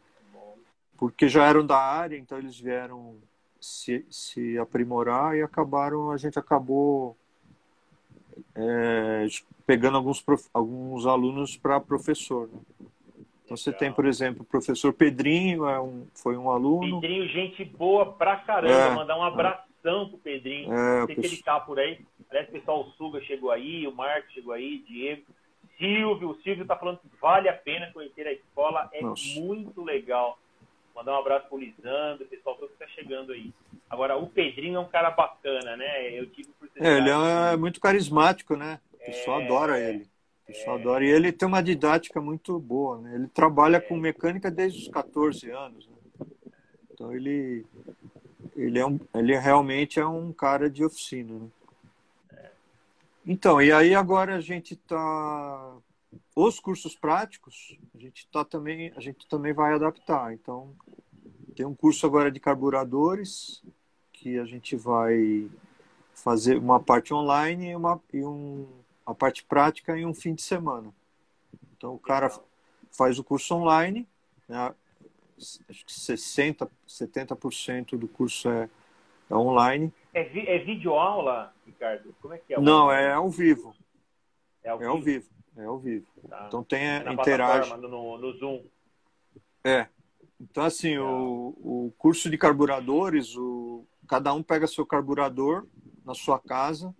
Porque 0.96 1.28
já 1.28 1.44
eram 1.44 1.66
da 1.66 1.78
área, 1.78 2.16
então 2.16 2.38
eles 2.38 2.58
vieram 2.58 3.16
se, 3.64 4.04
se 4.10 4.58
aprimorar 4.58 5.36
e 5.36 5.42
acabaram, 5.42 6.10
a 6.10 6.16
gente 6.16 6.38
acabou 6.38 7.16
é, 8.54 9.26
pegando 9.66 9.96
alguns, 9.96 10.24
alguns 10.52 11.06
alunos 11.06 11.56
para 11.56 11.80
professor. 11.80 12.48
Né? 12.48 12.60
Então 13.44 13.56
você 13.56 13.72
tem, 13.72 13.92
por 13.92 14.06
exemplo, 14.06 14.42
o 14.42 14.44
professor 14.44 14.92
Pedrinho, 14.92 15.66
é 15.66 15.80
um, 15.80 16.06
foi 16.14 16.36
um 16.36 16.50
aluno. 16.50 17.00
Pedrinho, 17.00 17.28
gente 17.28 17.64
boa 17.64 18.12
pra 18.12 18.36
caramba, 18.36 18.74
é, 18.74 18.94
mandar 18.94 19.18
um 19.18 19.22
abraço 19.22 19.64
abração 19.84 20.08
pro 20.08 20.18
Pedrinho. 20.18 20.72
É, 20.72 21.06
Sei 21.06 21.14
que 21.14 21.26
ele 21.26 21.42
tá 21.42 21.60
por 21.60 21.78
aí. 21.78 22.00
Parece 22.28 22.50
que 22.50 22.56
o 22.56 22.60
pessoal 22.60 22.84
Suga 22.96 23.20
chegou 23.20 23.50
aí, 23.50 23.86
o 23.86 23.94
Marcos 23.94 24.32
chegou 24.32 24.54
aí, 24.54 24.78
Diego. 24.88 25.22
Silvio, 25.78 26.30
o 26.30 26.42
Silvio 26.42 26.64
tá 26.64 26.76
falando 26.76 26.98
que 26.98 27.08
vale 27.20 27.48
a 27.48 27.52
pena 27.52 27.90
conhecer 27.92 28.26
a 28.26 28.32
escola, 28.32 28.88
é 28.92 29.02
Nossa. 29.02 29.40
muito 29.40 29.82
legal. 29.82 30.38
Mandar 30.94 31.12
um 31.12 31.20
abraço 31.20 31.48
pro 31.48 31.58
Lisandro, 31.58 32.24
o 32.24 32.28
pessoal 32.28 32.56
todo 32.56 32.70
que 32.70 32.78
tá 32.78 32.86
chegando 32.88 33.32
aí. 33.32 33.52
Agora, 33.90 34.16
o 34.16 34.28
Pedrinho 34.28 34.76
é 34.76 34.80
um 34.80 34.88
cara 34.88 35.10
bacana, 35.10 35.76
né? 35.76 36.18
Eu 36.18 36.26
tive 36.30 36.50
por 36.58 36.68
É, 36.76 36.98
ele 36.98 37.10
é 37.10 37.56
muito 37.56 37.80
carismático, 37.80 38.56
né? 38.56 38.80
O 38.94 38.98
pessoal 38.98 39.40
é... 39.40 39.44
adora 39.44 39.80
ele. 39.80 40.08
O 40.44 40.46
pessoal 40.46 40.76
é... 40.76 40.80
adora. 40.80 41.04
E 41.04 41.10
ele 41.10 41.32
tem 41.32 41.48
uma 41.48 41.62
didática 41.62 42.20
muito 42.20 42.58
boa, 42.60 43.00
né? 43.00 43.14
Ele 43.16 43.28
trabalha 43.28 43.78
é... 43.78 43.80
com 43.80 43.96
mecânica 43.96 44.50
desde 44.50 44.82
os 44.82 44.88
14 44.88 45.50
anos, 45.50 45.88
né? 45.88 45.94
Então 46.92 47.12
ele 47.12 47.66
ele, 48.56 48.78
é 48.78 48.86
um, 48.86 48.98
ele 49.14 49.36
realmente 49.36 49.98
é 49.98 50.06
um 50.06 50.32
cara 50.32 50.70
de 50.70 50.84
oficina. 50.84 51.34
Né? 51.34 52.50
Então, 53.26 53.60
e 53.60 53.72
aí 53.72 53.94
agora 53.94 54.36
a 54.36 54.40
gente 54.40 54.74
está. 54.74 55.76
Os 56.34 56.58
cursos 56.58 56.96
práticos, 56.96 57.78
a 57.94 57.98
gente, 57.98 58.26
tá 58.28 58.44
também, 58.44 58.92
a 58.96 59.00
gente 59.00 59.26
também 59.28 59.52
vai 59.52 59.74
adaptar. 59.74 60.32
Então, 60.32 60.74
tem 61.54 61.64
um 61.64 61.74
curso 61.74 62.06
agora 62.06 62.30
de 62.30 62.40
carburadores, 62.40 63.62
que 64.12 64.38
a 64.38 64.44
gente 64.44 64.76
vai 64.76 65.48
fazer 66.14 66.56
uma 66.58 66.80
parte 66.80 67.12
online 67.12 67.70
e 67.70 67.76
uma, 67.76 68.00
e 68.12 68.24
um, 68.24 68.66
uma 69.06 69.14
parte 69.14 69.44
prática 69.44 69.96
em 69.96 70.06
um 70.06 70.14
fim 70.14 70.34
de 70.34 70.42
semana. 70.42 70.92
Então, 71.76 71.94
o 71.94 71.98
cara 71.98 72.30
faz 72.90 73.18
o 73.18 73.24
curso 73.24 73.54
online, 73.54 74.08
né? 74.48 74.74
acho 75.68 75.84
que 75.84 75.92
60%, 75.92 76.68
70% 76.88 77.96
do 77.98 78.08
curso 78.08 78.48
é, 78.48 78.68
é 79.30 79.34
online. 79.34 79.92
É, 80.12 80.24
vi, 80.24 80.46
é 80.46 80.58
videoaula, 80.58 81.52
Ricardo? 81.66 82.14
Como 82.20 82.34
é 82.34 82.38
que 82.38 82.54
é? 82.54 82.60
Não, 82.60 82.90
é 82.90 83.12
ao 83.12 83.28
vivo. 83.28 83.74
É 84.62 84.70
ao, 84.70 84.76
é 84.76 84.80
vivo? 84.80 84.92
ao 84.92 85.00
vivo. 85.00 85.33
É 85.56 85.64
ao 85.64 85.78
vivo. 85.78 86.06
Tá. 86.28 86.44
Então 86.48 86.64
tem 86.64 86.86
é 86.86 87.12
interage. 87.12 87.74
No, 87.76 88.18
no 88.18 88.32
Zoom. 88.32 88.64
É. 89.64 89.86
Então, 90.40 90.64
assim, 90.64 90.98
o, 90.98 91.54
o 91.58 91.94
curso 91.96 92.28
de 92.28 92.36
carburadores, 92.36 93.36
o, 93.36 93.86
cada 94.08 94.32
um 94.34 94.42
pega 94.42 94.66
seu 94.66 94.84
carburador 94.84 95.66
na 96.04 96.14
sua 96.14 96.38
casa 96.38 96.94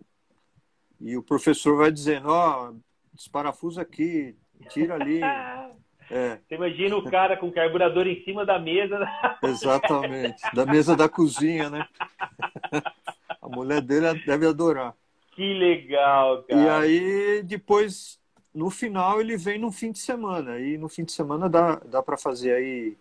e 1.01 1.17
o 1.17 1.23
professor 1.23 1.77
vai 1.77 1.91
dizendo, 1.91 2.29
ó, 2.29 2.71
oh, 2.71 2.77
desparafusa 3.13 3.83
aqui, 3.83 4.37
tira 4.71 4.95
ali. 4.95 5.21
É. 6.11 6.39
Você 6.47 6.57
imagina 6.57 6.99
o 6.99 7.11
cara 7.11 7.35
com 7.35 7.49
o 7.49 7.53
carburador 7.53 8.07
em 8.07 8.23
cima 8.25 8.45
da 8.45 8.59
mesa. 8.59 9.01
Exatamente, 9.43 10.43
da 10.53 10.67
mesa 10.67 10.95
da 10.95 11.09
cozinha, 11.09 11.71
né? 11.71 11.89
A 13.41 13.49
mulher 13.49 13.81
dele 13.81 14.13
deve 14.27 14.47
adorar. 14.47 14.95
Que 15.35 15.55
legal, 15.55 16.43
cara. 16.43 16.61
E 16.61 16.69
aí, 16.69 17.43
depois, 17.43 18.21
no 18.55 18.71
final, 18.71 19.21
ele 19.21 19.37
vem 19.37 19.59
no 19.59 19.73
fim 19.73 19.91
de 19.91 19.99
semana. 19.99 20.61
E 20.61 20.79
no 20.79 20.89
fim 20.89 21.05
de 21.05 21.13
semana 21.13 21.49
dá, 21.49 21.77
dá 21.77 22.03
para 22.03 22.17
fazer 22.17 22.55
aí 22.55 22.97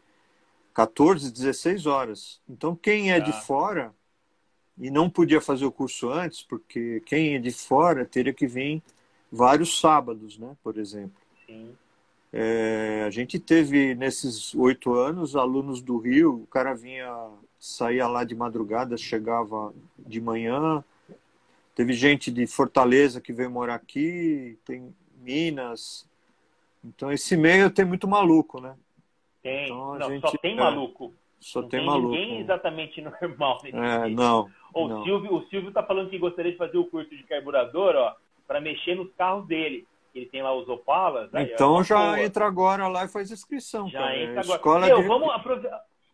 14, 0.73 1.31
16 1.31 1.85
horas. 1.85 2.41
Então, 2.49 2.75
quem 2.75 3.11
é 3.11 3.19
tá. 3.19 3.25
de 3.27 3.45
fora 3.45 3.93
e 4.77 4.89
não 4.89 5.09
podia 5.09 5.39
fazer 5.39 5.65
o 5.65 5.71
curso 5.71 6.09
antes, 6.09 6.41
porque 6.41 7.01
quem 7.05 7.35
é 7.35 7.39
de 7.39 7.51
fora 7.51 8.03
teria 8.05 8.33
que 8.33 8.47
vir 8.47 8.81
vários 9.31 9.79
sábados, 9.79 10.39
né? 10.39 10.57
Por 10.63 10.77
exemplo. 10.77 11.21
Sim. 11.45 11.75
É, 12.35 13.03
a 13.05 13.11
gente 13.11 13.37
teve 13.37 13.93
nesses 13.93 14.55
oito 14.55 14.95
anos 14.95 15.35
alunos 15.35 15.83
do 15.83 15.99
Rio, 15.99 16.41
o 16.41 16.47
cara 16.47 16.73
vinha, 16.73 17.29
saía 17.59 18.07
lá 18.07 18.23
de 18.23 18.33
madrugada, 18.33 18.97
chegava 18.97 19.71
de 19.99 20.19
manhã. 20.19 20.83
Teve 21.75 21.93
gente 21.93 22.31
de 22.31 22.47
Fortaleza 22.47 23.21
que 23.21 23.31
veio 23.31 23.51
morar 23.51 23.75
aqui, 23.75 24.57
tem 24.65 24.95
Minas. 25.23 26.09
Então 26.83 27.11
esse 27.11 27.37
meio 27.37 27.69
tem 27.69 27.85
muito 27.85 28.07
maluco, 28.07 28.59
né? 28.59 28.75
Tem, 29.41 29.65
então, 29.65 29.97
não, 29.97 30.09
gente, 30.09 30.21
só 30.21 30.37
tem 30.37 30.53
é, 30.53 30.55
maluco. 30.55 31.13
Só 31.39 31.61
não 31.61 31.69
tem, 31.69 31.79
tem 31.79 31.87
maluco. 31.87 32.15
Ninguém 32.15 32.39
exatamente 32.41 33.01
normal. 33.01 33.61
É, 33.65 34.09
não. 34.09 34.49
O 34.73 34.87
não. 34.87 35.03
Silvio, 35.03 35.35
o 35.35 35.45
Silvio 35.47 35.71
tá 35.71 35.83
falando 35.83 36.09
que 36.09 36.17
gostaria 36.17 36.51
de 36.51 36.57
fazer 36.57 36.77
o 36.77 36.85
curso 36.85 37.09
de 37.09 37.23
carburador, 37.23 37.95
ó, 37.95 38.15
para 38.47 38.59
mexer 38.59 38.95
nos 38.95 39.11
carros 39.13 39.47
dele 39.47 39.87
ele 40.15 40.27
tem 40.27 40.43
lá 40.43 40.53
os 40.53 40.69
Opalas. 40.69 41.29
Então 41.33 41.81
é 41.81 41.83
já 41.83 41.97
boa. 41.97 42.23
entra 42.23 42.45
agora 42.45 42.87
lá 42.87 43.05
e 43.05 43.07
faz 43.07 43.31
inscrição. 43.31 43.89
Já 43.89 43.99
cara. 43.99 44.17
entra 44.17 44.41
agora. 44.41 44.55
Escola 44.55 44.85
Meu, 44.85 45.01
de... 45.01 45.07
vamos 45.07 45.29
aprove... 45.33 45.69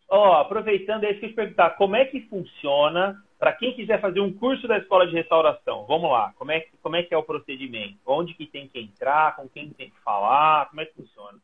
Ó, 0.08 0.34
aproveitando 0.34 1.04
aí, 1.04 1.14
que 1.14 1.26
eu 1.26 1.28
te 1.28 1.34
perguntar, 1.34 1.70
como 1.70 1.94
é 1.94 2.04
que 2.04 2.22
funciona 2.22 3.22
para 3.40 3.52
quem 3.54 3.74
quiser 3.74 4.00
fazer 4.00 4.20
um 4.20 4.32
curso 4.32 4.68
da 4.68 4.78
escola 4.78 5.06
de 5.06 5.14
restauração? 5.14 5.84
Vamos 5.86 6.10
lá, 6.10 6.32
como 6.38 6.52
é, 6.52 6.60
que, 6.60 6.70
como 6.82 6.94
é 6.94 7.02
que 7.02 7.12
é 7.12 7.16
o 7.16 7.22
procedimento? 7.22 7.96
Onde 8.06 8.34
que 8.34 8.46
tem 8.46 8.68
que 8.68 8.78
entrar? 8.78 9.34
Com 9.34 9.48
quem 9.48 9.70
tem 9.70 9.90
que 9.90 9.98
falar? 10.00 10.68
Como 10.68 10.82
é 10.82 10.86
que 10.86 10.94
funciona? 10.94 11.38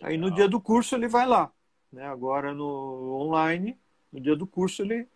Aí 0.00 0.16
no 0.16 0.30
dia 0.30 0.46
do 0.46 0.60
curso 0.60 0.94
ele 0.94 1.08
vai 1.08 1.26
lá. 1.26 1.50
Né? 1.92 2.06
Agora 2.06 2.54
no 2.54 3.18
online, 3.22 3.76
no 4.12 4.20
dia 4.20 4.36
do 4.36 4.46
curso 4.46 4.82
ele 4.82 5.08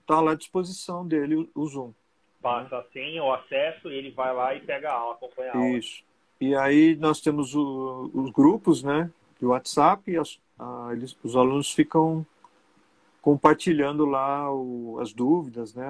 está 0.00 0.22
lá 0.22 0.32
à 0.32 0.34
disposição 0.34 1.06
dele, 1.06 1.46
o, 1.54 1.66
Zoom 1.66 1.92
passa 2.40 2.78
a 2.78 2.84
senha, 2.94 3.22
o 3.22 3.30
acesso, 3.30 3.90
e 3.90 3.94
ele 3.94 4.10
vai 4.10 4.32
lá 4.34 4.54
e 4.54 4.60
pega 4.60 4.90
a 4.90 4.94
aula, 4.94 5.14
acompanha 5.16 5.52
a 5.52 5.56
aula. 5.58 5.68
Isso. 5.68 6.02
E 6.40 6.54
aí 6.54 6.96
nós 6.96 7.20
temos 7.20 7.54
o, 7.54 8.10
os 8.14 8.30
grupos, 8.30 8.82
né, 8.82 9.10
de 9.38 9.44
WhatsApp, 9.44 10.10
e 10.10 10.16
as, 10.16 10.40
a, 10.58 10.88
eles, 10.92 11.14
os 11.22 11.36
alunos 11.36 11.70
ficam 11.70 12.24
compartilhando 13.24 14.04
lá 14.04 14.52
o, 14.52 14.98
as 15.00 15.14
dúvidas, 15.14 15.72
né, 15.72 15.88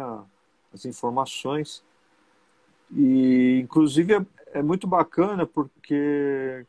as 0.72 0.84
informações. 0.84 1.82
E, 2.92 3.58
inclusive, 3.60 4.14
é, 4.14 4.26
é 4.60 4.62
muito 4.62 4.86
bacana 4.86 5.44
porque 5.44 6.64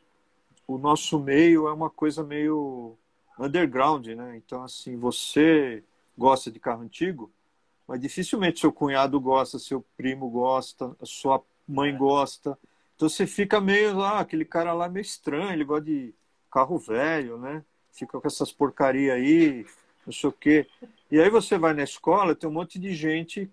o 0.68 0.80
nosso 0.80 1.20
meio 1.20 1.68
é 1.68 1.72
uma 1.72 1.92
coisa 1.92 2.24
meio 2.24 2.98
underground, 3.38 4.08
né? 4.08 4.38
Então, 4.38 4.64
assim, 4.64 4.98
você 4.98 5.84
gosta 6.18 6.50
de 6.50 6.60
carro 6.60 6.82
antigo, 6.82 7.32
mas 7.88 8.02
dificilmente 8.02 8.60
seu 8.60 8.74
cunhado 8.74 9.20
gosta, 9.20 9.60
seu 9.60 9.86
primo 9.96 10.28
gosta, 10.32 10.98
sua 11.04 11.44
mãe 11.68 11.94
é. 11.94 11.96
gosta. 11.96 12.58
Então 12.96 13.08
você 13.08 13.28
fica 13.28 13.62
meio 13.62 13.96
lá, 13.96 14.14
ah, 14.14 14.20
aquele 14.22 14.46
cara 14.46 14.74
lá 14.74 14.90
meio 14.90 15.04
estranho, 15.04 15.52
ele 15.52 15.64
gosta 15.64 15.86
de 15.86 16.12
carro 16.50 16.80
velho, 16.80 17.38
né? 17.38 17.64
Fica 17.92 18.20
com 18.20 18.28
essas 18.28 18.52
porcaria 18.52 19.14
aí, 19.14 19.64
não 20.06 20.14
sei 20.14 20.30
o 20.30 20.34
quê. 20.34 20.68
E 21.12 21.20
aí 21.20 21.30
você 21.30 21.58
vai 21.58 21.74
na 21.74 21.84
escola, 21.84 22.36
tem 22.36 22.50
um 22.50 22.54
monte 22.54 22.80
de 22.80 22.94
gente 22.94 23.50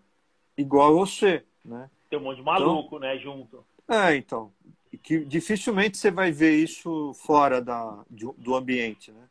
igual 0.56 0.88
a 0.88 0.92
você, 0.92 1.44
né? 1.64 1.88
Tem 2.10 2.18
um 2.18 2.22
monte 2.22 2.36
de 2.36 2.42
maluco, 2.42 2.96
então, 2.96 2.98
né, 3.00 3.18
junto. 3.18 3.64
É, 3.88 4.14
então. 4.16 4.52
Que 5.02 5.24
dificilmente 5.24 5.96
você 5.96 6.10
vai 6.10 6.30
ver 6.30 6.54
isso 6.54 7.12
fora 7.14 7.60
da, 7.60 8.04
do 8.08 8.54
ambiente, 8.54 9.10
né? 9.10 9.28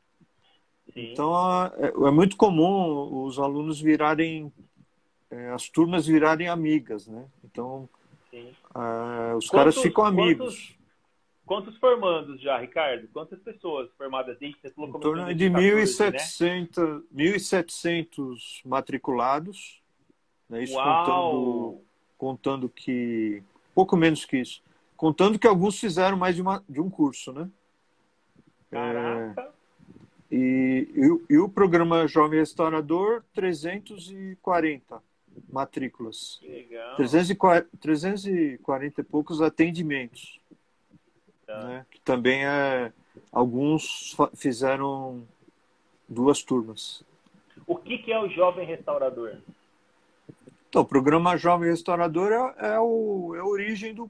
Sim. 0.94 1.12
Então 1.12 1.34
é, 1.78 1.88
é 2.08 2.12
muito 2.12 2.36
comum 2.36 3.24
os 3.24 3.40
alunos 3.40 3.80
virarem 3.80 4.52
é, 5.32 5.50
as 5.52 5.70
turmas 5.70 6.06
virarem 6.06 6.50
amigas, 6.50 7.08
né? 7.08 7.26
Então, 7.44 7.88
uh, 8.34 9.38
os 9.38 9.48
quantos, 9.48 9.50
caras 9.50 9.78
ficam 9.78 10.04
amigos. 10.04 10.56
Quantos, 10.56 10.81
quantos, 11.52 11.78
formandos 11.78 12.40
já, 12.40 12.58
Ricardo? 12.58 13.10
Quantas 13.10 13.38
pessoas 13.42 13.90
formadas 13.98 14.38
desde 14.40 14.58
que 14.58 14.70
você 14.70 14.74
falou 14.74 14.90
Em 14.90 15.00
torno 15.02 15.36
de 15.36 15.50
1.700 15.50 17.04
né? 17.12 17.32
1.700 17.34 18.62
matriculados, 18.64 19.82
né? 20.50 20.64
isso 20.64 20.76
contando, 20.76 21.82
contando 22.18 22.70
que... 22.70 23.44
Pouco 23.76 23.98
menos 23.98 24.24
que 24.24 24.38
isso. 24.38 24.64
Contando 24.96 25.38
que 25.38 25.46
alguns 25.46 25.78
fizeram 25.78 26.16
mais 26.16 26.36
de, 26.36 26.42
uma, 26.42 26.64
de 26.70 26.80
um 26.80 26.90
curso, 26.90 27.34
né? 27.34 27.50
Caraca! 28.70 29.42
É, 29.42 29.52
e, 30.34 30.88
e, 30.96 31.34
e, 31.34 31.38
o 31.38 31.50
programa 31.50 32.08
Jovem 32.08 32.40
Restaurador, 32.40 33.26
340 33.34 35.04
matrículas. 35.52 36.38
Que 36.40 36.48
legal. 36.48 36.96
340, 36.96 37.70
340 37.78 39.02
e 39.02 39.04
poucos 39.04 39.42
atendimentos. 39.42 40.40
Né? 41.60 41.86
Que 41.90 42.00
também 42.02 42.46
é. 42.46 42.92
Alguns 43.32 44.16
fizeram 44.36 45.28
duas 46.08 46.44
turmas. 46.44 47.04
O 47.66 47.78
que, 47.78 47.98
que 48.00 48.12
é 48.12 48.20
o 48.20 48.30
Jovem 48.30 48.66
Restaurador? 48.66 49.38
Então, 50.70 50.82
o 50.82 50.86
programa 50.86 51.38
Jovem 51.38 51.70
Restaurador 51.70 52.32
é, 52.32 52.76
é, 52.76 52.80
o, 52.80 53.34
é 53.36 53.40
a 53.40 53.46
origem 53.46 53.94
do, 53.94 54.10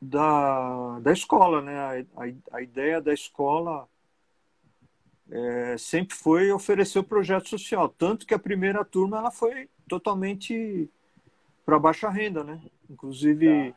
da, 0.00 0.98
da 1.00 1.12
escola, 1.12 1.60
né? 1.60 2.06
A, 2.16 2.24
a, 2.24 2.56
a 2.58 2.62
ideia 2.62 3.00
da 3.00 3.12
escola 3.12 3.88
é, 5.30 5.76
sempre 5.76 6.16
foi 6.16 6.50
oferecer 6.52 6.98
o 6.98 7.04
projeto 7.04 7.48
social. 7.48 7.88
Tanto 7.88 8.26
que 8.26 8.34
a 8.34 8.38
primeira 8.38 8.84
turma 8.84 9.18
ela 9.18 9.30
foi 9.30 9.68
totalmente 9.88 10.88
para 11.64 11.78
baixa 11.78 12.08
renda, 12.08 12.42
né? 12.42 12.60
Inclusive, 12.88 13.72
tá. 13.72 13.76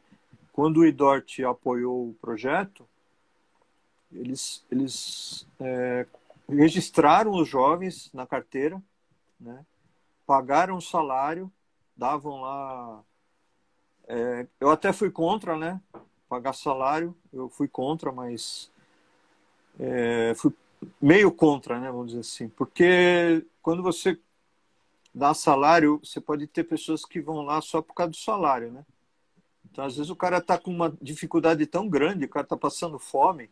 quando 0.53 0.77
o 0.77 0.85
IDORT 0.85 1.43
apoiou 1.43 2.09
o 2.09 2.15
projeto, 2.21 2.87
eles, 4.13 4.63
eles 4.71 5.47
é, 5.59 6.05
registraram 6.47 7.31
os 7.31 7.47
jovens 7.47 8.09
na 8.13 8.25
carteira, 8.25 8.81
né? 9.39 9.65
pagaram 10.25 10.77
o 10.77 10.81
salário, 10.81 11.51
davam 11.95 12.41
lá. 12.41 13.03
É, 14.07 14.47
eu 14.59 14.69
até 14.69 14.93
fui 14.93 15.09
contra, 15.11 15.57
né? 15.57 15.81
Pagar 16.29 16.53
salário, 16.53 17.15
eu 17.33 17.49
fui 17.49 17.67
contra, 17.67 18.11
mas 18.11 18.71
é, 19.79 20.33
fui 20.35 20.53
meio 21.01 21.31
contra, 21.31 21.79
né, 21.79 21.91
vamos 21.91 22.07
dizer 22.07 22.21
assim, 22.21 22.49
porque 22.49 23.45
quando 23.61 23.83
você 23.83 24.19
dá 25.13 25.33
salário, 25.33 25.99
você 26.03 26.19
pode 26.19 26.47
ter 26.47 26.63
pessoas 26.63 27.05
que 27.05 27.19
vão 27.19 27.41
lá 27.41 27.61
só 27.61 27.81
por 27.81 27.93
causa 27.93 28.11
do 28.11 28.17
salário, 28.17 28.71
né? 28.71 28.85
Então, 29.69 29.85
às 29.85 29.95
vezes 29.95 30.09
o 30.09 30.15
cara 30.15 30.37
está 30.37 30.57
com 30.57 30.71
uma 30.71 30.95
dificuldade 31.01 31.65
tão 31.65 31.87
grande, 31.87 32.25
o 32.25 32.29
cara 32.29 32.45
está 32.45 32.57
passando 32.57 32.97
fome, 32.99 33.49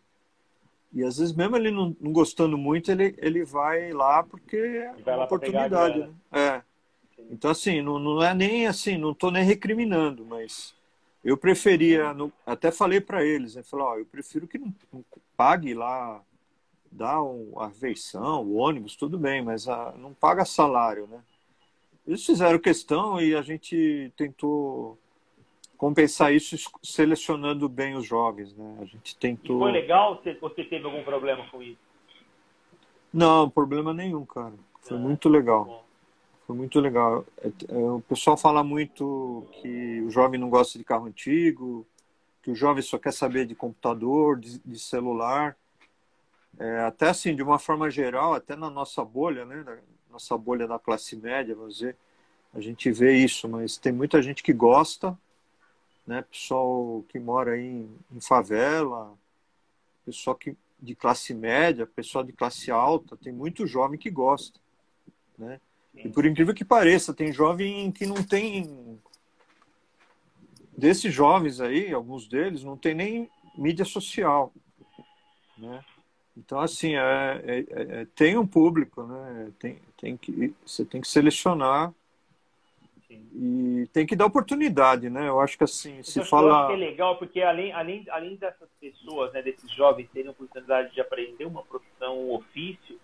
e 0.93 1.03
às 1.03 1.17
vezes 1.17 1.35
mesmo 1.35 1.55
ele 1.55 1.71
não, 1.71 1.95
não, 1.99 2.11
gostando 2.11 2.57
muito, 2.57 2.91
ele, 2.91 3.15
ele 3.19 3.43
vai 3.43 3.91
lá 3.91 4.23
porque 4.23 4.57
é 4.57 5.15
uma 5.15 5.25
oportunidade, 5.25 5.99
né? 5.99 6.13
É. 6.31 6.61
Então, 7.29 7.51
assim, 7.51 7.81
não, 7.81 7.99
não 7.99 8.23
é 8.23 8.33
nem 8.33 8.65
assim, 8.65 8.97
não 8.97 9.11
estou 9.11 9.29
nem 9.29 9.43
recriminando, 9.43 10.25
mas 10.25 10.73
eu 11.23 11.37
preferia, 11.37 12.13
no, 12.13 12.31
até 12.45 12.71
falei 12.71 12.99
para 12.99 13.23
eles, 13.23 13.55
né? 13.55 13.63
Falei, 13.63 13.85
ó, 13.85 13.97
eu 13.97 14.05
prefiro 14.05 14.47
que 14.47 14.57
não, 14.57 14.73
não 14.91 15.03
pague 15.35 15.73
lá 15.73 16.23
dá 16.91 17.17
a 17.57 17.67
refeição, 17.67 18.43
o 18.43 18.55
ônibus, 18.55 18.95
tudo 18.95 19.17
bem, 19.17 19.41
mas 19.41 19.67
a, 19.67 19.93
não 19.97 20.13
paga 20.13 20.45
salário, 20.45 21.07
né? 21.07 21.21
Eles 22.07 22.25
fizeram 22.25 22.57
questão 22.57 23.21
e 23.21 23.35
a 23.35 23.41
gente 23.41 24.11
tentou 24.17 24.97
compensar 25.79 26.33
isso 26.33 26.57
selecionando 26.83 27.69
bem 27.69 27.95
os 27.95 28.05
jovens, 28.05 28.53
né? 28.53 28.79
A 28.81 28.85
gente 28.85 29.15
tentou. 29.15 29.55
E 29.55 29.59
foi 29.59 29.71
legal? 29.71 30.17
Você, 30.21 30.33
você 30.33 30.63
teve 30.65 30.83
algum 30.83 31.01
problema 31.03 31.47
com 31.49 31.63
isso? 31.63 31.79
Não, 33.13 33.49
problema 33.49 33.93
nenhum, 33.93 34.25
cara. 34.25 34.53
Foi 34.81 34.97
é, 34.97 34.99
muito 34.99 35.29
legal. 35.29 35.85
Foi 36.45 36.53
muito 36.53 36.81
legal. 36.81 37.25
É, 37.41 37.47
é, 37.47 37.77
o 37.77 38.01
pessoal 38.01 38.35
fala 38.35 38.61
muito 38.61 39.47
que 39.53 40.01
o 40.01 40.11
jovem 40.11 40.37
não 40.37 40.49
gosta 40.49 40.77
de 40.77 40.83
carro 40.83 41.05
antigo, 41.05 41.87
que 42.43 42.51
o 42.51 42.55
jovem 42.55 42.83
só 42.83 42.97
quer 42.97 43.13
saber 43.13 43.45
de 43.45 43.55
computador, 43.55 44.37
de, 44.37 44.59
de 44.59 44.77
celular. 44.77 45.55
É, 46.59 46.81
até 46.81 47.07
assim, 47.07 47.33
de 47.33 47.41
uma 47.41 47.57
forma 47.57 47.89
geral, 47.89 48.33
até 48.33 48.53
na 48.53 48.69
nossa 48.69 49.03
bolha, 49.05 49.45
né? 49.45 49.63
Na 49.63 49.77
nossa 50.11 50.37
bolha 50.37 50.67
da 50.67 50.77
classe 50.77 51.15
média, 51.15 51.55
vamos 51.55 51.75
dizer, 51.75 51.95
a 52.53 52.59
gente 52.59 52.91
vê 52.91 53.15
isso, 53.15 53.47
mas 53.47 53.77
tem 53.77 53.93
muita 53.93 54.21
gente 54.21 54.43
que 54.43 54.51
gosta, 54.51 55.17
né? 56.09 56.23
Pessoal 56.23 57.05
que 57.07 57.19
mora 57.19 57.55
em, 57.55 57.87
em 58.11 58.19
favela, 58.19 59.15
pessoal 60.03 60.35
que, 60.35 60.57
de 60.79 60.95
classe 60.95 61.35
média, 61.35 61.85
pessoal 61.85 62.23
de 62.23 62.33
classe 62.33 62.71
alta, 62.71 63.15
tem 63.15 63.31
muito 63.31 63.67
jovem 63.67 63.99
que 63.99 64.09
gosta, 64.09 64.59
né? 65.37 65.61
E 65.93 66.09
por 66.09 66.25
incrível 66.25 66.55
que 66.55 66.65
pareça, 66.65 67.13
tem 67.13 67.31
jovem 67.31 67.91
que 67.91 68.07
não 68.07 68.23
tem. 68.23 68.99
Desses 70.75 71.13
jovens 71.13 71.61
aí, 71.61 71.93
alguns 71.93 72.27
deles, 72.27 72.63
não 72.63 72.75
tem 72.75 72.95
nem 72.95 73.29
mídia 73.55 73.85
social. 73.85 74.51
Né? 75.57 75.83
Então, 76.35 76.59
assim, 76.59 76.95
é, 76.95 77.41
é, 77.45 77.65
é, 77.69 78.07
tem 78.15 78.35
um 78.35 78.47
público, 78.47 79.03
né? 79.03 79.51
Tem, 79.59 79.79
tem 79.99 80.17
que, 80.17 80.55
você 80.65 80.85
tem 80.85 81.01
que 81.01 81.07
selecionar 81.07 81.93
e 83.09 83.87
tem 83.91 84.05
que 84.05 84.15
dar 84.15 84.27
oportunidade, 84.27 85.09
né? 85.09 85.27
Eu 85.27 85.39
acho 85.39 85.57
que 85.57 85.63
assim, 85.63 86.03
se 86.03 86.23
fala. 86.23 86.67
que 86.67 86.73
é 86.73 86.75
legal 86.75 87.17
porque 87.17 87.41
além, 87.41 87.71
além, 87.71 88.05
além 88.09 88.35
dessas 88.35 88.69
pessoas, 88.79 89.33
né, 89.33 89.41
desses 89.41 89.71
jovens 89.71 90.09
terem 90.13 90.27
a 90.27 90.31
oportunidade 90.31 90.93
de 90.93 91.01
aprender 91.01 91.45
uma 91.45 91.63
profissão, 91.63 92.19
um 92.19 92.35
ofício, 92.35 92.99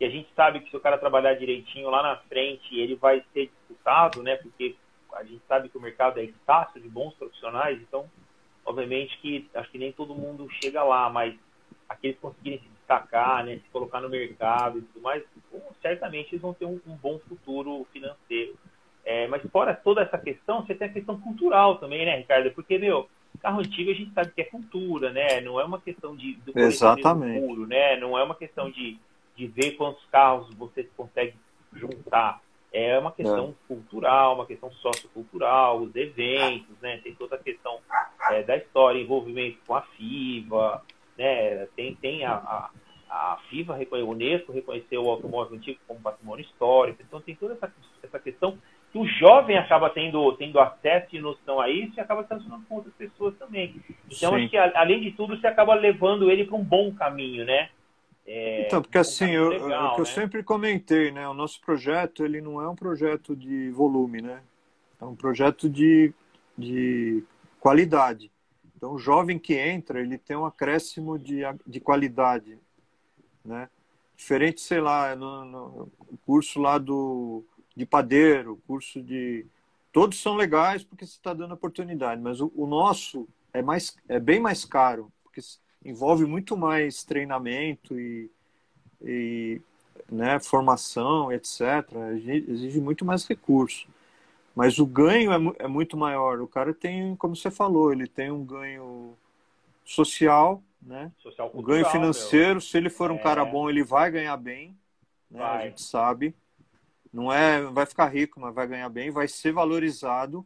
e 0.00 0.04
a 0.04 0.08
gente 0.08 0.28
sabe 0.34 0.60
que 0.60 0.70
se 0.70 0.76
o 0.76 0.80
cara 0.80 0.98
trabalhar 0.98 1.34
direitinho 1.34 1.90
lá 1.90 2.02
na 2.02 2.16
frente, 2.16 2.74
ele 2.78 2.94
vai 2.94 3.22
ser 3.32 3.46
disputado, 3.46 4.22
né? 4.22 4.36
Porque 4.36 4.76
a 5.12 5.22
gente 5.22 5.42
sabe 5.46 5.68
que 5.68 5.78
o 5.78 5.80
mercado 5.80 6.18
é 6.18 6.24
escasso 6.24 6.80
de 6.80 6.88
bons 6.88 7.14
profissionais, 7.14 7.80
então, 7.80 8.10
obviamente 8.64 9.18
que 9.18 9.48
acho 9.54 9.70
que 9.70 9.78
nem 9.78 9.92
todo 9.92 10.14
mundo 10.14 10.48
chega 10.62 10.82
lá, 10.82 11.10
mas 11.10 11.34
aqueles 11.88 12.16
que 12.16 12.22
conseguirem 12.22 12.58
se 12.60 12.68
destacar, 12.68 13.44
né, 13.44 13.56
se 13.56 13.70
colocar 13.70 14.00
no 14.00 14.08
mercado 14.08 14.78
e 14.78 14.82
tudo 14.82 15.02
mais, 15.02 15.22
certamente 15.80 16.30
eles 16.32 16.40
vão 16.40 16.54
ter 16.54 16.64
um, 16.64 16.80
um 16.86 16.96
bom 16.96 17.18
futuro 17.20 17.86
financeiro. 17.92 18.56
É, 19.04 19.26
mas 19.28 19.42
fora 19.50 19.74
toda 19.74 20.00
essa 20.00 20.16
questão, 20.16 20.64
você 20.64 20.74
tem 20.74 20.88
a 20.88 20.92
questão 20.92 21.20
cultural 21.20 21.76
também, 21.76 22.06
né, 22.06 22.16
Ricardo? 22.16 22.50
Porque, 22.52 22.78
meu, 22.78 23.08
carro 23.44 23.60
antigo 23.60 23.90
a 23.90 23.94
gente 23.94 24.10
sabe 24.12 24.32
que 24.32 24.40
é 24.40 24.44
cultura, 24.44 25.12
né? 25.12 25.40
Não 25.42 25.60
é 25.60 25.64
uma 25.64 25.78
questão 25.78 26.16
de 26.16 26.32
do 26.36 26.58
Exatamente. 26.58 27.46
puro, 27.46 27.66
né? 27.66 27.96
Não 27.98 28.18
é 28.18 28.22
uma 28.22 28.34
questão 28.34 28.70
de, 28.70 28.98
de 29.36 29.46
ver 29.46 29.72
quantos 29.72 30.02
carros 30.06 30.48
você 30.54 30.84
consegue 30.96 31.34
juntar. 31.74 32.40
É 32.72 32.98
uma 32.98 33.12
questão 33.12 33.50
é. 33.50 33.68
cultural, 33.68 34.34
uma 34.34 34.46
questão 34.46 34.70
sociocultural, 34.72 35.82
os 35.82 35.94
eventos, 35.94 36.74
né? 36.80 36.98
Tem 37.04 37.14
toda 37.14 37.36
a 37.36 37.38
questão 37.38 37.78
é, 38.30 38.42
da 38.42 38.56
história, 38.56 38.98
envolvimento 38.98 39.58
com 39.66 39.74
a 39.74 39.82
FIVA, 39.82 40.82
né? 41.16 41.66
Tem, 41.76 41.94
tem 41.96 42.24
a, 42.24 42.32
a, 42.32 42.70
a 43.10 43.38
FIVA, 43.50 43.76
a 43.76 44.04
Unesco 44.04 44.52
reconheceu 44.52 45.04
o 45.04 45.10
automóvel 45.10 45.56
antigo 45.56 45.78
como 45.86 46.00
patrimônio 46.00 46.44
histórico, 46.44 47.02
então 47.02 47.20
tem 47.20 47.36
toda 47.36 47.52
essa, 47.52 47.72
essa 48.02 48.18
questão 48.18 48.52
que 48.52 48.58
o 48.94 49.06
jovem 49.06 49.58
acaba 49.58 49.90
tendo, 49.90 50.32
tendo 50.36 50.60
acesso 50.60 51.08
e 51.16 51.20
noção 51.20 51.60
a 51.60 51.68
isso 51.68 51.94
e 51.96 52.00
acaba 52.00 52.22
se 52.22 52.28
relacionando 52.28 52.64
com 52.66 52.76
outras 52.76 52.94
pessoas 52.94 53.34
também. 53.36 53.74
Então, 54.06 54.30
Sim. 54.30 54.36
acho 54.36 54.48
que, 54.48 54.56
além 54.56 55.00
de 55.00 55.10
tudo, 55.10 55.36
você 55.36 55.48
acaba 55.48 55.74
levando 55.74 56.30
ele 56.30 56.44
para 56.44 56.56
um 56.56 56.62
bom 56.62 56.94
caminho, 56.94 57.44
né? 57.44 57.70
É, 58.24 58.66
então, 58.66 58.80
porque 58.80 58.96
um 58.96 59.00
assim, 59.00 59.30
eu, 59.30 59.48
legal, 59.48 59.66
o 59.66 59.90
que 59.90 59.96
né? 59.96 60.00
eu 60.00 60.06
sempre 60.06 60.42
comentei, 60.44 61.10
né? 61.10 61.28
O 61.28 61.34
nosso 61.34 61.60
projeto, 61.60 62.24
ele 62.24 62.40
não 62.40 62.62
é 62.62 62.68
um 62.68 62.76
projeto 62.76 63.34
de 63.34 63.68
volume, 63.70 64.22
né? 64.22 64.40
É 65.00 65.04
um 65.04 65.16
projeto 65.16 65.68
de, 65.68 66.14
de 66.56 67.24
qualidade. 67.58 68.30
Então, 68.76 68.92
o 68.92 68.98
jovem 68.98 69.40
que 69.40 69.54
entra, 69.54 70.00
ele 70.00 70.16
tem 70.16 70.36
um 70.36 70.46
acréscimo 70.46 71.18
de, 71.18 71.40
de 71.66 71.80
qualidade, 71.80 72.56
né? 73.44 73.68
Diferente, 74.16 74.60
sei 74.60 74.80
lá, 74.80 75.16
no, 75.16 75.44
no 75.44 75.90
curso 76.24 76.60
lá 76.60 76.78
do, 76.78 77.44
de 77.76 77.84
padeiro, 77.84 78.60
curso 78.66 79.02
de... 79.02 79.46
Todos 79.92 80.20
são 80.20 80.34
legais 80.34 80.82
porque 80.82 81.06
você 81.06 81.12
está 81.12 81.32
dando 81.32 81.54
oportunidade, 81.54 82.20
mas 82.20 82.40
o, 82.40 82.52
o, 82.56 82.66
nosso 82.66 83.28
é, 83.52 83.62
mais, 83.62 83.96
é 84.08 84.18
bem 84.18 84.40
mais 84.40 84.64
caro, 84.64 85.12
porque 85.22 85.40
envolve 85.84 86.24
muito 86.26 86.56
mais 86.56 87.04
treinamento 87.04 87.98
e, 87.98 88.28
e 89.02 89.60
né, 90.10 90.40
formação, 90.40 91.30
etc. 91.30 91.60
Exige 92.48 92.80
muito 92.80 93.04
mais 93.04 93.26
recurso. 93.26 93.86
Mas 94.54 94.78
o 94.78 94.86
ganho 94.86 95.32
é, 95.32 95.64
é 95.64 95.68
muito 95.68 95.96
maior. 95.96 96.40
O 96.40 96.46
cara 96.46 96.72
tem, 96.72 97.16
como 97.16 97.34
você 97.34 97.50
falou, 97.50 97.92
ele 97.92 98.06
tem 98.06 98.30
um 98.30 98.44
ganho 98.44 99.14
social, 99.84 100.62
né? 100.80 101.10
Social 101.18 101.50
o 101.52 101.62
ganho 101.62 101.84
financeiro, 101.86 102.54
meu. 102.54 102.60
se 102.60 102.76
ele 102.76 102.88
for 102.88 103.10
um 103.10 103.16
é... 103.16 103.18
cara 103.18 103.44
bom, 103.44 103.68
ele 103.68 103.82
vai 103.82 104.10
ganhar 104.10 104.36
bem, 104.36 104.76
né? 105.30 105.40
Vai. 105.40 105.62
A 105.62 105.68
gente 105.68 105.82
sabe. 105.82 106.34
Não 107.14 107.32
é, 107.32 107.62
vai 107.62 107.86
ficar 107.86 108.08
rico, 108.08 108.40
mas 108.40 108.52
vai 108.52 108.66
ganhar 108.66 108.88
bem, 108.88 109.08
vai 109.08 109.28
ser 109.28 109.52
valorizado, 109.52 110.44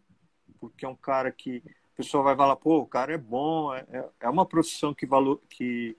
porque 0.61 0.85
é 0.85 0.89
um 0.89 0.95
cara 0.95 1.33
que 1.33 1.63
a 1.67 1.97
pessoa 1.97 2.23
vai 2.23 2.37
falar, 2.37 2.57
pô, 2.57 2.81
o 2.81 2.87
cara 2.87 3.15
é 3.15 3.17
bom, 3.17 3.75
é, 3.75 3.87
é, 3.91 4.05
é 4.21 4.29
uma 4.29 4.45
profissão 4.45 4.93
que, 4.93 5.07
valor, 5.07 5.41
que, 5.49 5.97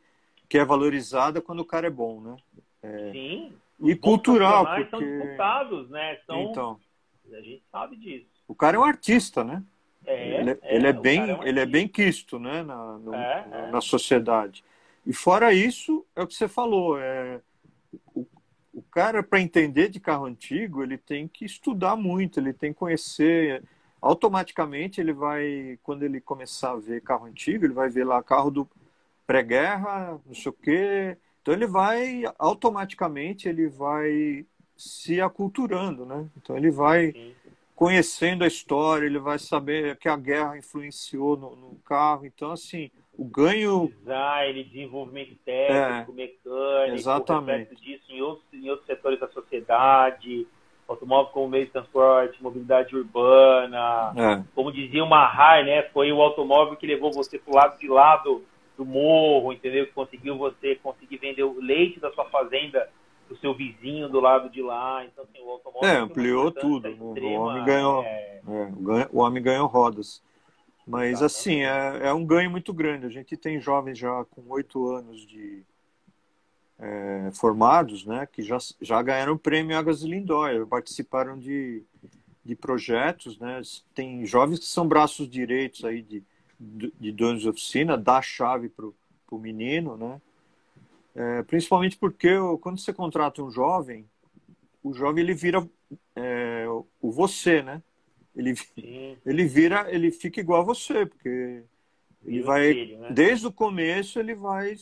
que 0.48 0.60
é 0.60 0.64
valorizada 0.64 1.42
quando 1.42 1.62
o 1.62 1.66
cara 1.66 1.88
é 1.88 1.90
bom, 1.90 2.22
né? 2.22 2.38
É... 2.84 3.12
Sim. 3.12 3.54
E 3.80 3.96
cultural, 3.96 4.64
porque... 4.64 4.90
são 4.92 5.00
disputados, 5.00 5.90
né? 5.90 6.20
São... 6.28 6.42
Então, 6.44 6.80
a 7.34 7.42
gente 7.42 7.64
sabe 7.72 7.96
disso. 7.96 8.28
O 8.48 8.54
cara 8.54 8.78
é 8.78 8.80
um 8.80 8.84
artista, 8.84 9.44
né? 9.44 9.64
É, 10.06 10.40
ele, 10.40 10.52
é, 10.52 10.60
ele 10.76 10.88
é 10.88 10.94
bem, 10.94 11.32
é 11.32 11.36
um 11.36 11.44
ele 11.44 11.60
é 11.60 11.66
bem 11.66 11.88
quisto, 11.88 12.38
né, 12.38 12.62
na, 12.62 13.00
no, 13.00 13.16
é, 13.16 13.48
é. 13.52 13.72
na 13.72 13.82
sociedade. 13.82 14.64
E 15.04 15.14
fora 15.14 15.52
isso, 15.52 16.06
é 16.16 16.22
o 16.22 16.28
que 16.28 16.36
você 16.36 16.48
falou, 16.48 17.00
é 17.00 17.42
cara 19.00 19.24
para 19.24 19.40
entender 19.40 19.88
de 19.88 19.98
carro 19.98 20.26
antigo, 20.26 20.84
ele 20.84 20.98
tem 20.98 21.26
que 21.26 21.46
estudar 21.46 21.96
muito, 21.96 22.38
ele 22.38 22.52
tem 22.52 22.74
que 22.74 22.80
conhecer. 22.80 23.64
Automaticamente 24.02 25.00
ele 25.00 25.14
vai, 25.14 25.80
quando 25.84 26.04
ele 26.04 26.20
começar 26.20 26.72
a 26.72 26.76
ver 26.76 27.02
carro 27.02 27.26
antigo, 27.26 27.64
ele 27.64 27.74
vai 27.74 27.88
ver 27.90 28.04
lá 28.04 28.22
carro 28.22 28.52
do 28.52 28.70
pré-guerra, 29.26 30.20
não 30.26 30.36
sei 30.36 30.50
o 30.50 30.54
quê. 30.54 31.18
Então 31.42 31.54
ele 31.54 31.66
vai 31.66 32.24
automaticamente 32.38 33.48
ele 33.48 33.70
vai 33.70 34.46
se 34.76 35.22
aculturando, 35.22 36.06
né? 36.06 36.28
Então 36.36 36.58
ele 36.58 36.70
vai 36.70 37.34
conhecendo 37.74 38.44
a 38.44 38.48
história, 38.48 39.06
ele 39.06 39.20
vai 39.20 39.40
saber 39.40 39.96
que 39.96 40.10
a 40.10 40.18
guerra 40.18 40.58
influenciou 40.58 41.38
no, 41.38 41.56
no 41.56 41.76
carro. 41.86 42.26
Então, 42.26 42.52
assim, 42.52 42.92
o 43.20 43.26
ganho. 43.26 43.92
Design, 44.00 44.64
desenvolvimento 44.64 45.36
técnico, 45.44 46.12
é, 46.12 46.16
mecânico, 46.16 46.96
exatamente. 46.96 47.76
disso 47.76 48.06
em 48.10 48.22
outros, 48.22 48.46
em 48.54 48.70
outros 48.70 48.88
setores 48.88 49.20
da 49.20 49.28
sociedade, 49.28 50.48
automóvel 50.88 51.32
como 51.34 51.50
meio 51.50 51.66
de 51.66 51.72
transporte, 51.72 52.42
mobilidade 52.42 52.96
urbana. 52.96 54.14
É. 54.16 54.44
Como 54.56 54.72
dizia 54.72 55.04
o 55.04 55.10
Mahar, 55.10 55.66
né? 55.66 55.84
Foi 55.94 56.12
o 56.14 56.22
automóvel 56.22 56.78
que 56.78 56.88
levou 56.88 57.12
você 57.12 57.38
para 57.38 57.52
o 57.52 57.56
lado 57.56 57.78
de 57.78 57.88
lado 57.90 58.44
do 58.78 58.86
morro, 58.86 59.52
entendeu? 59.52 59.86
Que 59.86 59.92
conseguiu 59.92 60.38
você 60.38 60.76
conseguir 60.76 61.18
vender 61.18 61.44
o 61.44 61.60
leite 61.60 62.00
da 62.00 62.12
sua 62.14 62.26
fazenda 62.26 62.90
o 63.30 63.38
seu 63.38 63.54
vizinho 63.54 64.10
do 64.10 64.20
lado 64.20 64.50
de 64.50 64.60
lá. 64.62 65.06
Então, 65.06 65.24
assim, 65.24 65.40
o 65.40 65.52
automóvel. 65.52 65.88
É, 65.88 65.98
ampliou 65.98 66.52
tudo. 66.52 66.88
Extrema, 66.88 67.40
o, 67.40 67.44
homem 67.44 67.64
ganhou, 67.64 68.04
é... 68.04 68.42
É, 68.48 69.10
o 69.12 69.20
homem 69.20 69.44
ganhou 69.44 69.68
rodas. 69.68 70.24
Mas, 70.90 71.22
assim, 71.22 71.62
é, 71.62 72.08
é, 72.08 72.14
um 72.14 72.26
ganho 72.26 72.50
muito 72.50 72.74
grande. 72.74 73.06
A 73.06 73.10
gente 73.10 73.38
tem 73.38 73.62
jovens 73.62 73.96
já 73.96 74.26
com 74.26 74.42
oito 74.50 74.88
anos 74.88 75.22
de 75.22 75.64
é, 76.80 77.30
formados, 77.32 78.08
né, 78.08 78.26
que 78.26 78.42
já, 78.42 78.58
já 78.82 79.00
ganharam 79.00 79.34
o 79.34 79.40
prêmio 79.40 79.78
de 79.94 80.08
Lindóia, 80.08 80.66
participaram 80.66 81.38
de, 81.38 81.84
de 82.44 82.56
projetos, 82.56 83.38
né, 83.38 83.62
tem 83.94 84.26
jovens 84.26 84.60
que 84.60 84.66
são 84.66 84.88
braços 84.88 85.30
direitos 85.30 85.86
aí 85.86 86.02
de, 86.02 86.24
de, 86.60 86.92
de 87.00 87.12
donos 87.12 87.42
de 87.44 87.50
oficina, 87.50 87.96
dá 87.96 88.18
a 88.18 88.22
chave 88.24 88.68
para 88.68 88.88
o 88.88 89.38
menino, 89.38 89.96
né, 89.96 90.20
é, 91.14 91.44
principalmente 91.44 91.98
porque 91.98 92.30
quando 92.62 92.80
você 92.80 92.92
contrata 92.92 93.44
um 93.44 93.52
jovem, 93.52 94.10
o 94.82 94.92
jovem 94.92 95.24
ele 95.24 95.36
vira 95.36 95.70
é, 96.16 96.66
o 97.00 97.12
você, 97.12 97.62
né? 97.62 97.84
Ele, 98.36 98.54
ele 99.26 99.46
vira, 99.46 99.88
ele 99.94 100.12
fica 100.12 100.40
igual 100.40 100.62
a 100.62 100.66
você, 100.66 101.06
porque 101.06 101.64
ele 102.26 102.42
vai, 102.44 102.74
filho, 102.74 103.00
né? 103.00 103.12
desde 103.12 103.48
o 103.48 103.52
começo, 103.52 104.20
ele 104.20 104.36
vai 104.36 104.78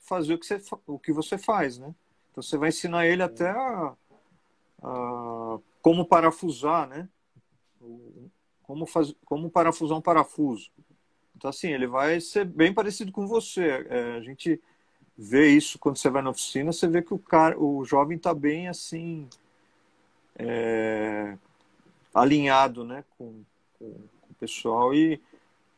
fazer 0.00 0.34
o 0.34 0.38
que 0.38 0.46
você, 0.46 0.62
o 0.86 0.98
que 0.98 1.12
você 1.12 1.36
faz, 1.36 1.78
né? 1.78 1.94
Então 2.30 2.42
você 2.42 2.56
vai 2.56 2.70
ensinar 2.70 3.06
ele 3.06 3.22
até 3.22 3.50
a, 3.50 3.94
a 4.82 5.58
como 5.82 6.06
parafusar, 6.06 6.88
né? 6.88 7.08
Como, 8.62 8.86
faz, 8.86 9.14
como 9.24 9.50
parafusar 9.50 9.98
um 9.98 10.02
parafuso. 10.02 10.70
Então, 11.36 11.50
assim, 11.50 11.72
ele 11.72 11.86
vai 11.86 12.20
ser 12.20 12.44
bem 12.44 12.72
parecido 12.72 13.10
com 13.10 13.26
você. 13.26 13.84
É, 13.88 14.16
a 14.16 14.20
gente 14.20 14.60
vê 15.18 15.48
isso 15.48 15.78
quando 15.78 15.96
você 15.96 16.08
vai 16.08 16.22
na 16.22 16.30
oficina, 16.30 16.72
você 16.72 16.86
vê 16.86 17.02
que 17.02 17.12
o, 17.12 17.18
cara, 17.18 17.58
o 17.58 17.84
jovem 17.84 18.16
está 18.16 18.32
bem, 18.32 18.68
assim, 18.68 19.28
é, 20.36 21.36
alinhado, 22.14 22.84
né? 22.84 23.04
Com, 23.18 23.42
com, 23.78 23.92
com 24.20 24.30
o 24.30 24.34
pessoal 24.38 24.94
e 24.94 25.20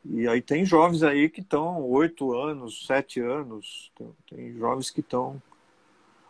e 0.05 0.28
aí 0.28 0.43
tem 0.43 0.66
jovens 0.66 1.03
aí 1.03 1.30
que 1.30 1.41
estão 1.41 1.82
oito 1.82 2.35
anos, 2.35 2.87
sete 2.87 3.20
anos, 3.20 3.91
tem, 3.97 4.12
tem 4.28 4.53
jovens 4.59 4.91
que 4.91 5.01
estão. 5.01 5.43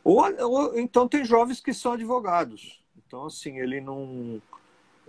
Ou, 0.05 0.22
ou, 0.44 0.78
então 0.78 1.09
tem 1.09 1.24
jovens 1.24 1.61
que 1.61 1.74
são 1.74 1.92
advogados. 1.92 2.80
Então, 2.96 3.26
assim, 3.26 3.59
ele 3.59 3.80
não. 3.80 4.40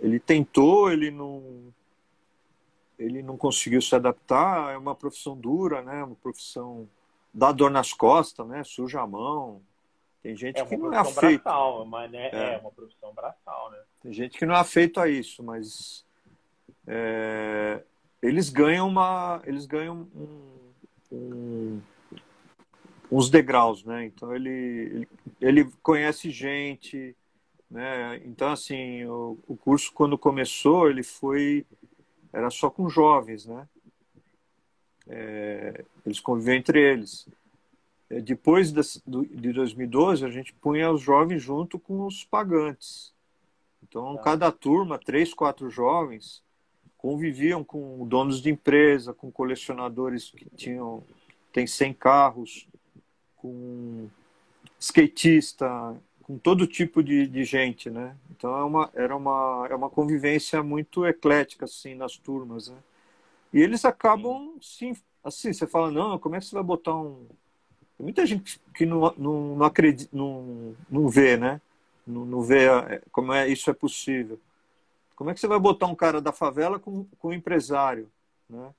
Ele 0.00 0.18
tentou, 0.18 0.90
ele 0.90 1.12
não. 1.12 1.72
Ele 2.98 3.22
não 3.22 3.36
conseguiu 3.36 3.80
se 3.80 3.94
adaptar, 3.94 4.72
é 4.72 4.78
uma 4.78 4.94
profissão 4.94 5.36
dura, 5.36 5.82
né? 5.82 6.02
Uma 6.02 6.16
profissão 6.16 6.88
dá 7.32 7.52
dor 7.52 7.70
nas 7.70 7.92
costas, 7.92 8.46
né? 8.48 8.64
Suja 8.64 9.00
a 9.00 9.06
mão. 9.06 9.60
Tem 10.22 10.34
gente 10.34 10.60
é 10.60 10.64
que 10.64 10.76
não 10.76 10.92
é 10.92 10.98
afeito. 10.98 11.42
Braçal, 11.42 11.84
mas 11.86 12.10
né? 12.10 12.30
é. 12.32 12.54
é 12.54 12.58
uma 12.58 12.70
profissão 12.70 13.12
braçal, 13.14 13.70
né? 13.70 13.78
Tem 14.02 14.12
gente 14.12 14.38
que 14.38 14.46
não 14.46 14.54
é 14.54 14.58
afeito 14.58 15.00
a 15.00 15.08
isso, 15.08 15.42
mas 15.42 16.04
é, 16.86 17.82
eles 18.22 18.48
ganham 18.48 18.88
uma, 18.88 19.40
eles 19.44 19.66
ganham 19.66 20.08
um, 20.14 20.72
um, 21.12 21.82
uns 23.10 23.30
degraus, 23.30 23.84
né? 23.84 24.04
Então 24.06 24.34
ele, 24.34 24.48
ele, 24.50 25.08
ele, 25.40 25.70
conhece 25.82 26.30
gente, 26.30 27.16
né? 27.70 28.20
Então 28.24 28.50
assim, 28.50 29.04
o, 29.04 29.38
o 29.46 29.56
curso 29.56 29.92
quando 29.92 30.18
começou 30.18 30.88
ele 30.88 31.02
foi 31.02 31.66
era 32.32 32.50
só 32.50 32.68
com 32.68 32.88
jovens, 32.88 33.46
né? 33.46 33.68
É, 35.08 35.84
eles 36.04 36.20
conviviam 36.20 36.56
entre 36.56 36.80
eles. 36.80 37.28
É, 38.08 38.20
depois 38.20 38.72
de, 38.72 38.80
de 39.06 39.52
2012 39.52 40.24
a 40.24 40.30
gente 40.30 40.52
punha 40.54 40.90
os 40.90 41.00
jovens 41.00 41.42
junto 41.42 41.78
com 41.78 42.06
os 42.06 42.24
pagantes. 42.24 43.12
Então 43.82 44.16
tá. 44.16 44.22
cada 44.22 44.52
turma, 44.52 44.98
três, 44.98 45.34
quatro 45.34 45.68
jovens 45.70 46.42
conviviam 46.96 47.62
com 47.62 48.06
donos 48.06 48.40
de 48.40 48.50
empresa, 48.50 49.14
com 49.14 49.30
colecionadores 49.30 50.30
que 50.30 50.48
tinham 50.56 51.04
tem 51.52 51.66
100 51.66 51.94
carros, 51.94 52.68
com 53.36 54.08
skatista, 54.78 55.96
com 56.22 56.36
todo 56.36 56.66
tipo 56.66 57.02
de, 57.02 57.26
de 57.26 57.44
gente, 57.44 57.88
né? 57.88 58.16
Então 58.30 58.54
é 58.54 58.64
uma, 58.64 58.90
era 58.92 59.16
uma, 59.16 59.66
é 59.70 59.74
uma 59.74 59.88
convivência 59.88 60.62
muito 60.62 61.06
eclética 61.06 61.64
assim 61.64 61.94
nas 61.94 62.18
turmas, 62.18 62.68
né? 62.68 62.76
E 63.52 63.60
eles 63.60 63.84
acabam 63.84 64.58
sim, 64.60 64.94
assim, 65.24 65.52
você 65.52 65.66
fala 65.66 65.90
não, 65.90 66.18
como 66.18 66.34
é 66.34 66.40
que 66.40 66.44
você 66.44 66.54
vai 66.54 66.64
botar 66.64 66.94
um 66.94 67.26
tem 67.96 68.04
muita 68.04 68.26
gente 68.26 68.60
que 68.74 68.84
não, 68.84 69.12
não, 69.16 69.56
não 69.56 69.66
acredita, 69.66 70.10
não, 70.12 70.74
não 70.90 71.08
vê, 71.08 71.36
né? 71.36 71.60
Não, 72.06 72.24
não 72.24 72.42
vê 72.42 72.66
é, 72.66 73.02
como 73.10 73.32
é 73.32 73.48
isso 73.48 73.70
é 73.70 73.74
possível. 73.74 74.38
Como 75.16 75.30
é 75.30 75.34
que 75.34 75.40
você 75.40 75.48
vai 75.48 75.58
botar 75.58 75.86
um 75.86 75.94
cara 75.94 76.20
da 76.20 76.30
favela 76.30 76.78
com, 76.78 77.06
com 77.18 77.28
um 77.28 77.32
empresário? 77.32 78.08
Né? 78.48 78.70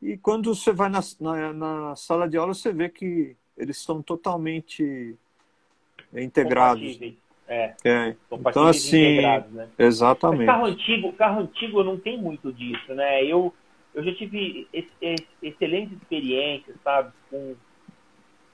E 0.00 0.16
quando 0.16 0.54
você 0.54 0.72
vai 0.72 0.88
na, 0.88 1.00
na, 1.20 1.52
na, 1.52 1.96
sala 1.96 2.28
de 2.28 2.38
aula, 2.38 2.54
você 2.54 2.72
vê 2.72 2.88
que 2.88 3.36
eles 3.56 3.78
estão 3.78 4.02
totalmente 4.02 5.14
integrados. 6.14 6.98
É, 7.46 7.74
é. 7.84 8.16
Então, 8.32 8.66
assim, 8.66 9.20
né? 9.20 9.68
exatamente. 9.78 10.46
Mas 10.46 10.46
carro 10.46 10.64
antigo, 10.64 11.12
carro 11.12 11.40
antigo 11.42 11.84
não 11.84 11.98
tem 11.98 12.18
muito 12.18 12.50
disso, 12.50 12.94
né? 12.94 13.22
Eu, 13.24 13.52
eu 13.94 14.02
já 14.02 14.14
tive 14.14 14.66
excelentes 15.42 15.96
experiências, 15.98 16.76
sabe, 16.82 17.12
com, 17.30 17.54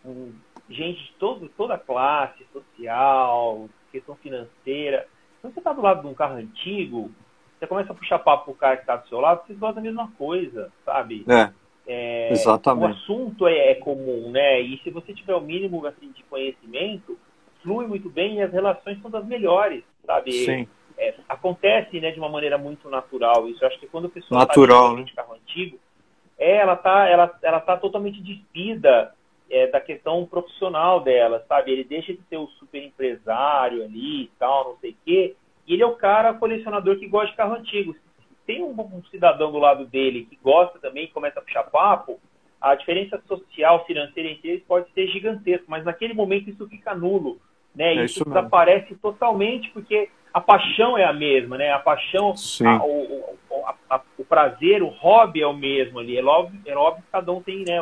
com 0.03 0.33
gente 0.69 1.03
de 1.03 1.13
todo, 1.19 1.49
toda 1.57 1.79
classe 1.79 2.45
social, 2.53 3.69
questão 3.91 4.15
financeira. 4.17 5.07
Quando 5.41 5.55
você 5.55 5.61
está 5.61 5.73
do 5.73 5.83
lado 5.83 6.03
de 6.03 6.07
um 6.07 6.15
carro 6.15 6.37
antigo, 6.37 7.11
você 7.59 7.67
começa 7.67 7.93
a 7.93 7.95
puxar 7.95 8.19
papo 8.19 8.47
pro 8.47 8.55
cara 8.55 8.77
que 8.77 8.83
está 8.83 8.97
do 8.97 9.09
seu 9.09 9.21
lado, 9.21 9.47
vocês 9.47 9.59
gostam 9.59 9.83
da 9.83 9.89
mesma 9.89 10.11
coisa, 10.17 10.73
sabe? 10.85 11.25
É. 11.29 11.51
É, 11.87 12.31
Exatamente. 12.31 12.87
O 12.87 12.95
assunto 12.95 13.49
é, 13.49 13.73
é, 13.73 13.75
comum, 13.75 14.31
né? 14.31 14.61
E 14.61 14.79
se 14.79 14.91
você 14.91 15.13
tiver 15.13 15.35
o 15.35 15.41
mínimo 15.41 15.85
assim, 15.87 16.13
de 16.13 16.23
conhecimento, 16.25 17.19
flui 17.63 17.87
muito 17.87 18.09
bem 18.09 18.37
e 18.37 18.43
as 18.43 18.53
relações 18.53 19.01
são 19.03 19.11
das 19.11 19.27
melhores, 19.27 19.83
sabe? 20.07 20.33
Sim. 20.33 20.69
É, 20.97 21.15
acontece 21.29 21.99
né, 21.99 22.13
de 22.13 22.19
uma 22.21 22.29
maneira 22.29 22.57
muito 22.57 22.89
natural 22.89 23.49
isso. 23.49 23.65
Eu 23.65 23.69
acho 23.69 23.81
que 23.81 23.89
quando 23.89 24.07
a 24.07 24.11
pessoa 24.11 24.39
natural, 24.39 24.97
tá 24.97 25.03
de 25.03 25.13
carro 25.15 25.35
antigo, 25.35 25.79
é, 26.39 26.59
ela 26.59 26.77
tá, 26.77 27.09
ela, 27.09 27.39
ela 27.43 27.61
tá 27.61 27.77
totalmente 27.77 28.23
despida 28.23 29.13
é, 29.51 29.67
da 29.67 29.81
questão 29.81 30.25
profissional 30.27 31.01
dela, 31.01 31.45
sabe? 31.49 31.73
Ele 31.73 31.85
deixa 31.85 32.13
de 32.13 32.21
ser 32.29 32.37
o 32.37 32.47
super 32.59 32.83
empresário 32.83 33.83
ali 33.83 34.25
e 34.25 34.31
tal, 34.39 34.71
não 34.71 34.77
sei 34.79 34.93
o 34.93 34.97
quê, 35.05 35.37
e 35.67 35.75
ele 35.75 35.83
é 35.83 35.87
o 35.87 35.97
cara 35.97 36.35
colecionador 36.35 36.99
que 36.99 37.07
gosta 37.07 37.31
de 37.31 37.37
carro 37.37 37.55
antigo. 37.55 37.95
Tem 38.47 38.63
um, 38.63 38.71
um 38.71 39.03
cidadão 39.11 39.53
do 39.53 39.59
lado 39.59 39.87
dele 39.87 40.27
que 40.29 40.39
gosta 40.43 40.79
também, 40.79 41.09
começa 41.09 41.39
a 41.39 41.43
puxar 41.43 41.65
papo, 41.65 42.21
a 42.61 42.75
diferença 42.75 43.21
social, 43.27 43.85
financeira 43.87 44.31
entre 44.31 44.51
eles 44.51 44.65
pode 44.65 44.91
ser 44.93 45.07
gigantesca, 45.09 45.65
mas 45.67 45.85
naquele 45.85 46.13
momento 46.13 46.51
isso 46.51 46.69
fica 46.69 46.95
nulo, 46.95 47.41
né? 47.75 47.95
É 47.95 48.05
isso, 48.05 48.21
isso 48.21 48.25
desaparece 48.25 48.95
totalmente 48.97 49.71
porque 49.71 50.11
a 50.33 50.41
paixão 50.41 50.97
é 50.97 51.05
a 51.05 51.13
mesma, 51.13 51.57
né? 51.57 51.73
A 51.73 51.79
paixão, 51.79 52.35
a, 52.65 52.85
o, 52.85 53.37
o, 53.51 53.65
a, 53.89 54.01
o, 54.19 54.25
prazer, 54.25 54.83
o 54.83 54.89
hobby 54.89 55.43
é 55.43 55.47
o 55.47 55.55
mesmo 55.55 55.99
ali. 55.99 56.17
É 56.17 56.25
óbvio, 56.25 56.61
é 56.65 56.77
óbvio 56.77 57.03
que 57.03 57.11
cada 57.11 57.33
um 57.33 57.43
tem, 57.43 57.65
né? 57.65 57.81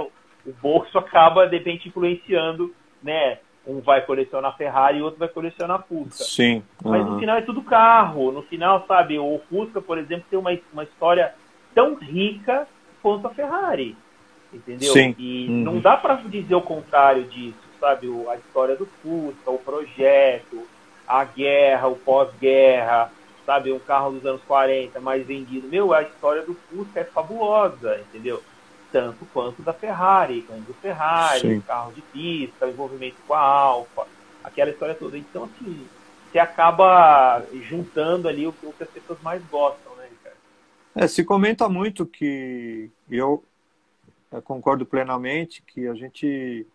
O, 0.48 0.50
o 0.50 0.54
bolso 0.60 0.98
acaba, 0.98 1.46
de 1.46 1.56
repente, 1.56 1.88
influenciando, 1.88 2.74
né? 3.02 3.38
Um 3.66 3.80
vai 3.80 4.00
colecionar 4.00 4.56
Ferrari 4.56 4.98
e 4.98 5.02
outro 5.02 5.18
vai 5.18 5.28
colecionar 5.28 5.84
Fusca. 5.86 6.24
Sim. 6.24 6.62
Uhum. 6.82 6.90
Mas 6.90 7.06
no 7.06 7.18
final 7.18 7.36
é 7.36 7.42
tudo 7.42 7.62
carro. 7.62 8.32
No 8.32 8.42
final, 8.42 8.84
sabe, 8.86 9.18
o 9.18 9.40
Fusca, 9.50 9.80
por 9.80 9.98
exemplo, 9.98 10.24
tem 10.30 10.38
uma, 10.38 10.56
uma 10.72 10.84
história 10.84 11.34
tão 11.74 11.94
rica 11.94 12.66
quanto 13.02 13.26
a 13.26 13.30
Ferrari. 13.30 13.94
Entendeu? 14.52 14.92
Sim. 14.92 15.14
E 15.18 15.46
uhum. 15.48 15.64
não 15.64 15.80
dá 15.80 15.96
para 15.96 16.14
dizer 16.16 16.54
o 16.54 16.62
contrário 16.62 17.24
disso, 17.24 17.58
sabe? 17.78 18.08
a 18.30 18.36
história 18.36 18.74
do 18.74 18.86
Fusca, 18.86 19.50
o 19.50 19.58
projeto, 19.58 20.66
a 21.06 21.24
guerra, 21.24 21.88
o 21.88 21.96
pós-guerra, 21.96 23.10
sabe? 23.44 23.72
Um 23.72 23.78
carro 23.78 24.12
dos 24.12 24.24
anos 24.24 24.42
40 24.46 25.00
mais 25.00 25.26
vendido. 25.26 25.68
Meu, 25.68 25.92
a 25.92 26.02
história 26.02 26.42
do 26.42 26.54
Fusca 26.54 27.00
é 27.00 27.04
fabulosa, 27.04 28.00
entendeu? 28.08 28.42
Tanto 28.92 29.24
quanto 29.32 29.62
da 29.62 29.72
Ferrari, 29.72 30.42
quanto 30.42 30.62
do 30.62 30.74
Ferrari, 30.74 31.40
Sim. 31.40 31.60
carro 31.60 31.92
de 31.92 32.02
pista, 32.02 32.66
o 32.66 32.70
envolvimento 32.70 33.16
com 33.26 33.34
a 33.34 33.40
Alfa, 33.40 34.06
aquela 34.42 34.70
história 34.70 34.94
toda. 34.94 35.16
Então, 35.16 35.44
assim, 35.44 35.86
você 36.30 36.38
acaba 36.38 37.42
juntando 37.68 38.28
ali 38.28 38.46
o, 38.46 38.54
o 38.62 38.72
que 38.72 38.82
as 38.82 38.90
pessoas 38.90 39.20
mais 39.22 39.42
gostam, 39.46 39.94
né, 39.96 40.08
Ricardo? 40.10 40.36
É, 40.94 41.06
se 41.06 41.24
comenta 41.24 41.68
muito 41.68 42.06
que 42.06 42.90
eu, 43.10 43.44
eu 44.32 44.42
concordo 44.42 44.84
plenamente 44.84 45.62
que 45.62 45.86
a 45.86 45.94
gente, 45.94 46.66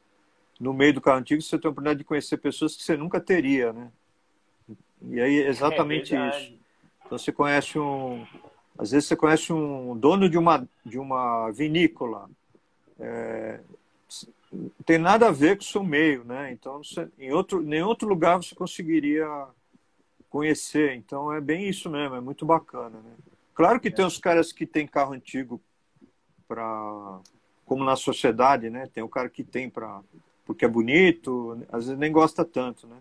no 0.59 0.73
meio 0.73 0.93
do 0.93 1.01
carro 1.01 1.19
antigo, 1.19 1.41
você 1.41 1.57
tem 1.57 1.67
a 1.67 1.71
oportunidade 1.71 1.99
de 1.99 2.05
conhecer 2.05 2.37
pessoas 2.37 2.75
que 2.75 2.83
você 2.83 2.95
nunca 2.95 3.19
teria, 3.19 3.73
né? 3.73 3.91
E 5.09 5.19
aí 5.19 5.41
é 5.41 5.47
exatamente 5.49 6.15
é 6.15 6.29
isso. 6.29 6.53
Então 7.05 7.17
você 7.17 7.31
conhece 7.31 7.77
um, 7.77 8.25
às 8.77 8.91
vezes 8.91 9.07
você 9.07 9.15
conhece 9.15 9.53
um 9.53 9.97
dono 9.97 10.29
de 10.29 10.37
uma, 10.37 10.67
de 10.85 10.97
uma 10.97 11.51
vinícola, 11.51 12.29
é, 12.99 13.59
não 14.51 14.69
tem 14.85 14.97
nada 14.97 15.27
a 15.27 15.31
ver 15.31 15.57
com 15.57 15.63
o 15.63 15.65
seu 15.65 15.83
meio, 15.83 16.23
né? 16.23 16.51
Então, 16.51 16.83
você, 16.83 17.07
em 17.17 17.31
outro, 17.31 17.61
nenhum 17.61 17.87
outro 17.87 18.07
lugar 18.07 18.37
você 18.37 18.53
conseguiria 18.53 19.27
conhecer. 20.29 20.95
Então, 20.95 21.31
é 21.33 21.41
bem 21.41 21.67
isso 21.67 21.89
mesmo, 21.89 22.15
é 22.15 22.21
muito 22.21 22.45
bacana, 22.45 22.99
né? 22.99 23.13
Claro 23.53 23.79
que 23.79 23.91
tem 23.91 24.05
os 24.05 24.17
caras 24.17 24.51
que 24.51 24.65
têm 24.65 24.87
carro 24.87 25.13
antigo 25.13 25.61
para 26.47 27.19
como 27.65 27.83
na 27.83 27.95
sociedade, 27.95 28.69
né? 28.69 28.87
Tem 28.93 29.03
o 29.03 29.09
cara 29.09 29.29
que 29.29 29.43
tem 29.43 29.69
para 29.69 30.01
porque 30.45 30.65
é 30.65 30.67
bonito, 30.67 31.57
às 31.71 31.85
vezes 31.85 31.99
nem 31.99 32.11
gosta 32.11 32.43
tanto, 32.43 32.85
né? 32.85 32.97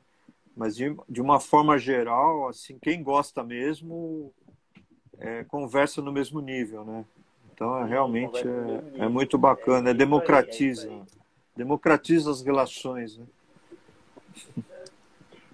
Mas 0.57 0.77
de, 0.77 0.95
de 1.09 1.20
uma 1.20 1.41
forma 1.41 1.77
geral, 1.79 2.49
assim, 2.49 2.79
quem 2.81 3.03
gosta 3.03 3.43
mesmo 3.43 4.33
é, 5.18 5.44
conversa 5.44 6.00
no 6.02 6.12
mesmo 6.12 6.40
nível, 6.40 6.84
né? 6.84 7.04
Então, 7.52 7.78
é, 7.78 7.88
realmente 7.88 8.38
é, 8.38 9.04
é, 9.04 9.08
muito 9.08 9.38
bacana, 9.38 9.90
é, 9.90 9.94
democratiza, 9.94 10.90
democratiza 11.56 12.30
as 12.30 12.42
relações, 12.42 13.18
né? 13.18 13.26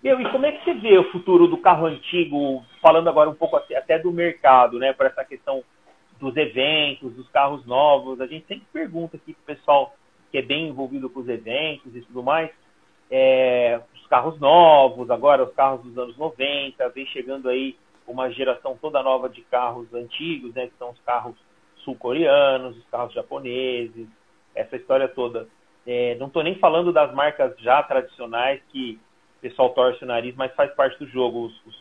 Meu, 0.02 0.20
e 0.20 0.30
como 0.30 0.46
é 0.46 0.52
que 0.52 0.64
você 0.64 0.74
vê 0.74 0.96
o 0.96 1.10
futuro 1.10 1.48
do 1.48 1.58
carro 1.58 1.86
antigo, 1.86 2.64
falando 2.80 3.08
agora 3.08 3.28
um 3.28 3.34
pouco 3.34 3.56
até 3.56 3.98
do 3.98 4.12
mercado, 4.12 4.78
né, 4.78 4.92
para 4.92 5.08
essa 5.08 5.24
questão 5.24 5.62
dos 6.20 6.36
eventos, 6.36 7.12
dos 7.14 7.28
carros 7.30 7.66
novos? 7.66 8.20
A 8.20 8.26
gente 8.26 8.46
sempre 8.46 8.66
pergunta 8.72 9.16
aqui 9.16 9.34
para 9.34 9.54
o 9.54 9.56
pessoal 9.56 9.94
que 10.30 10.38
é 10.38 10.42
bem 10.42 10.68
envolvido 10.68 11.10
com 11.10 11.20
os 11.20 11.28
eventos 11.28 11.94
e 11.96 12.00
tudo 12.02 12.22
mais. 12.22 12.50
É, 13.10 13.80
os 13.94 14.06
carros 14.06 14.38
novos, 14.38 15.10
agora 15.10 15.44
os 15.44 15.54
carros 15.54 15.82
dos 15.82 15.98
anos 15.98 16.16
90, 16.16 16.88
vem 16.90 17.06
chegando 17.06 17.48
aí 17.48 17.76
uma 18.08 18.30
geração 18.30 18.76
toda 18.80 19.02
nova 19.02 19.28
de 19.28 19.42
carros 19.42 19.92
antigos, 19.92 20.54
né, 20.54 20.66
que 20.66 20.76
são 20.78 20.90
os 20.90 21.00
carros 21.00 21.36
sul-coreanos, 21.76 22.76
os 22.76 22.86
carros 22.86 23.12
japoneses, 23.12 24.08
essa 24.54 24.76
história 24.76 25.06
toda. 25.06 25.46
É, 25.86 26.16
não 26.16 26.26
estou 26.26 26.42
nem 26.42 26.56
falando 26.56 26.92
das 26.92 27.14
marcas 27.14 27.54
já 27.58 27.82
tradicionais 27.82 28.60
que 28.70 28.98
o 29.38 29.40
pessoal 29.40 29.70
torce 29.70 30.02
o 30.02 30.06
nariz, 30.06 30.34
mas 30.34 30.54
faz 30.54 30.74
parte 30.74 30.98
do 30.98 31.06
jogo, 31.06 31.46
os, 31.46 31.66
os 31.66 31.80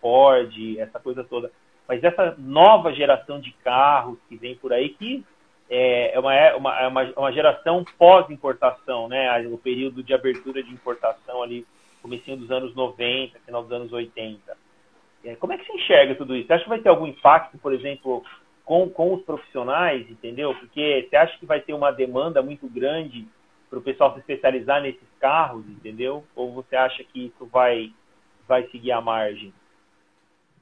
Ford, 0.00 0.78
essa 0.78 0.98
coisa 0.98 1.22
toda. 1.22 1.50
Mas 1.86 2.02
essa 2.02 2.34
nova 2.38 2.92
geração 2.92 3.40
de 3.40 3.52
carros 3.64 4.18
que 4.28 4.36
vem 4.36 4.56
por 4.56 4.72
aí, 4.72 4.88
que 4.90 5.24
é, 5.68 6.14
é 6.14 6.18
uma, 6.18 6.34
é 6.34 6.54
uma, 6.54 6.80
é 6.80 6.86
uma, 6.86 7.02
uma 7.16 7.32
geração 7.32 7.84
pós-importação, 7.98 9.08
né? 9.08 9.46
O 9.48 9.58
período 9.58 10.02
de 10.02 10.12
abertura 10.12 10.62
de 10.62 10.70
importação 10.72 11.42
ali, 11.42 11.66
comecinho 12.00 12.36
dos 12.36 12.50
anos 12.50 12.74
90, 12.74 13.38
final 13.40 13.62
dos 13.62 13.72
anos 13.72 13.92
80. 13.92 14.56
É, 15.24 15.36
como 15.36 15.52
é 15.52 15.58
que 15.58 15.64
você 15.64 15.72
enxerga 15.72 16.14
tudo 16.16 16.34
isso? 16.34 16.46
Você 16.46 16.52
acha 16.54 16.64
que 16.64 16.68
vai 16.68 16.80
ter 16.80 16.88
algum 16.88 17.06
impacto, 17.06 17.56
por 17.58 17.72
exemplo, 17.72 18.24
com, 18.64 18.88
com 18.90 19.14
os 19.14 19.22
profissionais, 19.22 20.08
entendeu? 20.10 20.54
Porque 20.54 21.06
você 21.08 21.16
acha 21.16 21.38
que 21.38 21.46
vai 21.46 21.60
ter 21.60 21.74
uma 21.74 21.92
demanda 21.92 22.42
muito 22.42 22.68
grande 22.68 23.28
para 23.70 23.78
o 23.78 23.82
pessoal 23.82 24.12
se 24.12 24.20
especializar 24.20 24.82
nesses 24.82 25.08
carros, 25.20 25.64
entendeu? 25.68 26.24
Ou 26.34 26.52
você 26.52 26.76
acha 26.76 27.02
que 27.04 27.26
isso 27.26 27.46
vai, 27.46 27.92
vai 28.46 28.68
seguir 28.68 28.92
a 28.92 29.00
margem? 29.00 29.54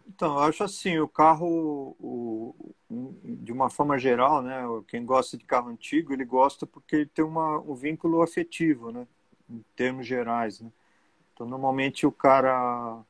Então, 0.07 0.35
eu 0.35 0.41
acho 0.41 0.65
assim, 0.65 0.99
o 0.99 1.09
carro, 1.09 1.97
o, 2.01 2.75
de 3.25 3.53
uma 3.53 3.71
forma 3.71 3.97
geral, 3.99 4.43
né, 4.43 4.63
quem 4.89 5.05
gosta 5.05 5.39
de 5.39 5.45
carro 5.45 5.69
antigo, 5.69 6.13
ele 6.13 6.25
gosta 6.25 6.67
porque 6.67 6.97
ele 6.97 7.07
tem 7.07 7.25
uma, 7.25 7.59
um 7.61 7.75
vínculo 7.75 8.21
afetivo, 8.21 8.91
né, 8.91 9.07
em 9.49 9.65
termos 9.77 10.07
gerais, 10.07 10.61
né. 10.61 10.71
Então, 11.33 11.47
normalmente 11.47 12.07
o 12.07 12.13
cara... 12.13 13.03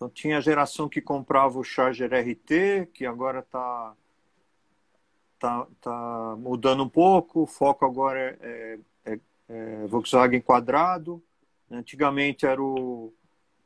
Então, 0.00 0.08
tinha 0.08 0.38
a 0.38 0.40
geração 0.40 0.88
que 0.88 0.98
comprava 0.98 1.58
o 1.58 1.62
Charger 1.62 2.10
RT, 2.10 2.86
que 2.94 3.04
agora 3.04 3.40
está 3.40 3.94
tá, 5.38 5.66
tá 5.78 6.36
mudando 6.38 6.82
um 6.82 6.88
pouco, 6.88 7.42
o 7.42 7.46
foco 7.46 7.84
agora 7.84 8.34
é, 8.40 8.78
é, 9.04 9.20
é 9.46 9.86
Volkswagen 9.88 10.40
quadrado, 10.40 11.22
antigamente 11.70 12.46
era 12.46 12.62
o, 12.62 13.12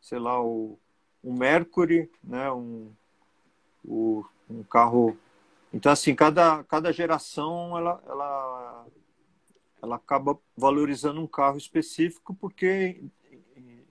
sei 0.01 0.19
lá, 0.19 0.43
o 0.43 0.77
um 1.23 1.35
Mercury, 1.35 2.11
né, 2.21 2.51
um, 2.51 2.91
o, 3.85 4.25
um 4.51 4.65
carro. 4.65 5.17
Então, 5.73 5.93
assim, 5.93 6.17
cada, 6.17 6.65
cada 6.65 6.93
geração 6.93 7.79
ela, 7.79 8.03
ela, 8.09 8.87
ela 9.81 9.95
acaba 9.95 10.37
valorizando 10.57 11.21
um 11.21 11.29
carro 11.29 11.59
específico, 11.59 12.35
porque, 12.35 13.05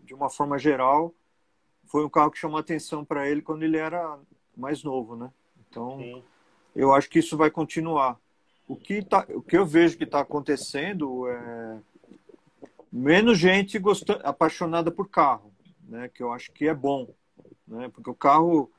de 0.01 0.13
uma 0.13 0.29
forma 0.29 0.59
geral, 0.59 1.15
foi 1.85 2.05
um 2.05 2.09
carro 2.09 2.31
que 2.31 2.37
chamou 2.37 2.57
atenção 2.59 3.03
para 3.03 3.29
ele 3.29 3.41
quando 3.41 3.63
ele 3.63 3.77
era 3.77 4.17
mais 4.55 4.83
novo, 4.83 5.15
né? 5.15 5.31
Então, 5.69 5.97
Sim. 5.97 6.23
eu 6.75 6.93
acho 6.93 7.09
que 7.09 7.19
isso 7.19 7.37
vai 7.37 7.49
continuar. 7.49 8.19
O 8.67 8.75
que, 8.75 9.03
tá, 9.03 9.25
o 9.29 9.41
que 9.41 9.57
eu 9.57 9.65
vejo 9.65 9.97
que 9.97 10.03
está 10.03 10.21
acontecendo 10.21 11.27
é 11.27 11.79
menos 12.91 13.37
gente 13.37 13.77
gostando, 13.79 14.21
apaixonada 14.23 14.91
por 14.91 15.09
carro, 15.09 15.51
né? 15.87 16.09
Que 16.09 16.23
eu 16.23 16.31
acho 16.31 16.51
que 16.51 16.67
é 16.67 16.73
bom 16.73 17.07
né? 17.67 17.89
Porque 17.89 18.09
o 18.09 18.15
carro, 18.15 18.71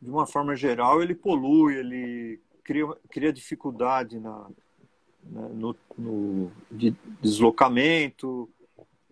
de 0.00 0.10
uma 0.10 0.26
forma 0.26 0.54
geral, 0.54 1.02
ele 1.02 1.14
polui, 1.14 1.76
ele 1.76 2.40
cria, 2.62 2.86
cria 3.10 3.32
dificuldade 3.32 4.18
na, 4.18 4.48
né? 5.24 5.48
no, 5.54 5.76
no 5.96 6.52
de 6.70 6.94
deslocamento, 7.20 8.48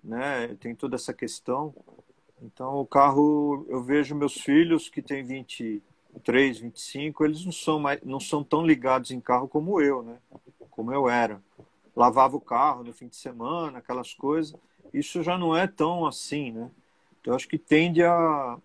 né? 0.03 0.55
Tem 0.61 0.75
toda 0.75 0.97
essa 0.97 1.13
questão. 1.13 1.75
Então, 2.43 2.77
o 2.77 2.87
carro, 2.87 3.65
eu 3.69 3.83
vejo 3.83 4.15
meus 4.15 4.35
filhos 4.35 4.89
que 4.89 5.01
têm 5.01 5.25
23, 5.25 6.59
25, 6.59 7.25
eles 7.25 7.45
não 7.45 7.53
são 7.53 7.79
mais, 7.79 8.01
não 8.03 8.21
são 8.21 8.45
tão 8.45 8.65
ligados 8.65 9.11
em 9.11 9.21
carro 9.21 9.49
como 9.49 9.81
eu, 9.81 10.03
né? 10.03 10.19
Como 10.71 10.93
eu 10.93 11.09
era. 11.09 11.43
Lavava 11.95 12.37
o 12.37 12.41
carro 12.41 12.85
no 12.85 12.93
fim 12.93 13.09
de 13.09 13.17
semana, 13.17 13.79
aquelas 13.79 14.13
coisas. 14.13 14.55
Isso 14.93 15.23
já 15.23 15.39
não 15.39 15.57
é 15.57 15.67
tão 15.67 16.07
assim, 16.07 16.53
né? 16.53 16.71
Então, 17.21 17.35
acho 17.35 17.49
que 17.49 17.59
tende 17.59 18.03
a, 18.03 18.59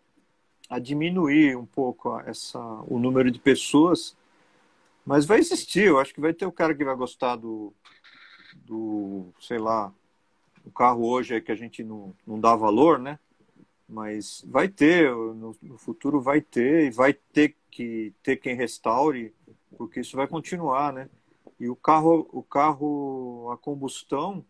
a 0.69 0.77
diminuir 0.77 1.55
um 1.55 1.65
pouco 1.65 2.19
essa, 2.19 2.59
o 2.87 2.99
número 2.99 3.31
de 3.31 3.39
pessoas, 3.39 4.15
mas 5.05 5.25
vai 5.25 5.39
existir. 5.39 5.85
Eu 5.85 5.99
acho 5.99 6.13
que 6.13 6.21
vai 6.21 6.33
ter 6.33 6.45
o 6.45 6.51
cara 6.51 6.75
que 6.75 6.83
vai 6.83 6.95
gostar 6.95 7.37
do, 7.37 7.73
do 8.65 9.33
sei 9.39 9.57
lá, 9.57 9.93
o 10.65 10.71
carro 10.71 11.07
hoje 11.07 11.35
é 11.35 11.41
que 11.41 11.51
a 11.51 11.55
gente 11.55 11.83
não, 11.83 12.13
não 12.27 12.39
dá 12.39 12.55
valor, 12.55 12.99
né? 12.99 13.17
Mas 13.91 14.41
vai 14.47 14.69
ter, 14.69 15.11
no, 15.11 15.53
no 15.61 15.77
futuro 15.77 16.21
vai 16.21 16.39
ter, 16.39 16.85
e 16.85 16.91
vai 16.91 17.11
ter 17.13 17.57
que 17.69 18.13
ter 18.23 18.37
quem 18.37 18.55
restaure, 18.55 19.35
porque 19.77 19.99
isso 19.99 20.15
vai 20.15 20.27
continuar, 20.27 20.93
né? 20.93 21.09
E 21.59 21.67
o 21.67 21.75
carro, 21.75 22.25
o 22.31 22.41
carro 22.41 23.51
a 23.51 23.57
combustão, 23.57 24.45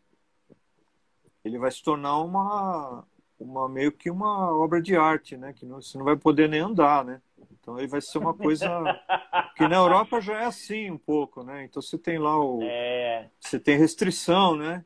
ele 1.44 1.58
vai 1.58 1.72
se 1.72 1.82
tornar 1.82 2.20
uma, 2.20 3.04
uma 3.40 3.68
meio 3.68 3.92
que 3.92 4.12
uma 4.12 4.56
obra 4.56 4.80
de 4.80 4.96
arte, 4.96 5.36
né? 5.36 5.54
Que 5.54 5.66
não, 5.66 5.82
você 5.82 5.98
não 5.98 6.06
vai 6.06 6.16
poder 6.16 6.48
nem 6.48 6.60
andar, 6.60 7.04
né? 7.04 7.20
Então 7.60 7.80
ele 7.80 7.88
vai 7.88 8.00
ser 8.00 8.20
uma 8.20 8.36
coisa 8.36 8.70
que 9.58 9.68
na 9.68 9.78
Europa 9.78 10.22
já 10.22 10.42
é 10.42 10.46
assim 10.46 10.92
um 10.92 11.00
pouco, 11.00 11.42
né? 11.42 11.64
Então 11.64 11.82
você 11.82 11.98
tem 11.98 12.20
lá 12.20 12.40
o 12.40 12.62
é... 12.62 13.28
você 13.40 13.60
tem 13.60 13.76
restrição, 13.76 14.56
né? 14.56 14.86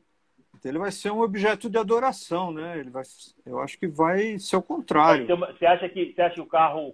Então 0.66 0.72
ele 0.72 0.78
vai 0.80 0.90
ser 0.90 1.12
um 1.12 1.20
objeto 1.20 1.70
de 1.70 1.78
adoração, 1.78 2.50
né? 2.50 2.80
Ele 2.80 2.90
vai, 2.90 3.04
eu 3.46 3.60
acho 3.60 3.78
que 3.78 3.86
vai 3.86 4.36
ser 4.40 4.56
o 4.56 4.62
contrário. 4.62 5.24
Você 5.24 5.64
acha 5.64 5.88
que 5.88 6.12
você 6.12 6.20
acha 6.20 6.34
que 6.34 6.40
o 6.40 6.46
carro, 6.46 6.92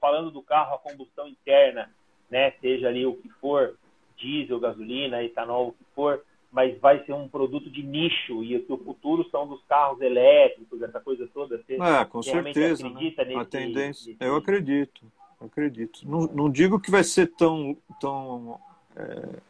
falando 0.00 0.30
do 0.30 0.40
carro 0.40 0.76
a 0.76 0.78
combustão 0.78 1.26
interna, 1.26 1.90
né? 2.30 2.52
Seja 2.60 2.86
ali 2.86 3.04
o 3.04 3.16
que 3.16 3.28
for, 3.40 3.76
diesel, 4.16 4.60
gasolina, 4.60 5.24
etanol, 5.24 5.68
o 5.68 5.72
que 5.72 5.84
for, 5.92 6.22
mas 6.52 6.78
vai 6.78 7.04
ser 7.04 7.12
um 7.12 7.26
produto 7.26 7.68
de 7.68 7.82
nicho 7.82 8.44
e 8.44 8.56
o 8.56 8.78
futuro 8.78 9.28
são 9.28 9.48
dos 9.48 9.60
carros 9.64 10.00
elétricos, 10.00 10.80
essa 10.80 11.00
coisa 11.00 11.28
toda. 11.34 11.58
Você 11.58 11.82
é, 11.82 12.04
com 12.04 12.22
certeza. 12.22 12.84
Né? 12.84 12.90
Acredita 12.90 13.24
né? 13.24 13.28
nesse, 13.30 13.40
a 13.40 13.44
tendência, 13.44 14.12
nesse... 14.12 14.24
eu 14.24 14.36
acredito, 14.36 15.12
acredito. 15.40 16.08
Não, 16.08 16.20
não 16.28 16.48
digo 16.48 16.78
que 16.78 16.92
vai 16.92 17.02
ser 17.02 17.26
tão, 17.32 17.76
tão, 18.00 18.60
é... 18.94 19.40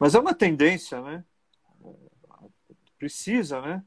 mas 0.00 0.14
é 0.14 0.18
uma 0.18 0.32
tendência, 0.32 0.98
né? 1.02 1.22
Precisa, 3.02 3.60
né? 3.60 3.82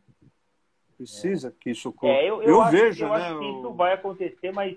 Precisa 0.98 1.48
é. 1.48 1.52
que 1.58 1.70
isso 1.70 1.88
ocorra. 1.88 2.12
É, 2.12 2.30
eu, 2.30 2.44
eu, 2.44 2.50
eu 2.50 2.62
acho, 2.62 2.72
vejo, 2.72 3.06
eu 3.06 3.10
né? 3.10 3.16
Acho 3.16 3.40
que 3.40 3.46
isso 3.46 3.72
vai 3.72 3.94
acontecer, 3.94 4.52
mas 4.52 4.76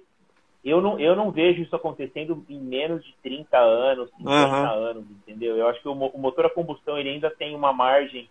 eu 0.64 0.80
não, 0.80 0.96
eu 1.00 1.16
não 1.16 1.32
vejo 1.32 1.60
isso 1.60 1.74
acontecendo 1.74 2.46
em 2.48 2.60
menos 2.60 3.04
de 3.04 3.16
30 3.20 3.58
anos, 3.58 4.08
50 4.16 4.30
uhum. 4.30 4.84
anos, 4.84 5.04
entendeu? 5.10 5.56
Eu 5.56 5.66
acho 5.66 5.82
que 5.82 5.88
o, 5.88 5.92
o, 5.92 6.18
motor 6.20 6.46
a 6.46 6.50
combustão 6.50 6.96
ele 6.96 7.08
ainda 7.08 7.28
tem 7.32 7.52
uma 7.52 7.72
margem 7.72 8.30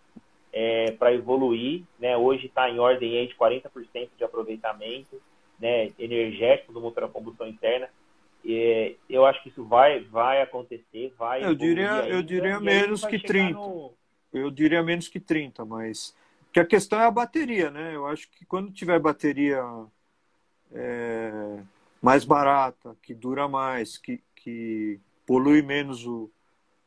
é, 0.50 0.92
para 0.92 1.12
evoluir, 1.12 1.82
né? 1.98 2.16
Hoje 2.16 2.46
está 2.46 2.70
em 2.70 2.78
ordem 2.78 3.18
aí 3.18 3.26
de 3.26 3.34
40% 3.34 4.08
de 4.16 4.24
aproveitamento 4.24 5.20
né, 5.60 5.92
energético 5.98 6.72
do 6.72 6.80
motor 6.80 7.04
a 7.04 7.08
combustão 7.08 7.46
interna. 7.46 7.90
E, 8.42 8.96
eu 9.10 9.26
acho 9.26 9.42
que 9.42 9.50
isso 9.50 9.62
vai, 9.62 10.00
vai 10.04 10.40
acontecer, 10.40 11.12
vai. 11.18 11.44
Eu 11.44 11.54
diria, 11.54 11.92
ainda, 11.92 12.08
eu 12.08 12.22
diria 12.22 12.58
menos 12.58 13.04
que 13.04 13.18
30. 13.18 13.52
No... 13.52 13.92
Eu 14.32 14.50
diria 14.50 14.82
menos 14.82 15.08
que 15.08 15.20
30, 15.20 15.64
mas 15.64 16.14
que 16.52 16.60
a 16.60 16.66
questão 16.66 17.00
é 17.00 17.06
a 17.06 17.10
bateria, 17.10 17.70
né? 17.70 17.94
Eu 17.94 18.06
acho 18.06 18.28
que 18.30 18.44
quando 18.44 18.72
tiver 18.72 18.98
bateria 18.98 19.62
é 20.72 21.58
mais 22.00 22.24
barata, 22.24 22.96
que 23.02 23.14
dura 23.14 23.48
mais, 23.48 23.98
que, 23.98 24.22
que 24.36 25.00
polui 25.26 25.62
menos 25.62 26.06
o, 26.06 26.30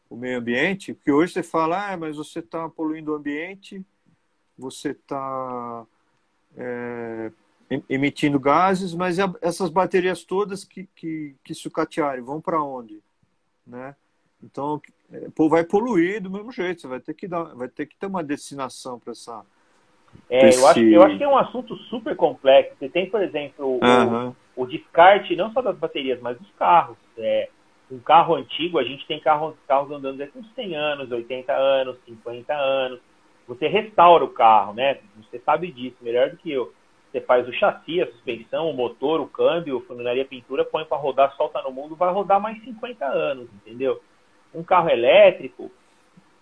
o 0.10 0.16
meio 0.16 0.40
ambiente, 0.40 0.94
porque 0.94 1.12
hoje 1.12 1.34
você 1.34 1.44
fala, 1.44 1.92
ah, 1.92 1.98
mas 1.98 2.16
você 2.16 2.40
está 2.40 2.70
poluindo 2.70 3.12
o 3.12 3.16
ambiente, 3.16 3.86
você 4.58 4.92
está 4.92 5.86
é, 6.56 7.32
emitindo 7.90 8.40
gases, 8.40 8.94
mas 8.94 9.18
essas 9.42 9.70
baterias 9.70 10.24
todas 10.24 10.64
que, 10.64 10.88
que, 10.96 11.36
que 11.44 11.54
sucatearem 11.54 12.24
vão 12.24 12.40
para 12.40 12.64
onde? 12.64 13.02
Né? 13.66 13.96
Então, 14.42 14.82
é, 15.12 15.50
vai 15.50 15.64
poluir 15.64 16.22
do 16.22 16.30
mesmo 16.32 16.52
jeito, 16.52 16.82
você 16.82 16.88
vai 16.88 17.00
ter 17.00 17.14
que, 17.14 17.28
dar, 17.28 17.44
vai 17.56 17.68
ter, 17.68 17.86
que 17.86 17.96
ter 17.96 18.06
uma 18.06 18.24
destinação 18.24 19.00
para 19.00 19.12
essa 19.12 19.44
é, 20.30 20.48
eu, 20.56 20.68
acho, 20.68 20.80
eu 20.80 21.04
acho 21.04 21.18
que 21.18 21.24
é 21.24 21.28
um 21.28 21.38
assunto 21.38 21.76
super 21.90 22.16
complexo. 22.16 22.76
Você 22.78 22.90
tem, 22.90 23.10
por 23.10 23.22
exemplo, 23.22 23.80
uhum. 23.82 24.30
o, 24.56 24.64
o, 24.64 24.66
descarte 24.66 25.36
não 25.36 25.52
só 25.52 25.62
das 25.62 25.78
baterias, 25.78 26.20
mas 26.22 26.38
dos 26.38 26.50
carros. 26.58 26.98
É, 27.18 27.50
um 27.92 28.00
carro 28.00 28.36
antigo, 28.36 28.80
a 28.80 28.84
gente 28.84 29.06
tem 29.06 29.20
carros, 29.20 29.56
carros 29.68 29.92
andando 29.92 30.26
com 30.32 30.44
100 30.44 30.76
anos, 30.76 31.12
80 31.12 31.54
anos, 31.54 31.98
50 32.06 32.54
anos. 32.54 33.00
Você 33.48 33.68
restaura 33.68 34.24
o 34.24 34.30
carro, 34.30 34.74
né? 34.74 35.00
Você 35.30 35.40
sabe 35.40 35.72
disso 35.72 35.98
melhor 36.02 36.30
do 36.30 36.38
que 36.38 36.52
eu. 36.52 36.74
Você 37.12 37.20
faz 37.20 37.46
o 37.46 37.52
chassi, 37.52 38.02
a 38.02 38.08
suspensão, 38.08 38.70
o 38.70 38.74
motor, 38.74 39.20
o 39.20 39.28
câmbio, 39.28 39.84
funilaria, 39.86 40.24
pintura, 40.24 40.64
põe 40.64 40.86
para 40.86 40.96
rodar, 40.96 41.36
solta 41.36 41.62
no 41.62 41.72
mundo, 41.72 41.94
vai 41.94 42.14
rodar 42.14 42.40
mais 42.40 42.64
50 42.64 43.06
anos, 43.06 43.50
entendeu? 43.56 44.02
Um 44.54 44.64
carro 44.64 44.90
elétrico, 44.90 45.72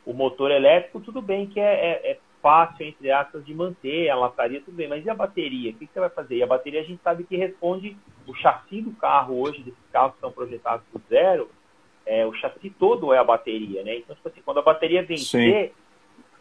o 0.06 0.14
motor 0.14 0.52
elétrico, 0.52 1.00
tudo 1.00 1.22
bem 1.22 1.48
que 1.48 1.60
é, 1.60 1.74
é, 1.74 2.12
é 2.12 2.20
fácil, 2.42 2.86
entre 2.86 3.12
aspas, 3.12 3.46
de 3.46 3.54
manter, 3.54 4.10
a 4.10 4.16
lataria, 4.16 4.62
tudo 4.62 4.76
bem, 4.76 4.88
mas 4.88 5.06
e 5.06 5.10
a 5.10 5.14
bateria? 5.14 5.72
O 5.72 5.74
que, 5.76 5.88
você 5.88 6.00
vai 6.00 6.10
fazer? 6.10 6.38
E 6.38 6.44
a 6.44 6.48
bateria 6.48 6.82
a 6.82 6.84
gente 6.84 7.02
sabe 7.04 7.24
que 7.24 7.36
responde 7.36 7.96
o 8.26 8.34
chassi 8.34 8.82
do 8.82 8.92
carro 8.92 9.40
hoje, 9.42 9.62
desses 9.62 9.80
carros 9.92 10.16
que 10.16 10.22
são 10.22 10.32
projetados 10.32 10.86
do 10.94 11.02
zero, 11.10 11.50
é, 12.06 12.26
o 12.26 12.34
chassi 12.34 12.70
todo 12.72 13.14
é 13.14 13.18
a 13.18 13.24
bateria, 13.24 13.84
né? 13.84 13.98
Então, 13.98 14.16
tipo 14.16 14.28
assim, 14.28 14.42
quando 14.44 14.60
a 14.60 14.64
bateria 14.64 15.04
vencer, 15.04 15.74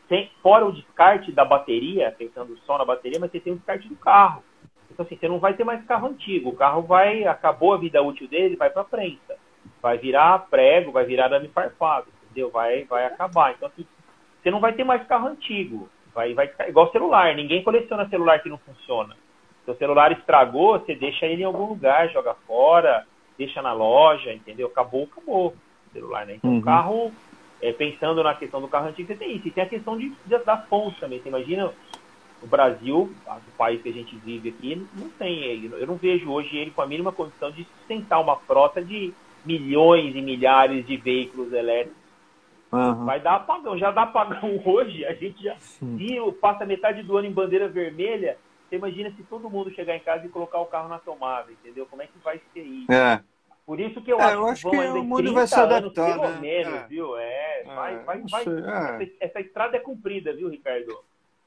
tem, 0.08 0.30
fora 0.42 0.64
o 0.64 0.72
descarte 0.72 1.30
da 1.30 1.44
bateria, 1.44 2.14
pensando 2.16 2.56
só 2.64 2.78
na 2.78 2.84
bateria, 2.84 3.18
mas 3.20 3.30
você 3.30 3.40
tem 3.40 3.52
o 3.52 3.56
descarte 3.56 3.88
do 3.88 3.96
carro. 3.96 4.42
Então, 4.90 5.04
assim, 5.04 5.16
você 5.16 5.28
não 5.28 5.38
vai 5.38 5.54
ter 5.54 5.64
mais 5.64 5.84
carro 5.84 6.08
antigo. 6.08 6.50
O 6.50 6.56
carro 6.56 6.82
vai, 6.82 7.24
acabou 7.24 7.74
a 7.74 7.76
vida 7.76 8.02
útil 8.02 8.26
dele, 8.26 8.56
vai 8.56 8.70
para 8.70 8.82
prensa. 8.84 9.36
Vai 9.80 9.98
virar 9.98 10.46
prego, 10.50 10.92
vai 10.92 11.04
virar 11.04 11.28
dame 11.28 11.48
farpado, 11.48 12.08
entendeu? 12.24 12.50
Vai, 12.50 12.84
vai 12.84 13.04
acabar. 13.06 13.52
Então, 13.52 13.68
assim, 13.68 13.86
você 14.42 14.50
não 14.50 14.60
vai 14.60 14.72
ter 14.72 14.84
mais 14.84 15.06
carro 15.06 15.28
antigo. 15.28 15.88
Vai, 16.14 16.34
vai 16.34 16.48
ficar 16.48 16.68
igual 16.68 16.90
celular. 16.90 17.34
Ninguém 17.34 17.62
coleciona 17.62 18.08
celular 18.08 18.40
que 18.40 18.48
não 18.48 18.58
funciona. 18.58 19.16
Seu 19.64 19.74
celular 19.76 20.10
estragou, 20.12 20.78
você 20.78 20.94
deixa 20.94 21.26
ele 21.26 21.42
em 21.42 21.44
algum 21.44 21.66
lugar, 21.66 22.08
joga 22.08 22.34
fora, 22.46 23.06
deixa 23.36 23.60
na 23.60 23.72
loja, 23.72 24.32
entendeu? 24.32 24.68
Acabou, 24.68 25.08
acabou 25.12 25.48
o 25.48 25.92
celular, 25.92 26.26
né? 26.26 26.36
Então, 26.36 26.50
uhum. 26.50 26.58
o 26.58 26.62
carro, 26.62 27.12
é, 27.60 27.72
pensando 27.72 28.22
na 28.22 28.34
questão 28.34 28.60
do 28.60 28.68
carro 28.68 28.88
antigo, 28.88 29.08
você 29.08 29.14
tem 29.14 29.36
isso. 29.36 29.46
E 29.46 29.50
tem 29.50 29.64
a 29.64 29.68
questão 29.68 29.98
de, 29.98 30.08
de 30.08 30.38
das 30.38 30.64
pontes 30.66 30.98
também. 30.98 31.20
Você 31.20 31.28
imagina 31.28 31.70
o 32.42 32.46
Brasil, 32.46 33.12
o 33.26 33.56
país 33.56 33.82
que 33.82 33.88
a 33.88 33.92
gente 33.92 34.16
vive 34.16 34.48
aqui, 34.50 34.86
não 34.96 35.08
tem. 35.10 35.64
Eu 35.64 35.86
não 35.86 35.96
vejo 35.96 36.30
hoje 36.30 36.56
ele 36.56 36.70
com 36.70 36.82
a 36.82 36.86
mínima 36.86 37.12
condição 37.12 37.50
de 37.50 37.64
sustentar 37.64 38.20
uma 38.20 38.36
frota 38.36 38.82
de 38.82 39.12
milhões 39.45 40.14
e 40.14 40.20
milhares 40.20 40.86
de 40.86 40.97
veículos 40.97 41.53
elétricos 41.53 41.99
Uhum. 42.70 43.07
Vai 43.07 43.20
dar 43.20 43.36
apagão, 43.36 43.78
já 43.78 43.91
dá 43.91 44.03
apagão 44.03 44.61
hoje, 44.64 45.05
a 45.05 45.14
gente 45.14 45.43
já 45.43 45.57
viu, 45.80 46.32
passa 46.34 46.66
metade 46.66 47.03
do 47.03 47.16
ano 47.16 47.26
em 47.26 47.32
bandeira 47.32 47.68
vermelha. 47.68 48.36
Você 48.68 48.76
imagina 48.76 49.11
se 49.16 49.22
todo 49.22 49.49
mundo 49.49 49.70
chegar 49.70 49.97
em 49.97 50.01
casa 50.01 50.26
e 50.26 50.28
colocar 50.28 50.61
o 50.61 50.66
carro 50.66 50.89
na 50.89 50.99
tomada, 50.99 51.51
entendeu? 51.51 51.86
Como 51.86 52.03
é 52.03 52.07
que 52.07 52.18
vai 52.22 52.41
ser 52.53 52.61
isso? 52.61 52.93
É. 52.93 53.22
Por 53.64 53.80
isso 53.80 54.01
que 54.03 54.12
eu 54.12 54.18
é, 54.18 54.24
acho, 54.24 54.34
eu 54.34 54.47
acho 54.47 54.70
que, 54.70 54.76
que 54.76 54.86
o 54.86 55.05
mundo 55.05 55.32
vai 55.32 55.47
se 55.47 55.55
adaptar, 55.55 56.03
anos, 56.03 56.20
pelo 56.20 56.34
né? 56.34 56.41
menos, 56.41 56.74
é. 56.74 56.86
viu? 56.86 57.16
É, 57.16 57.62
vai, 57.64 57.95
é, 57.95 57.99
vai, 57.99 58.22
vai. 58.22 58.43
É. 58.43 59.03
Essa, 59.03 59.12
essa 59.20 59.41
estrada 59.41 59.76
é 59.76 59.80
comprida, 59.80 60.34
viu, 60.34 60.49
Ricardo? 60.49 60.99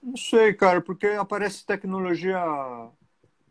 Não 0.01 0.17
sei, 0.17 0.53
cara, 0.53 0.81
porque 0.81 1.07
aparece 1.07 1.65
tecnologia 1.65 2.39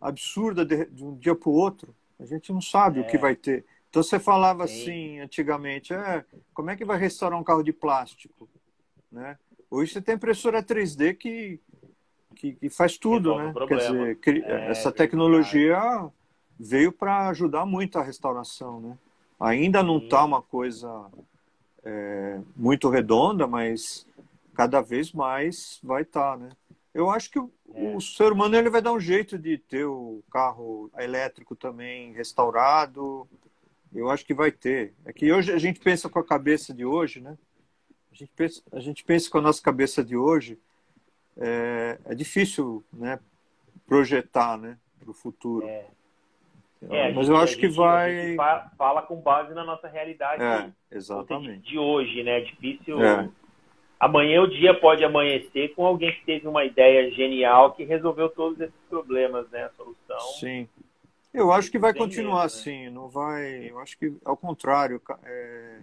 absurda 0.01 0.65
de, 0.65 0.87
de 0.87 1.05
um 1.05 1.17
dia 1.17 1.35
para 1.35 1.49
o 1.49 1.55
outro. 1.55 1.95
A 2.19 2.25
gente 2.25 2.53
não 2.53 2.61
sabe 2.61 3.01
o 3.01 3.07
que 3.07 3.17
é. 3.17 3.21
vai 3.21 3.37
ter. 3.37 3.65
Então 3.91 4.03
você 4.05 4.21
falava 4.21 4.67
Sim. 4.69 4.75
assim 4.75 5.19
antigamente, 5.19 5.93
é, 5.93 6.25
como 6.55 6.71
é 6.71 6.77
que 6.77 6.85
vai 6.85 6.97
restaurar 6.97 7.39
um 7.39 7.45
carro 7.45 7.63
de 7.63 7.73
plástico? 7.73 8.49
Né? 9.11 9.37
Hoje 9.69 9.93
você 9.93 10.01
tem 10.01 10.15
impressora 10.15 10.63
3D 10.63 11.15
que, 11.17 11.61
que, 12.37 12.53
que 12.53 12.71
faz 12.71 12.97
tudo, 12.97 13.37
né? 13.37 13.53
Quer 13.67 13.77
dizer, 13.77 14.45
é, 14.47 14.71
essa 14.71 14.93
tecnologia 14.93 16.09
veio 16.59 16.93
para 16.93 17.29
ajudar 17.29 17.67
muito 17.67 17.99
a 17.99 18.03
restauração, 18.03 18.81
né? 18.81 18.99
Ainda 19.41 19.83
não 19.83 19.99
está 19.99 20.25
uma 20.25 20.43
coisa 20.43 21.07
é, 21.83 22.41
muito 22.55 22.89
redonda, 22.89 23.47
mas 23.47 24.07
cada 24.55 24.81
vez 24.81 25.13
mais 25.13 25.81
vai 25.83 26.03
estar, 26.03 26.33
tá, 26.33 26.37
né? 26.37 26.51
Eu 26.93 27.11
acho 27.11 27.31
que 27.31 27.39
o, 27.39 27.51
é. 27.73 27.97
o, 27.97 28.01
ser 28.01 28.33
humano 28.33 28.57
ele 28.57 28.69
vai 28.69 28.83
dar 28.83 28.93
um 28.93 29.01
jeito 29.01 29.39
de 29.39 29.57
ter 29.57 29.85
o 29.85 30.23
carro 30.31 30.91
elétrico 30.99 31.57
também 31.57 32.13
restaurado, 32.13 33.27
eu 33.95 34.11
acho 34.11 34.25
que 34.25 34.35
vai 34.35 34.53
ter. 34.53 34.95
É 35.05 35.13
que 35.13 35.33
hoje 35.33 35.53
a 35.53 35.59
gente 35.59 35.81
pensa 35.81 36.09
com 36.09 36.19
a 36.19 36.25
cabeça 36.25 36.73
de 36.73 36.85
hoje, 36.85 37.21
né? 37.21 37.37
A 38.13 38.15
gente 38.15 38.33
pensa, 38.37 38.63
a 38.73 38.81
gente 38.81 39.05
pensa 39.05 39.31
com 39.31 39.39
a 39.39 39.43
nossa 39.43 39.63
cabeça 39.63 40.05
de 40.05 40.17
hoje. 40.17 40.59
É, 41.37 41.99
é 42.05 42.15
difícil, 42.15 42.85
né? 42.93 43.19
Projetar, 43.87 44.59
né? 44.59 44.77
Para 44.99 45.11
o 45.11 45.15
futuro. 45.15 45.67
É. 45.67 45.87
É, 46.89 47.13
Mas 47.13 47.27
gente, 47.27 47.29
eu 47.29 47.37
acho 47.37 47.59
que 47.59 47.69
vai. 47.69 48.37
fala 48.79 49.03
com 49.03 49.17
base 49.17 49.53
na 49.53 49.65
nossa 49.65 49.87
realidade. 49.87 50.43
É, 50.43 50.71
exatamente. 50.91 51.69
De 51.69 51.79
hoje, 51.79 52.23
né? 52.23 52.39
É 52.39 52.41
difícil. 52.41 53.03
É. 53.05 53.29
Amanhã 53.99 54.41
o 54.41 54.49
dia 54.49 54.73
pode 54.73 55.05
amanhecer 55.05 55.75
com 55.75 55.85
alguém 55.85 56.11
que 56.13 56.25
teve 56.25 56.49
uma 56.49 56.65
ideia 56.65 57.11
genial 57.11 57.73
que 57.73 57.85
resolveu 57.85 58.31
todos 58.31 58.59
esses 58.59 58.81
problemas, 58.89 59.49
né? 59.51 59.65
A 59.65 59.71
solução. 59.71 60.21
Sim. 60.39 60.67
Eu 61.33 61.53
acho 61.53 61.71
que 61.71 61.79
vai 61.79 61.95
continuar 61.95 62.45
mesmo, 62.45 62.57
né? 62.57 62.61
assim, 62.61 62.91
não 62.91 63.09
vai. 63.09 63.71
Eu 63.71 63.79
acho 63.79 63.97
que 63.97 64.13
ao 64.25 64.37
contrário, 64.37 65.01
é, 65.25 65.79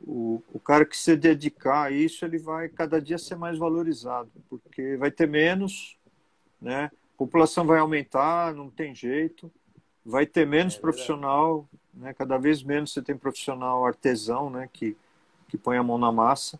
o, 0.00 0.42
o 0.52 0.58
cara 0.58 0.84
que 0.84 0.96
se 0.96 1.16
dedicar 1.16 1.84
a 1.84 1.90
isso, 1.90 2.24
ele 2.24 2.38
vai 2.38 2.68
cada 2.68 3.00
dia 3.00 3.18
ser 3.18 3.36
mais 3.36 3.58
valorizado, 3.58 4.30
porque 4.50 4.96
vai 4.96 5.10
ter 5.10 5.28
menos, 5.28 5.96
né? 6.60 6.90
A 7.14 7.18
população 7.18 7.66
vai 7.66 7.78
aumentar, 7.78 8.54
não 8.54 8.68
tem 8.68 8.94
jeito, 8.94 9.50
vai 10.04 10.26
ter 10.26 10.46
menos 10.46 10.76
é, 10.76 10.80
profissional, 10.80 11.68
né? 11.94 12.12
Cada 12.12 12.36
vez 12.36 12.62
menos 12.62 12.92
você 12.92 13.00
tem 13.00 13.16
profissional 13.16 13.86
artesão, 13.86 14.50
né? 14.50 14.68
Que 14.72 14.96
que 15.48 15.56
põe 15.56 15.76
a 15.76 15.82
mão 15.82 15.98
na 15.98 16.10
massa. 16.12 16.58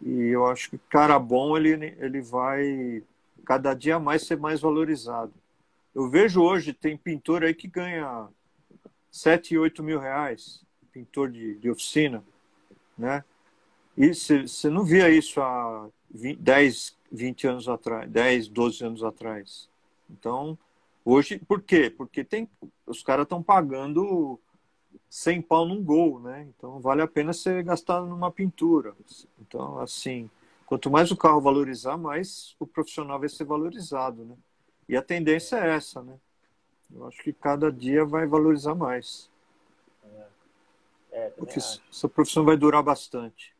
E 0.00 0.26
eu 0.28 0.46
acho 0.46 0.70
que 0.70 0.78
cara 0.78 1.18
bom 1.18 1.56
ele 1.56 1.96
ele 1.98 2.20
vai 2.20 3.02
cada 3.44 3.74
dia 3.74 3.98
mais 3.98 4.26
ser 4.26 4.36
mais 4.36 4.60
valorizado. 4.60 5.32
Eu 5.96 6.10
vejo 6.10 6.42
hoje, 6.42 6.74
tem 6.74 6.94
pintor 6.94 7.42
aí 7.42 7.54
que 7.54 7.66
ganha 7.66 8.28
7, 9.10 9.56
8 9.56 9.82
mil 9.82 9.98
reais, 9.98 10.62
pintor 10.92 11.30
de, 11.30 11.54
de 11.54 11.70
oficina, 11.70 12.22
né? 12.98 13.24
E 13.96 14.12
você 14.12 14.68
não 14.68 14.84
via 14.84 15.08
isso 15.08 15.40
há 15.40 15.88
20, 16.10 16.38
10, 16.38 16.98
20 17.10 17.46
anos 17.46 17.66
atrás, 17.66 18.10
10, 18.10 18.48
12 18.48 18.84
anos 18.84 19.02
atrás. 19.02 19.70
Então, 20.10 20.58
hoje, 21.02 21.38
por 21.38 21.62
quê? 21.62 21.88
Porque 21.88 22.22
tem, 22.22 22.46
os 22.86 23.02
caras 23.02 23.22
estão 23.22 23.42
pagando 23.42 24.38
100 25.08 25.40
pau 25.40 25.64
num 25.64 25.82
gol, 25.82 26.20
né? 26.20 26.46
Então, 26.54 26.78
vale 26.78 27.00
a 27.00 27.08
pena 27.08 27.32
você 27.32 27.62
gastar 27.62 28.02
numa 28.02 28.30
pintura. 28.30 28.94
Então, 29.40 29.78
assim, 29.78 30.28
quanto 30.66 30.90
mais 30.90 31.10
o 31.10 31.16
carro 31.16 31.40
valorizar, 31.40 31.96
mais 31.96 32.54
o 32.60 32.66
profissional 32.66 33.18
vai 33.18 33.30
ser 33.30 33.44
valorizado, 33.44 34.26
né? 34.26 34.36
E 34.88 34.96
a 34.96 35.02
tendência 35.02 35.56
é 35.56 35.74
essa, 35.74 36.02
né? 36.02 36.16
Eu 36.94 37.06
acho 37.06 37.22
que 37.22 37.32
cada 37.32 37.70
dia 37.70 38.04
vai 38.04 38.26
valorizar 38.26 38.74
mais. 38.74 39.30
É, 41.10 41.26
é 41.26 41.30
Porque 41.30 41.58
acho. 41.58 41.82
essa 41.90 42.08
profissão 42.08 42.44
vai 42.44 42.56
durar 42.56 42.82
bastante. 42.82 43.54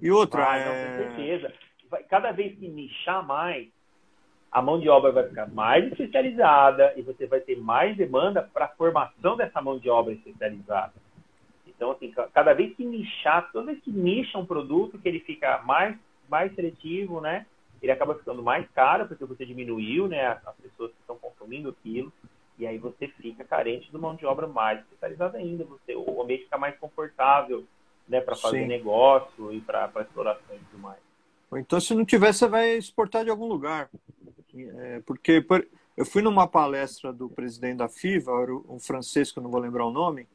E 0.00 0.10
outra 0.10 0.44
vai, 0.44 0.60
é... 0.60 0.64
Não, 0.64 1.08
com 1.08 1.16
certeza. 1.16 1.54
Cada 2.08 2.32
vez 2.32 2.58
que 2.58 2.68
nichar 2.68 3.26
mais, 3.26 3.68
a 4.52 4.60
mão 4.60 4.78
de 4.78 4.88
obra 4.88 5.12
vai 5.12 5.28
ficar 5.28 5.48
mais 5.48 5.86
especializada 5.90 6.92
e 6.96 7.02
você 7.02 7.26
vai 7.26 7.40
ter 7.40 7.56
mais 7.56 7.96
demanda 7.96 8.42
para 8.42 8.66
a 8.66 8.68
formação 8.68 9.36
dessa 9.36 9.60
mão 9.60 9.78
de 9.78 9.88
obra 9.88 10.12
especializada. 10.12 10.92
Então, 11.66 11.92
assim, 11.92 12.12
cada 12.34 12.52
vez 12.52 12.74
que 12.74 12.84
nichar, 12.84 13.50
toda 13.52 13.66
vez 13.66 13.80
que 13.80 13.90
nicha 13.90 14.36
um 14.36 14.44
produto, 14.44 14.98
que 14.98 15.08
ele 15.08 15.20
fica 15.20 15.62
mais, 15.62 15.96
mais 16.28 16.54
seletivo, 16.54 17.20
né? 17.20 17.46
Ele 17.82 17.92
acaba 17.92 18.14
ficando 18.14 18.42
mais 18.42 18.68
caro 18.70 19.06
porque 19.06 19.24
você 19.24 19.44
diminuiu 19.46 20.08
né, 20.08 20.26
as 20.26 20.56
pessoas 20.56 20.90
que 20.90 21.00
estão 21.00 21.16
consumindo 21.16 21.68
aquilo 21.68 22.12
e 22.58 22.66
aí 22.66 22.76
você 22.76 23.06
fica 23.08 23.44
carente 23.44 23.90
de 23.90 23.96
mão 23.96 24.16
de 24.16 24.26
obra 24.26 24.46
mais 24.46 24.80
especializada 24.80 25.38
ainda. 25.38 25.64
Você, 25.64 25.94
o 25.94 26.20
ambiente 26.20 26.44
fica 26.44 26.58
mais 26.58 26.76
confortável 26.78 27.64
né, 28.08 28.20
para 28.20 28.34
fazer 28.34 28.62
Sim. 28.62 28.66
negócio 28.66 29.52
e 29.52 29.60
para 29.60 29.90
exploração 30.00 30.56
e 30.56 30.58
tudo 30.58 30.82
mais. 30.82 30.98
Então, 31.54 31.80
se 31.80 31.94
não 31.94 32.04
tiver, 32.04 32.32
você 32.32 32.48
vai 32.48 32.76
exportar 32.76 33.24
de 33.24 33.30
algum 33.30 33.46
lugar. 33.46 33.88
É, 34.54 35.00
porque 35.06 35.40
por, 35.40 35.66
eu 35.96 36.04
fui 36.04 36.20
numa 36.20 36.46
palestra 36.48 37.12
do 37.12 37.28
presidente 37.28 37.78
da 37.78 37.88
FIVA, 37.88 38.32
um 38.68 38.78
francês 38.80 39.30
que 39.30 39.38
eu 39.38 39.42
não 39.42 39.50
vou 39.50 39.60
lembrar 39.60 39.86
o 39.86 39.92
nome, 39.92 40.28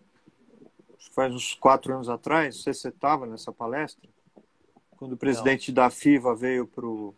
faz 1.13 1.33
uns 1.33 1.53
quatro 1.53 1.93
anos 1.93 2.09
atrás, 2.09 2.63
você 2.63 2.87
estava 2.87 3.25
nessa 3.25 3.51
palestra, 3.51 4.09
quando 4.97 5.13
o 5.13 5.17
presidente 5.17 5.69
não. 5.71 5.75
da 5.75 5.89
FIVA 5.89 6.33
veio 6.35 6.65
para 6.65 6.85
o 6.85 7.13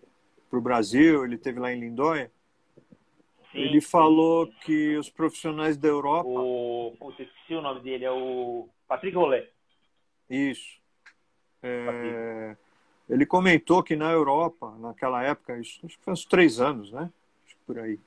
para 0.50 0.60
o 0.60 0.62
Brasil, 0.62 1.26
ele 1.26 1.38
teve 1.38 1.60
lá 1.60 1.72
em 1.72 1.80
Lindóia. 1.80 2.32
Sim, 3.52 3.60
ele 3.60 3.82
sim. 3.82 3.88
falou 3.88 4.48
que 4.62 4.98
os 4.98 5.10
profissionais 5.10 5.78
da 5.78 5.88
Europa. 5.88 6.30
O. 6.30 6.96
Putz, 7.00 7.20
esqueci 7.20 7.56
o 7.56 7.62
nome 7.62 7.82
dele, 7.82 8.06
é 8.06 8.12
o 8.12 8.68
Patrick 8.88 9.16
Rollet. 9.16 9.50
Isso. 10.30 10.80
É... 11.62 12.56
Ele 13.10 13.26
comentou 13.26 13.84
que 13.84 13.96
na 13.96 14.12
Europa, 14.12 14.76
naquela 14.80 15.24
época, 15.24 15.60
isso 15.60 15.80
acho 15.86 15.98
que 15.98 16.04
foi 16.04 16.14
uns 16.14 16.26
três 16.26 16.60
anos, 16.60 16.92
né? 16.92 17.12
Acho 17.46 17.56
que 17.56 17.62
por 17.66 17.80
aí. 17.80 18.00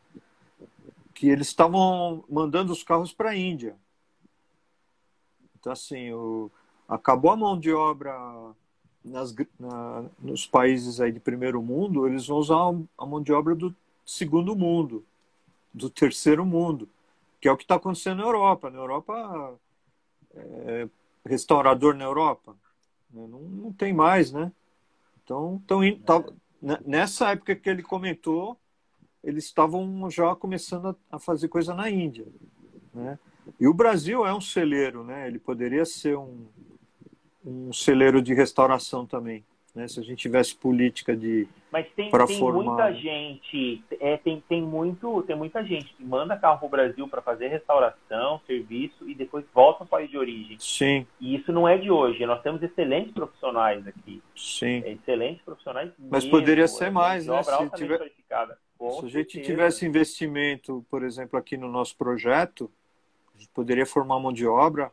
Que 1.14 1.28
eles 1.28 1.48
estavam 1.48 2.24
mandando 2.28 2.72
os 2.72 2.82
carros 2.82 3.12
para 3.12 3.30
a 3.30 3.36
Índia. 3.36 3.76
Então, 5.58 5.72
assim, 5.72 6.12
o... 6.12 6.50
acabou 6.88 7.30
a 7.30 7.36
mão 7.36 7.58
de 7.58 7.72
obra 7.72 8.14
nas, 9.08 9.34
na, 9.58 10.04
nos 10.18 10.46
países 10.46 11.00
aí 11.00 11.12
de 11.12 11.20
primeiro 11.20 11.62
mundo, 11.62 12.06
eles 12.06 12.26
vão 12.26 12.38
usar 12.38 12.56
a 12.96 13.06
mão 13.06 13.22
de 13.22 13.32
obra 13.32 13.54
do 13.54 13.74
segundo 14.04 14.54
mundo, 14.54 15.04
do 15.72 15.90
terceiro 15.90 16.44
mundo, 16.44 16.88
que 17.40 17.48
é 17.48 17.52
o 17.52 17.56
que 17.56 17.64
está 17.64 17.76
acontecendo 17.76 18.18
na 18.18 18.24
Europa. 18.24 18.70
Na 18.70 18.78
Europa, 18.78 19.58
é, 20.34 20.88
restaurador 21.24 21.94
na 21.94 22.04
Europa, 22.04 22.56
né? 23.10 23.26
não, 23.28 23.40
não 23.40 23.72
tem 23.72 23.92
mais, 23.92 24.32
né? 24.32 24.52
Então, 25.24 25.62
tão 25.66 25.84
indo, 25.84 26.00
tá, 26.00 26.24
nessa 26.86 27.30
época 27.30 27.54
que 27.54 27.68
ele 27.68 27.82
comentou, 27.82 28.56
eles 29.22 29.44
estavam 29.44 30.10
já 30.10 30.34
começando 30.34 30.88
a, 30.88 31.16
a 31.16 31.18
fazer 31.18 31.48
coisa 31.48 31.74
na 31.74 31.90
Índia, 31.90 32.26
né? 32.94 33.18
E 33.58 33.66
o 33.66 33.74
Brasil 33.74 34.26
é 34.26 34.34
um 34.34 34.40
celeiro, 34.40 35.04
né? 35.04 35.26
Ele 35.26 35.38
poderia 35.38 35.84
ser 35.84 36.16
um, 36.16 36.46
um 37.44 37.72
celeiro 37.72 38.20
de 38.20 38.34
restauração 38.34 39.06
também, 39.06 39.44
né? 39.74 39.86
Se 39.88 40.00
a 40.00 40.02
gente 40.02 40.18
tivesse 40.18 40.54
política 40.54 41.16
de 41.16 41.48
mas 41.70 41.86
tem, 41.94 42.10
tem 42.10 42.38
formar... 42.38 42.62
muita 42.62 42.94
gente, 42.94 43.84
é, 44.00 44.16
tem, 44.16 44.42
tem, 44.48 44.62
muito, 44.62 45.22
tem 45.22 45.36
muita 45.36 45.62
gente 45.62 45.92
que 45.94 46.02
manda 46.02 46.36
carro 46.36 46.58
para 46.58 46.66
o 46.66 46.70
Brasil 46.70 47.06
para 47.08 47.20
fazer 47.20 47.48
restauração, 47.48 48.40
serviço 48.46 49.08
e 49.08 49.14
depois 49.14 49.44
volta 49.52 49.84
ao 49.84 49.86
país 49.86 50.10
de 50.10 50.16
origem. 50.16 50.56
Sim. 50.58 51.06
E 51.20 51.36
isso 51.36 51.52
não 51.52 51.68
é 51.68 51.76
de 51.76 51.90
hoje. 51.90 52.24
Nós 52.24 52.42
temos 52.42 52.62
excelentes 52.62 53.12
profissionais 53.12 53.86
aqui. 53.86 54.22
Sim. 54.34 54.82
É, 54.84 54.92
excelentes 54.92 55.42
profissionais. 55.42 55.90
Mas 55.98 56.24
mesmo, 56.24 56.30
poderia 56.30 56.66
ser 56.66 56.86
é, 56.86 56.90
mais, 56.90 57.26
né? 57.26 57.42
Se, 57.42 57.70
tiver... 57.76 57.98
Se 57.98 59.06
a 59.06 59.08
gente 59.08 59.40
tivesse 59.42 59.84
investimento, 59.84 60.84
por 60.90 61.02
exemplo, 61.02 61.38
aqui 61.38 61.56
no 61.56 61.68
nosso 61.68 61.96
projeto, 61.96 62.70
a 63.34 63.38
gente 63.38 63.50
poderia 63.50 63.84
formar 63.84 64.18
mão 64.18 64.32
de 64.32 64.46
obra, 64.46 64.90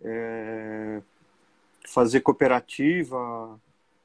é... 0.00 1.02
fazer 1.84 2.20
cooperativa, 2.20 3.60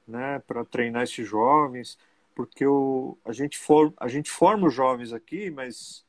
né, 0.07 0.39
para 0.47 0.65
treinar 0.65 1.03
esses 1.03 1.27
jovens, 1.27 1.97
porque 2.35 2.65
o, 2.65 3.17
a, 3.25 3.31
gente 3.31 3.57
for, 3.57 3.93
a 3.97 4.07
gente 4.07 4.29
forma 4.29 4.67
os 4.67 4.73
jovens 4.73 5.13
aqui, 5.13 5.49
mas 5.49 6.05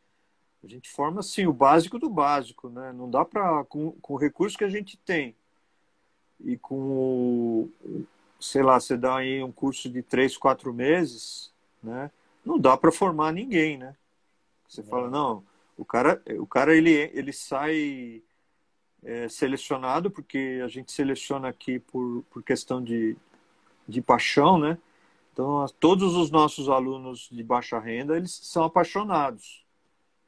a 0.63 0.67
gente 0.67 0.91
forma 0.91 1.21
assim 1.21 1.47
o 1.47 1.53
básico 1.53 1.99
do 1.99 2.09
básico, 2.09 2.69
né? 2.69 2.93
Não 2.93 3.11
dá 3.11 3.25
para 3.25 3.65
com, 3.65 3.93
com 3.93 4.15
o 4.15 4.17
recurso 4.17 4.59
que 4.59 4.65
a 4.65 4.69
gente 4.69 4.97
tem 4.99 5.35
e 6.39 6.57
com 6.57 6.79
o, 6.79 7.71
sei 8.41 8.63
lá, 8.63 8.79
você 8.79 8.97
dá 8.97 9.17
aí 9.17 9.43
um 9.43 9.53
curso 9.53 9.89
de 9.91 10.03
três, 10.03 10.37
quatro 10.37 10.73
meses, 10.73 11.53
né? 11.83 12.11
Não 12.45 12.59
dá 12.59 12.77
para 12.77 12.93
formar 12.93 13.33
ninguém, 13.33 13.77
né? 13.77 13.97
Você 14.69 14.83
fala 14.83 15.09
é. 15.09 15.11
não, 15.11 15.43
o 15.77 15.85
cara, 15.85 16.23
o 16.39 16.47
cara 16.47 16.77
ele 16.77 17.11
ele 17.13 17.33
sai 17.33 18.23
é, 19.03 19.29
selecionado 19.29 20.11
porque 20.11 20.61
a 20.65 20.69
gente 20.69 20.93
seleciona 20.93 21.49
aqui 21.49 21.79
por, 21.79 22.25
por 22.31 22.43
questão 22.43 22.83
de, 22.83 23.17
de 23.89 24.01
paixão, 24.03 24.59
né? 24.59 24.79
Então, 25.33 25.65
todos 25.79 26.17
os 26.17 26.31
nossos 26.31 26.69
alunos 26.69 27.29
de 27.31 27.43
baixa 27.43 27.79
renda, 27.79 28.17
eles 28.17 28.33
são 28.43 28.65
apaixonados, 28.65 29.65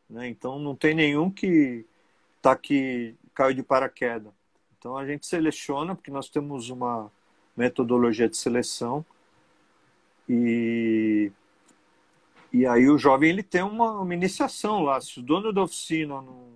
né? 0.09 0.29
Então, 0.29 0.59
não 0.59 0.75
tem 0.75 0.95
nenhum 0.95 1.31
que 1.31 1.85
tá 2.41 2.53
aqui 2.53 3.15
caiu 3.35 3.55
de 3.55 3.63
paraquedas. 3.63 4.33
Então, 4.79 4.97
a 4.97 5.07
gente 5.07 5.27
seleciona 5.27 5.95
porque 5.95 6.11
nós 6.11 6.29
temos 6.29 6.71
uma 6.71 7.11
metodologia 7.57 8.29
de 8.29 8.37
seleção 8.37 9.05
e 10.29 11.31
e 12.53 12.67
aí 12.67 12.89
o 12.91 12.99
jovem 12.99 13.31
ele 13.31 13.43
tem 13.43 13.63
uma, 13.63 14.01
uma 14.01 14.15
iniciação 14.15 14.83
lá. 14.83 15.01
Se 15.01 15.21
o 15.21 15.23
dono 15.23 15.53
da 15.53 15.63
oficina 15.63 16.21
não, 16.21 16.53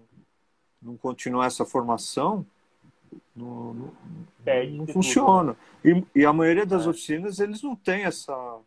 não 0.86 0.96
continuar 0.96 1.46
essa 1.46 1.64
formação, 1.64 2.46
não, 3.34 3.74
não, 3.74 3.94
não 4.70 4.86
funciona. 4.86 5.56
E, 5.84 6.04
e, 6.14 6.24
a 6.24 6.32
maioria 6.32 6.64
das 6.64 6.86
é. 6.86 6.88
oficinas, 6.88 7.40
eles 7.40 7.60
não 7.62 7.74
têm 7.74 8.04
essa 8.04 8.58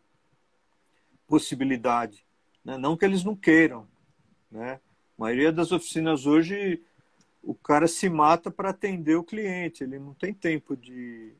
possibilidade. 1.26 2.24
Né? 2.64 2.76
Não 2.76 2.96
que 2.96 3.04
eles 3.04 3.24
não 3.24 3.34
queiram. 3.34 3.86
Né? 4.50 4.74
A 5.18 5.22
maioria 5.22 5.50
das 5.50 5.72
oficinas 5.72 6.26
hoje, 6.26 6.82
o 7.42 7.54
cara 7.54 7.88
se 7.88 8.08
mata 8.08 8.50
para 8.50 8.70
atender 8.70 9.16
o 9.16 9.24
cliente. 9.24 9.82
Ele 9.82 9.98
não 9.98 10.12
tem 10.12 10.34
tempo 10.34 10.76
de... 10.76 11.32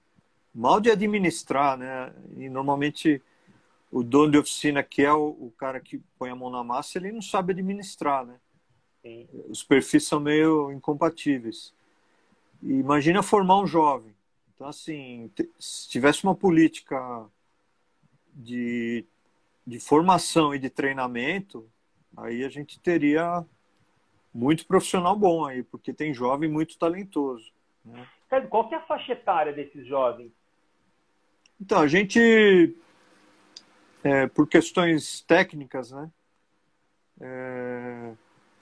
Mal 0.52 0.80
de 0.80 0.90
administrar, 0.90 1.78
né? 1.78 2.12
E 2.36 2.48
normalmente 2.48 3.22
o 3.88 4.02
dono 4.02 4.32
de 4.32 4.38
oficina, 4.38 4.82
que 4.82 5.00
é 5.00 5.12
o, 5.12 5.28
o 5.28 5.52
cara 5.56 5.78
que 5.78 6.02
põe 6.18 6.28
a 6.28 6.34
mão 6.34 6.50
na 6.50 6.64
massa, 6.64 6.98
ele 6.98 7.12
não 7.12 7.22
sabe 7.22 7.52
administrar, 7.52 8.26
né? 8.26 8.34
Sim. 9.02 9.28
Os 9.48 9.62
perfis 9.62 10.06
são 10.06 10.20
meio 10.20 10.70
incompatíveis. 10.72 11.74
E 12.62 12.72
imagina 12.72 13.22
formar 13.22 13.58
um 13.58 13.66
jovem. 13.66 14.14
Então, 14.54 14.68
assim, 14.68 15.30
se 15.58 15.88
tivesse 15.88 16.22
uma 16.24 16.34
política 16.34 17.26
de, 18.34 19.04
de 19.66 19.80
formação 19.80 20.54
e 20.54 20.58
de 20.58 20.68
treinamento, 20.68 21.66
aí 22.16 22.44
a 22.44 22.48
gente 22.48 22.78
teria 22.78 23.44
muito 24.32 24.66
profissional 24.66 25.16
bom 25.16 25.46
aí, 25.46 25.62
porque 25.62 25.92
tem 25.92 26.12
jovem 26.12 26.48
muito 26.48 26.78
talentoso. 26.78 27.50
Né? 27.84 28.06
Qual 28.48 28.68
que 28.68 28.74
é 28.74 28.78
a 28.78 28.82
faixa 28.82 29.12
etária 29.12 29.52
desses 29.52 29.86
jovens? 29.86 30.30
Então, 31.60 31.80
a 31.80 31.86
gente, 31.86 32.76
é, 34.04 34.26
por 34.26 34.46
questões 34.46 35.22
técnicas, 35.22 35.90
né? 35.90 36.10
É, 37.20 38.12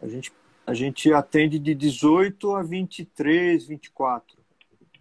a 0.01 0.09
gente 0.09 0.33
a 0.69 0.75
gente 0.75 1.11
atende 1.15 1.59
de 1.59 1.75
18 1.75 2.55
a 2.55 2.63
23, 2.63 3.67
24. 3.67 4.37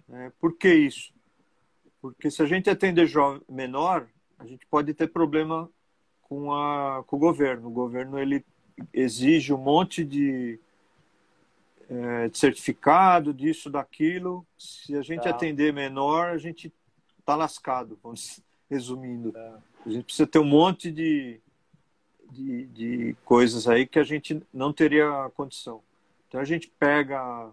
Né? 0.08 0.32
Por 0.40 0.54
que 0.54 0.74
isso? 0.74 1.14
Porque 2.02 2.32
se 2.32 2.42
a 2.42 2.46
gente 2.46 2.70
atender 2.70 3.06
jovem 3.06 3.42
menor, 3.50 4.08
a 4.40 4.46
gente 4.46 4.66
pode 4.68 4.94
ter 4.94 5.10
problema 5.10 5.70
com, 6.22 6.54
a, 6.54 7.04
com 7.06 7.18
o 7.18 7.20
governo. 7.20 7.68
O 7.68 7.72
governo 7.72 8.18
ele 8.18 8.46
exige 8.94 9.52
um 9.52 9.58
monte 9.58 10.06
de, 10.06 10.58
é, 11.90 12.30
de 12.30 12.38
certificado, 12.38 13.34
disso, 13.34 13.70
daquilo. 13.70 14.48
Se 14.58 14.96
a 14.96 15.02
gente 15.02 15.24
tá. 15.24 15.32
atender 15.32 15.74
menor, 15.74 16.30
a 16.30 16.38
gente 16.38 16.72
está 17.20 17.36
lascado, 17.36 18.00
vamos, 18.02 18.40
resumindo. 18.72 19.34
Tá. 19.34 19.60
A 19.86 19.90
gente 19.90 20.06
precisa 20.06 20.26
ter 20.26 20.40
um 20.40 20.46
monte 20.46 20.90
de, 20.94 21.42
de, 22.32 22.66
de 22.68 23.16
coisas 23.26 23.68
aí 23.68 23.86
que 23.86 24.00
a 24.00 24.04
gente 24.04 24.42
não 24.54 24.72
teria 24.74 25.32
condição. 25.36 25.82
Então 26.28 26.40
a 26.40 26.46
gente 26.46 26.68
pega 26.80 27.50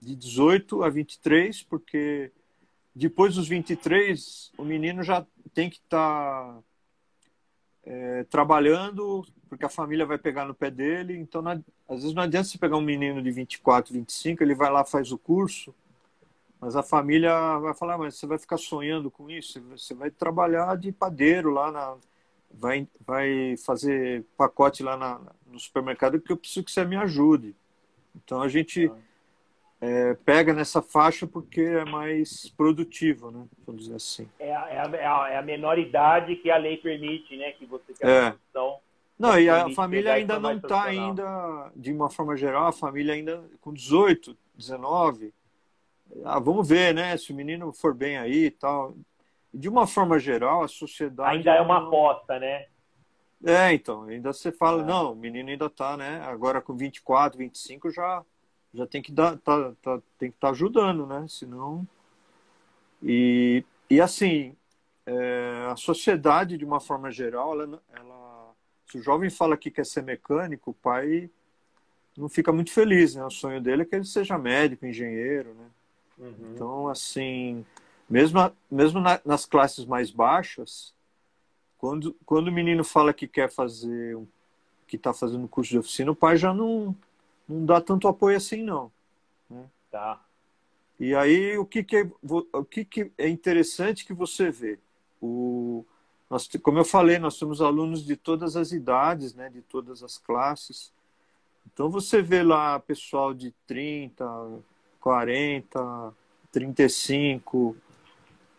de 0.00 0.14
18 0.14 0.84
a 0.84 0.88
23, 0.88 1.62
porque 1.64 2.30
depois 2.94 3.34
dos 3.34 3.48
23 3.48 4.52
o 4.56 4.64
menino 4.64 5.02
já 5.02 5.26
tem 5.54 5.70
que 5.70 5.76
estar 5.76 6.54
tá, 6.54 6.58
é, 7.84 8.24
trabalhando, 8.24 9.24
porque 9.48 9.64
a 9.64 9.70
família 9.70 10.04
vai 10.04 10.18
pegar 10.18 10.44
no 10.44 10.54
pé 10.54 10.70
dele. 10.70 11.16
Então 11.16 11.42
às 11.88 12.00
vezes 12.00 12.14
não 12.14 12.22
adianta 12.22 12.48
você 12.48 12.58
pegar 12.58 12.76
um 12.76 12.82
menino 12.82 13.22
de 13.22 13.30
24, 13.30 13.92
25, 13.92 14.42
ele 14.42 14.54
vai 14.54 14.70
lá 14.70 14.84
faz 14.84 15.10
o 15.10 15.18
curso, 15.18 15.74
mas 16.60 16.76
a 16.76 16.82
família 16.82 17.58
vai 17.58 17.74
falar, 17.74 17.96
mas 17.96 18.16
você 18.16 18.26
vai 18.26 18.38
ficar 18.38 18.58
sonhando 18.58 19.10
com 19.10 19.30
isso? 19.30 19.60
Você 19.70 19.94
vai 19.94 20.10
trabalhar 20.10 20.76
de 20.76 20.92
padeiro 20.92 21.50
lá 21.50 21.70
na, 21.70 21.96
vai, 22.50 22.86
vai 23.06 23.56
fazer 23.64 24.24
pacote 24.36 24.82
lá 24.82 24.96
na, 24.96 25.20
no 25.46 25.58
supermercado 25.58 26.18
porque 26.18 26.32
eu 26.32 26.36
preciso 26.36 26.64
que 26.64 26.72
você 26.72 26.84
me 26.84 26.96
ajude. 26.96 27.54
Então 28.16 28.42
a 28.42 28.48
gente 28.48 28.90
é, 29.80 30.14
pega 30.24 30.52
nessa 30.52 30.82
faixa 30.82 31.26
porque 31.26 31.60
é 31.60 31.84
mais 31.84 32.48
produtivo, 32.56 33.30
né? 33.30 33.46
Vamos 33.66 33.82
dizer 33.82 33.96
assim. 33.96 34.28
É 34.38 34.54
a, 34.54 34.68
é, 34.68 35.06
a, 35.06 35.28
é 35.30 35.36
a, 35.38 35.42
menor 35.42 35.78
idade 35.78 36.36
que 36.36 36.50
a 36.50 36.56
lei 36.56 36.76
permite, 36.76 37.36
né? 37.36 37.52
Que 37.52 37.66
você 37.66 37.92
quer 37.92 38.08
é. 38.08 38.30
Produção, 38.30 38.80
não, 39.18 39.36
e 39.36 39.50
a 39.50 39.68
família 39.70 40.12
ainda 40.12 40.38
não 40.38 40.56
está 40.56 40.84
ainda, 40.84 41.72
de 41.74 41.92
uma 41.92 42.08
forma 42.08 42.36
geral, 42.36 42.68
a 42.68 42.72
família 42.72 43.14
ainda 43.14 43.42
com 43.60 43.74
18, 43.74 44.36
19. 44.54 45.34
Ah, 46.24 46.38
vamos 46.38 46.68
ver, 46.68 46.94
né? 46.94 47.16
Se 47.16 47.32
o 47.32 47.34
menino 47.34 47.72
for 47.72 47.92
bem 47.92 48.16
aí 48.16 48.44
e 48.44 48.50
tal 48.50 48.94
de 49.58 49.68
uma 49.68 49.88
forma 49.88 50.20
geral, 50.20 50.62
a 50.62 50.68
sociedade. 50.68 51.36
Ainda 51.36 51.52
é 51.52 51.60
uma 51.60 51.78
aposta, 51.78 52.38
né? 52.38 52.66
É, 53.44 53.72
então, 53.72 54.04
ainda 54.04 54.32
você 54.32 54.52
fala, 54.52 54.82
é. 54.82 54.84
não, 54.84 55.12
o 55.12 55.16
menino 55.16 55.50
ainda 55.50 55.68
tá, 55.68 55.96
né? 55.96 56.20
Agora 56.24 56.60
com 56.60 56.76
24, 56.76 57.38
25 57.38 57.90
já, 57.90 58.24
já 58.72 58.86
tem 58.86 59.02
que 59.02 59.10
dar, 59.10 59.36
tá, 59.38 59.72
tá, 59.82 60.00
tem 60.16 60.30
que 60.30 60.36
estar 60.36 60.48
tá 60.48 60.52
ajudando, 60.52 61.06
né? 61.06 61.26
Senão. 61.28 61.86
E, 63.02 63.64
e 63.90 64.00
assim, 64.00 64.54
é, 65.04 65.66
a 65.70 65.74
sociedade, 65.74 66.56
de 66.56 66.64
uma 66.64 66.78
forma 66.78 67.10
geral, 67.10 67.60
ela, 67.60 67.82
ela, 67.92 68.54
se 68.86 68.98
o 68.98 69.02
jovem 69.02 69.28
fala 69.28 69.56
que 69.56 69.72
quer 69.72 69.86
ser 69.86 70.04
mecânico, 70.04 70.70
o 70.70 70.74
pai 70.74 71.28
não 72.16 72.28
fica 72.28 72.52
muito 72.52 72.72
feliz, 72.72 73.16
né? 73.16 73.24
O 73.24 73.30
sonho 73.30 73.60
dele 73.60 73.82
é 73.82 73.84
que 73.84 73.96
ele 73.96 74.04
seja 74.04 74.38
médico, 74.38 74.86
engenheiro, 74.86 75.52
né? 75.54 75.66
Uhum. 76.18 76.52
Então, 76.54 76.88
assim, 76.88 77.64
mesmo, 78.08 78.52
mesmo 78.70 79.00
na, 79.00 79.20
nas 79.24 79.44
classes 79.44 79.84
mais 79.84 80.10
baixas, 80.10 80.94
quando, 81.76 82.16
quando 82.24 82.48
o 82.48 82.52
menino 82.52 82.82
fala 82.82 83.12
que 83.12 83.28
quer 83.28 83.50
fazer, 83.50 84.18
que 84.86 84.96
está 84.96 85.12
fazendo 85.12 85.46
curso 85.46 85.70
de 85.70 85.78
oficina, 85.78 86.10
o 86.10 86.16
pai 86.16 86.36
já 86.36 86.52
não, 86.52 86.94
não 87.48 87.64
dá 87.64 87.80
tanto 87.80 88.08
apoio 88.08 88.36
assim, 88.36 88.62
não. 88.62 88.90
Né? 89.48 89.64
Tá. 89.90 90.20
E 90.98 91.14
aí, 91.14 91.56
o 91.56 91.64
que, 91.64 91.84
que, 91.84 91.96
é, 91.98 92.10
o 92.52 92.64
que, 92.64 92.84
que 92.84 93.12
é 93.16 93.28
interessante 93.28 94.04
que 94.04 94.12
você 94.12 94.50
vê? 94.50 94.78
O, 95.22 95.84
nós, 96.28 96.48
como 96.62 96.78
eu 96.78 96.84
falei, 96.84 97.18
nós 97.18 97.38
temos 97.38 97.60
alunos 97.60 98.04
de 98.04 98.16
todas 98.16 98.56
as 98.56 98.72
idades, 98.72 99.34
né, 99.34 99.48
de 99.48 99.62
todas 99.62 100.02
as 100.02 100.18
classes. 100.18 100.92
Então, 101.72 101.88
você 101.88 102.20
vê 102.20 102.42
lá 102.42 102.80
pessoal 102.80 103.32
de 103.32 103.52
30, 103.66 104.24
40, 105.00 106.14
35, 106.50 107.76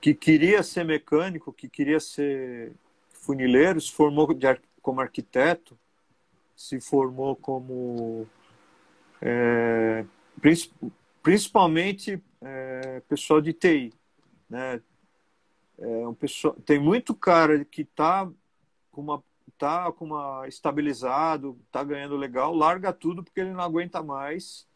que 0.01 0.13
queria 0.13 0.63
ser 0.63 0.85
mecânico, 0.85 1.51
que 1.51 1.67
queria 1.67 1.99
ser 1.99 2.73
funileiro, 3.11 3.79
se 3.81 3.91
formou 3.91 4.33
de, 4.33 4.47
como 4.81 5.01
arquiteto, 5.01 5.77
se 6.55 6.79
formou 6.79 7.35
como 7.35 8.27
é, 9.21 10.05
principalmente 11.21 12.21
é, 12.41 13.01
pessoal 13.07 13.41
de 13.41 13.53
TI, 13.53 13.93
né? 14.49 14.81
É 15.77 16.07
um 16.07 16.13
pessoal, 16.13 16.53
tem 16.65 16.77
muito 16.77 17.15
cara 17.15 17.63
que 17.63 17.83
está 17.83 18.29
com 18.91 19.01
uma 19.01 19.23
tá 19.57 19.91
com 19.91 20.05
uma 20.05 20.47
estabilizado, 20.47 21.59
tá 21.71 21.83
ganhando 21.83 22.15
legal, 22.15 22.53
larga 22.53 22.93
tudo 22.93 23.23
porque 23.23 23.41
ele 23.41 23.51
não 23.51 23.61
aguenta 23.61 24.01
mais 24.01 24.68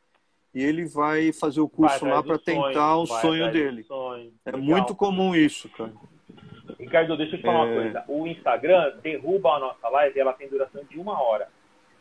e 0.53 0.63
ele 0.63 0.85
vai 0.85 1.33
fazer 1.33 1.59
o 1.59 1.67
curso 1.67 2.05
lá 2.05 2.21
para 2.21 2.37
tentar 2.37 2.97
o 2.97 3.05
sonho 3.07 3.51
dele. 3.51 3.83
Sonho. 3.83 4.31
É 4.45 4.51
legal. 4.51 4.65
muito 4.67 4.95
comum 4.95 5.35
isso, 5.35 5.67
cara. 5.69 5.93
Ricardo, 6.79 7.17
deixa 7.17 7.35
eu 7.35 7.39
te 7.39 7.45
falar 7.45 7.67
é... 7.67 7.71
uma 7.71 7.81
coisa. 7.81 8.05
O 8.07 8.27
Instagram 8.27 8.93
derruba 9.01 9.53
a 9.53 9.59
nossa 9.59 9.89
live, 9.89 10.19
ela 10.19 10.33
tem 10.33 10.47
duração 10.47 10.83
de 10.83 10.99
uma 10.99 11.21
hora. 11.21 11.47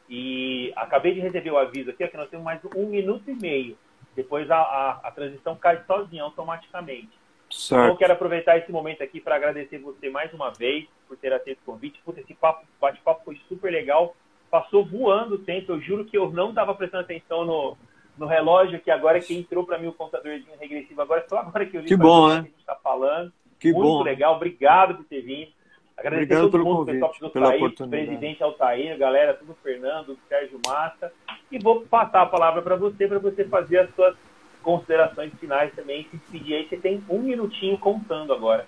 E 0.09 0.73
acabei 0.77 1.15
de 1.15 1.21
receber 1.21 1.51
o 1.51 1.59
aviso 1.59 1.91
aqui, 1.91 2.07
que 2.07 2.17
nós 2.17 2.29
temos 2.29 2.45
mais 2.45 2.61
um 2.77 2.87
minuto 2.87 3.31
e 3.31 3.35
meio. 3.35 3.79
Depois 4.15 4.51
a, 4.51 4.59
a, 4.59 4.91
a 5.05 5.11
transição 5.11 5.57
cai 5.57 5.83
sozinha, 5.87 6.23
automaticamente. 6.23 7.11
Certo. 7.49 7.81
Então 7.81 7.87
eu 7.89 7.97
quero 7.97 8.13
aproveitar 8.13 8.59
esse 8.59 8.71
momento 8.71 9.03
aqui 9.03 9.21
para 9.21 9.37
agradecer 9.37 9.79
você 9.79 10.11
mais 10.11 10.33
uma 10.35 10.51
vez 10.51 10.87
por 11.09 11.17
ter 11.17 11.33
aceito 11.33 11.61
o 11.61 11.73
convite. 11.73 12.01
Puta, 12.05 12.21
esse 12.21 12.35
papo, 12.35 12.67
bate-papo 12.79 13.25
foi 13.25 13.41
super 13.49 13.71
legal. 13.71 14.15
Passou 14.51 14.85
voando 14.85 15.37
o 15.37 15.39
tempo. 15.39 15.73
Eu 15.73 15.81
juro 15.81 16.05
que 16.05 16.17
eu 16.17 16.31
não 16.31 16.51
estava 16.51 16.75
prestando 16.75 17.05
atenção 17.05 17.45
no, 17.45 17.77
no 18.17 18.27
relógio, 18.27 18.81
que 18.81 18.91
agora 18.91 19.21
que 19.21 19.35
entrou 19.35 19.65
para 19.65 19.79
mim 19.79 19.89
o 19.89 19.93
computadorzinho 19.93 20.57
regressivo. 20.59 21.03
Agora 21.03 21.25
só 21.29 21.39
agora 21.39 21.67
que 21.67 21.77
eu 21.77 21.83
vi 21.83 21.89
que 21.89 21.97
bom, 21.97 22.29
né? 22.29 22.35
que 22.35 22.41
a 22.41 22.43
gente 22.43 22.59
está 22.61 22.75
falando. 22.77 23.33
Que 23.59 23.73
Muito 23.73 23.87
bom. 23.87 24.03
legal. 24.03 24.37
Obrigado 24.37 24.97
por 24.97 25.05
ter 25.05 25.23
vindo. 25.23 25.51
Agradecer 25.97 26.25
Obrigado 26.25 26.51
todo 26.51 26.65
mundo, 26.65 26.77
convite, 26.79 26.95
pessoal 26.95 27.15
do 27.21 27.31
pela 27.31 27.49
Taí, 27.49 27.57
oportunidade. 27.59 28.07
presidente 28.07 28.43
Altair, 28.43 28.99
galera, 28.99 29.35
tudo 29.35 29.57
Fernando, 29.63 30.19
Sérgio 30.29 30.61
Massa. 30.67 31.13
E 31.51 31.59
vou 31.59 31.83
passar 31.83 32.23
a 32.23 32.27
palavra 32.27 32.63
para 32.63 32.77
você, 32.77 33.07
para 33.07 33.19
você 33.19 33.45
fazer 33.45 33.79
as 33.79 33.95
suas 33.95 34.17
considerações 34.63 35.33
finais 35.39 35.73
também. 35.75 36.05
Se 36.11 36.17
despedir 36.17 36.57
aí, 36.57 36.69
você 36.69 36.77
tem 36.77 37.05
um 37.09 37.21
minutinho 37.21 37.79
contando 37.79 38.33
agora. 38.33 38.67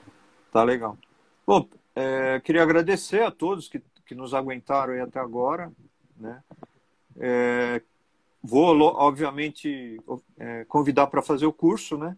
Tá 0.53 0.63
legal. 0.63 0.97
Bom, 1.47 1.67
é, 1.97 2.41
queria 2.41 2.63
agradecer 2.63 3.23
a 3.23 3.31
todos 3.31 3.69
que, 3.69 3.83
que 4.07 4.15
nos 4.15 4.35
aguentaram 4.35 4.93
aí 4.93 5.01
até 5.01 5.19
agora. 5.19 5.73
Né? 6.17 6.41
É, 7.19 7.83
vou, 8.47 8.79
obviamente, 8.79 9.99
é, 10.39 10.67
convidar 10.67 11.07
para 11.07 11.23
fazer 11.23 11.47
o 11.47 11.53
curso, 11.53 11.97
né? 11.97 12.15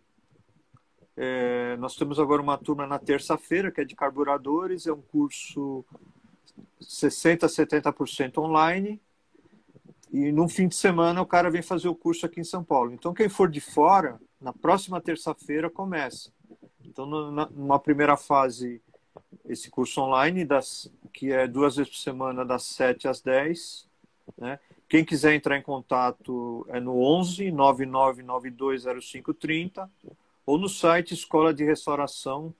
É, 1.16 1.76
nós 1.78 1.94
temos 1.94 2.18
agora 2.18 2.42
uma 2.42 2.58
turma 2.58 2.84
na 2.84 2.98
terça-feira, 2.98 3.70
que 3.70 3.80
é 3.80 3.84
de 3.84 3.94
carburadores, 3.94 4.88
é 4.88 4.92
um 4.92 5.00
curso 5.00 5.84
60% 6.82 7.44
a 7.44 7.46
70% 7.46 8.38
online. 8.38 9.00
E 10.12 10.32
num 10.32 10.48
fim 10.48 10.66
de 10.66 10.74
semana 10.74 11.22
o 11.22 11.26
cara 11.26 11.48
vem 11.48 11.62
fazer 11.62 11.88
o 11.88 11.94
curso 11.94 12.26
aqui 12.26 12.40
em 12.40 12.44
São 12.44 12.62
Paulo. 12.62 12.92
Então, 12.92 13.14
quem 13.14 13.28
for 13.28 13.48
de 13.48 13.60
fora, 13.60 14.20
na 14.40 14.52
próxima 14.52 15.00
terça-feira 15.00 15.70
começa. 15.70 16.32
Então, 16.84 17.06
numa 17.06 17.78
primeira 17.78 18.16
fase, 18.16 18.82
esse 19.44 19.70
curso 19.70 20.00
online, 20.00 20.44
das, 20.44 20.90
que 21.12 21.32
é 21.32 21.46
duas 21.46 21.76
vezes 21.76 21.92
por 21.92 21.98
semana, 21.98 22.44
das 22.44 22.64
7 22.64 23.06
às 23.08 23.20
10. 23.20 23.88
Né? 24.36 24.58
Quem 24.88 25.04
quiser 25.04 25.34
entrar 25.34 25.58
em 25.58 25.62
contato 25.62 26.64
é 26.68 26.78
no 26.78 27.02
11 27.02 27.50
99920530 27.50 29.90
ou 30.44 30.58
no 30.58 30.68
site 30.68 31.12
escola 31.12 31.52
de 31.52 31.64
restauração 31.64 32.54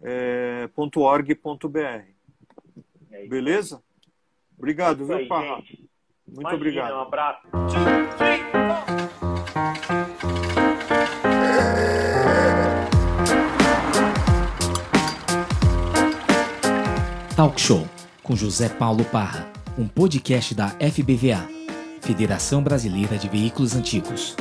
é, 0.00 0.70
.org.br. 0.76 2.04
É 3.10 3.26
Beleza? 3.26 3.82
Obrigado, 4.56 5.04
viu, 5.04 5.16
aí, 5.16 5.26
Parra? 5.26 5.56
Gente. 5.56 5.84
Muito 6.26 6.40
Imagina, 6.40 6.56
obrigado. 6.56 6.94
Um 6.94 7.00
abraço. 7.00 7.48
Talk 17.36 17.60
Show 17.60 17.86
com 18.22 18.34
José 18.34 18.68
Paulo 18.68 19.04
Parra, 19.04 19.52
um 19.78 19.86
podcast 19.86 20.54
da 20.54 20.70
FBVA, 20.70 21.46
Federação 22.00 22.62
Brasileira 22.62 23.18
de 23.18 23.28
Veículos 23.28 23.74
Antigos. 23.74 24.34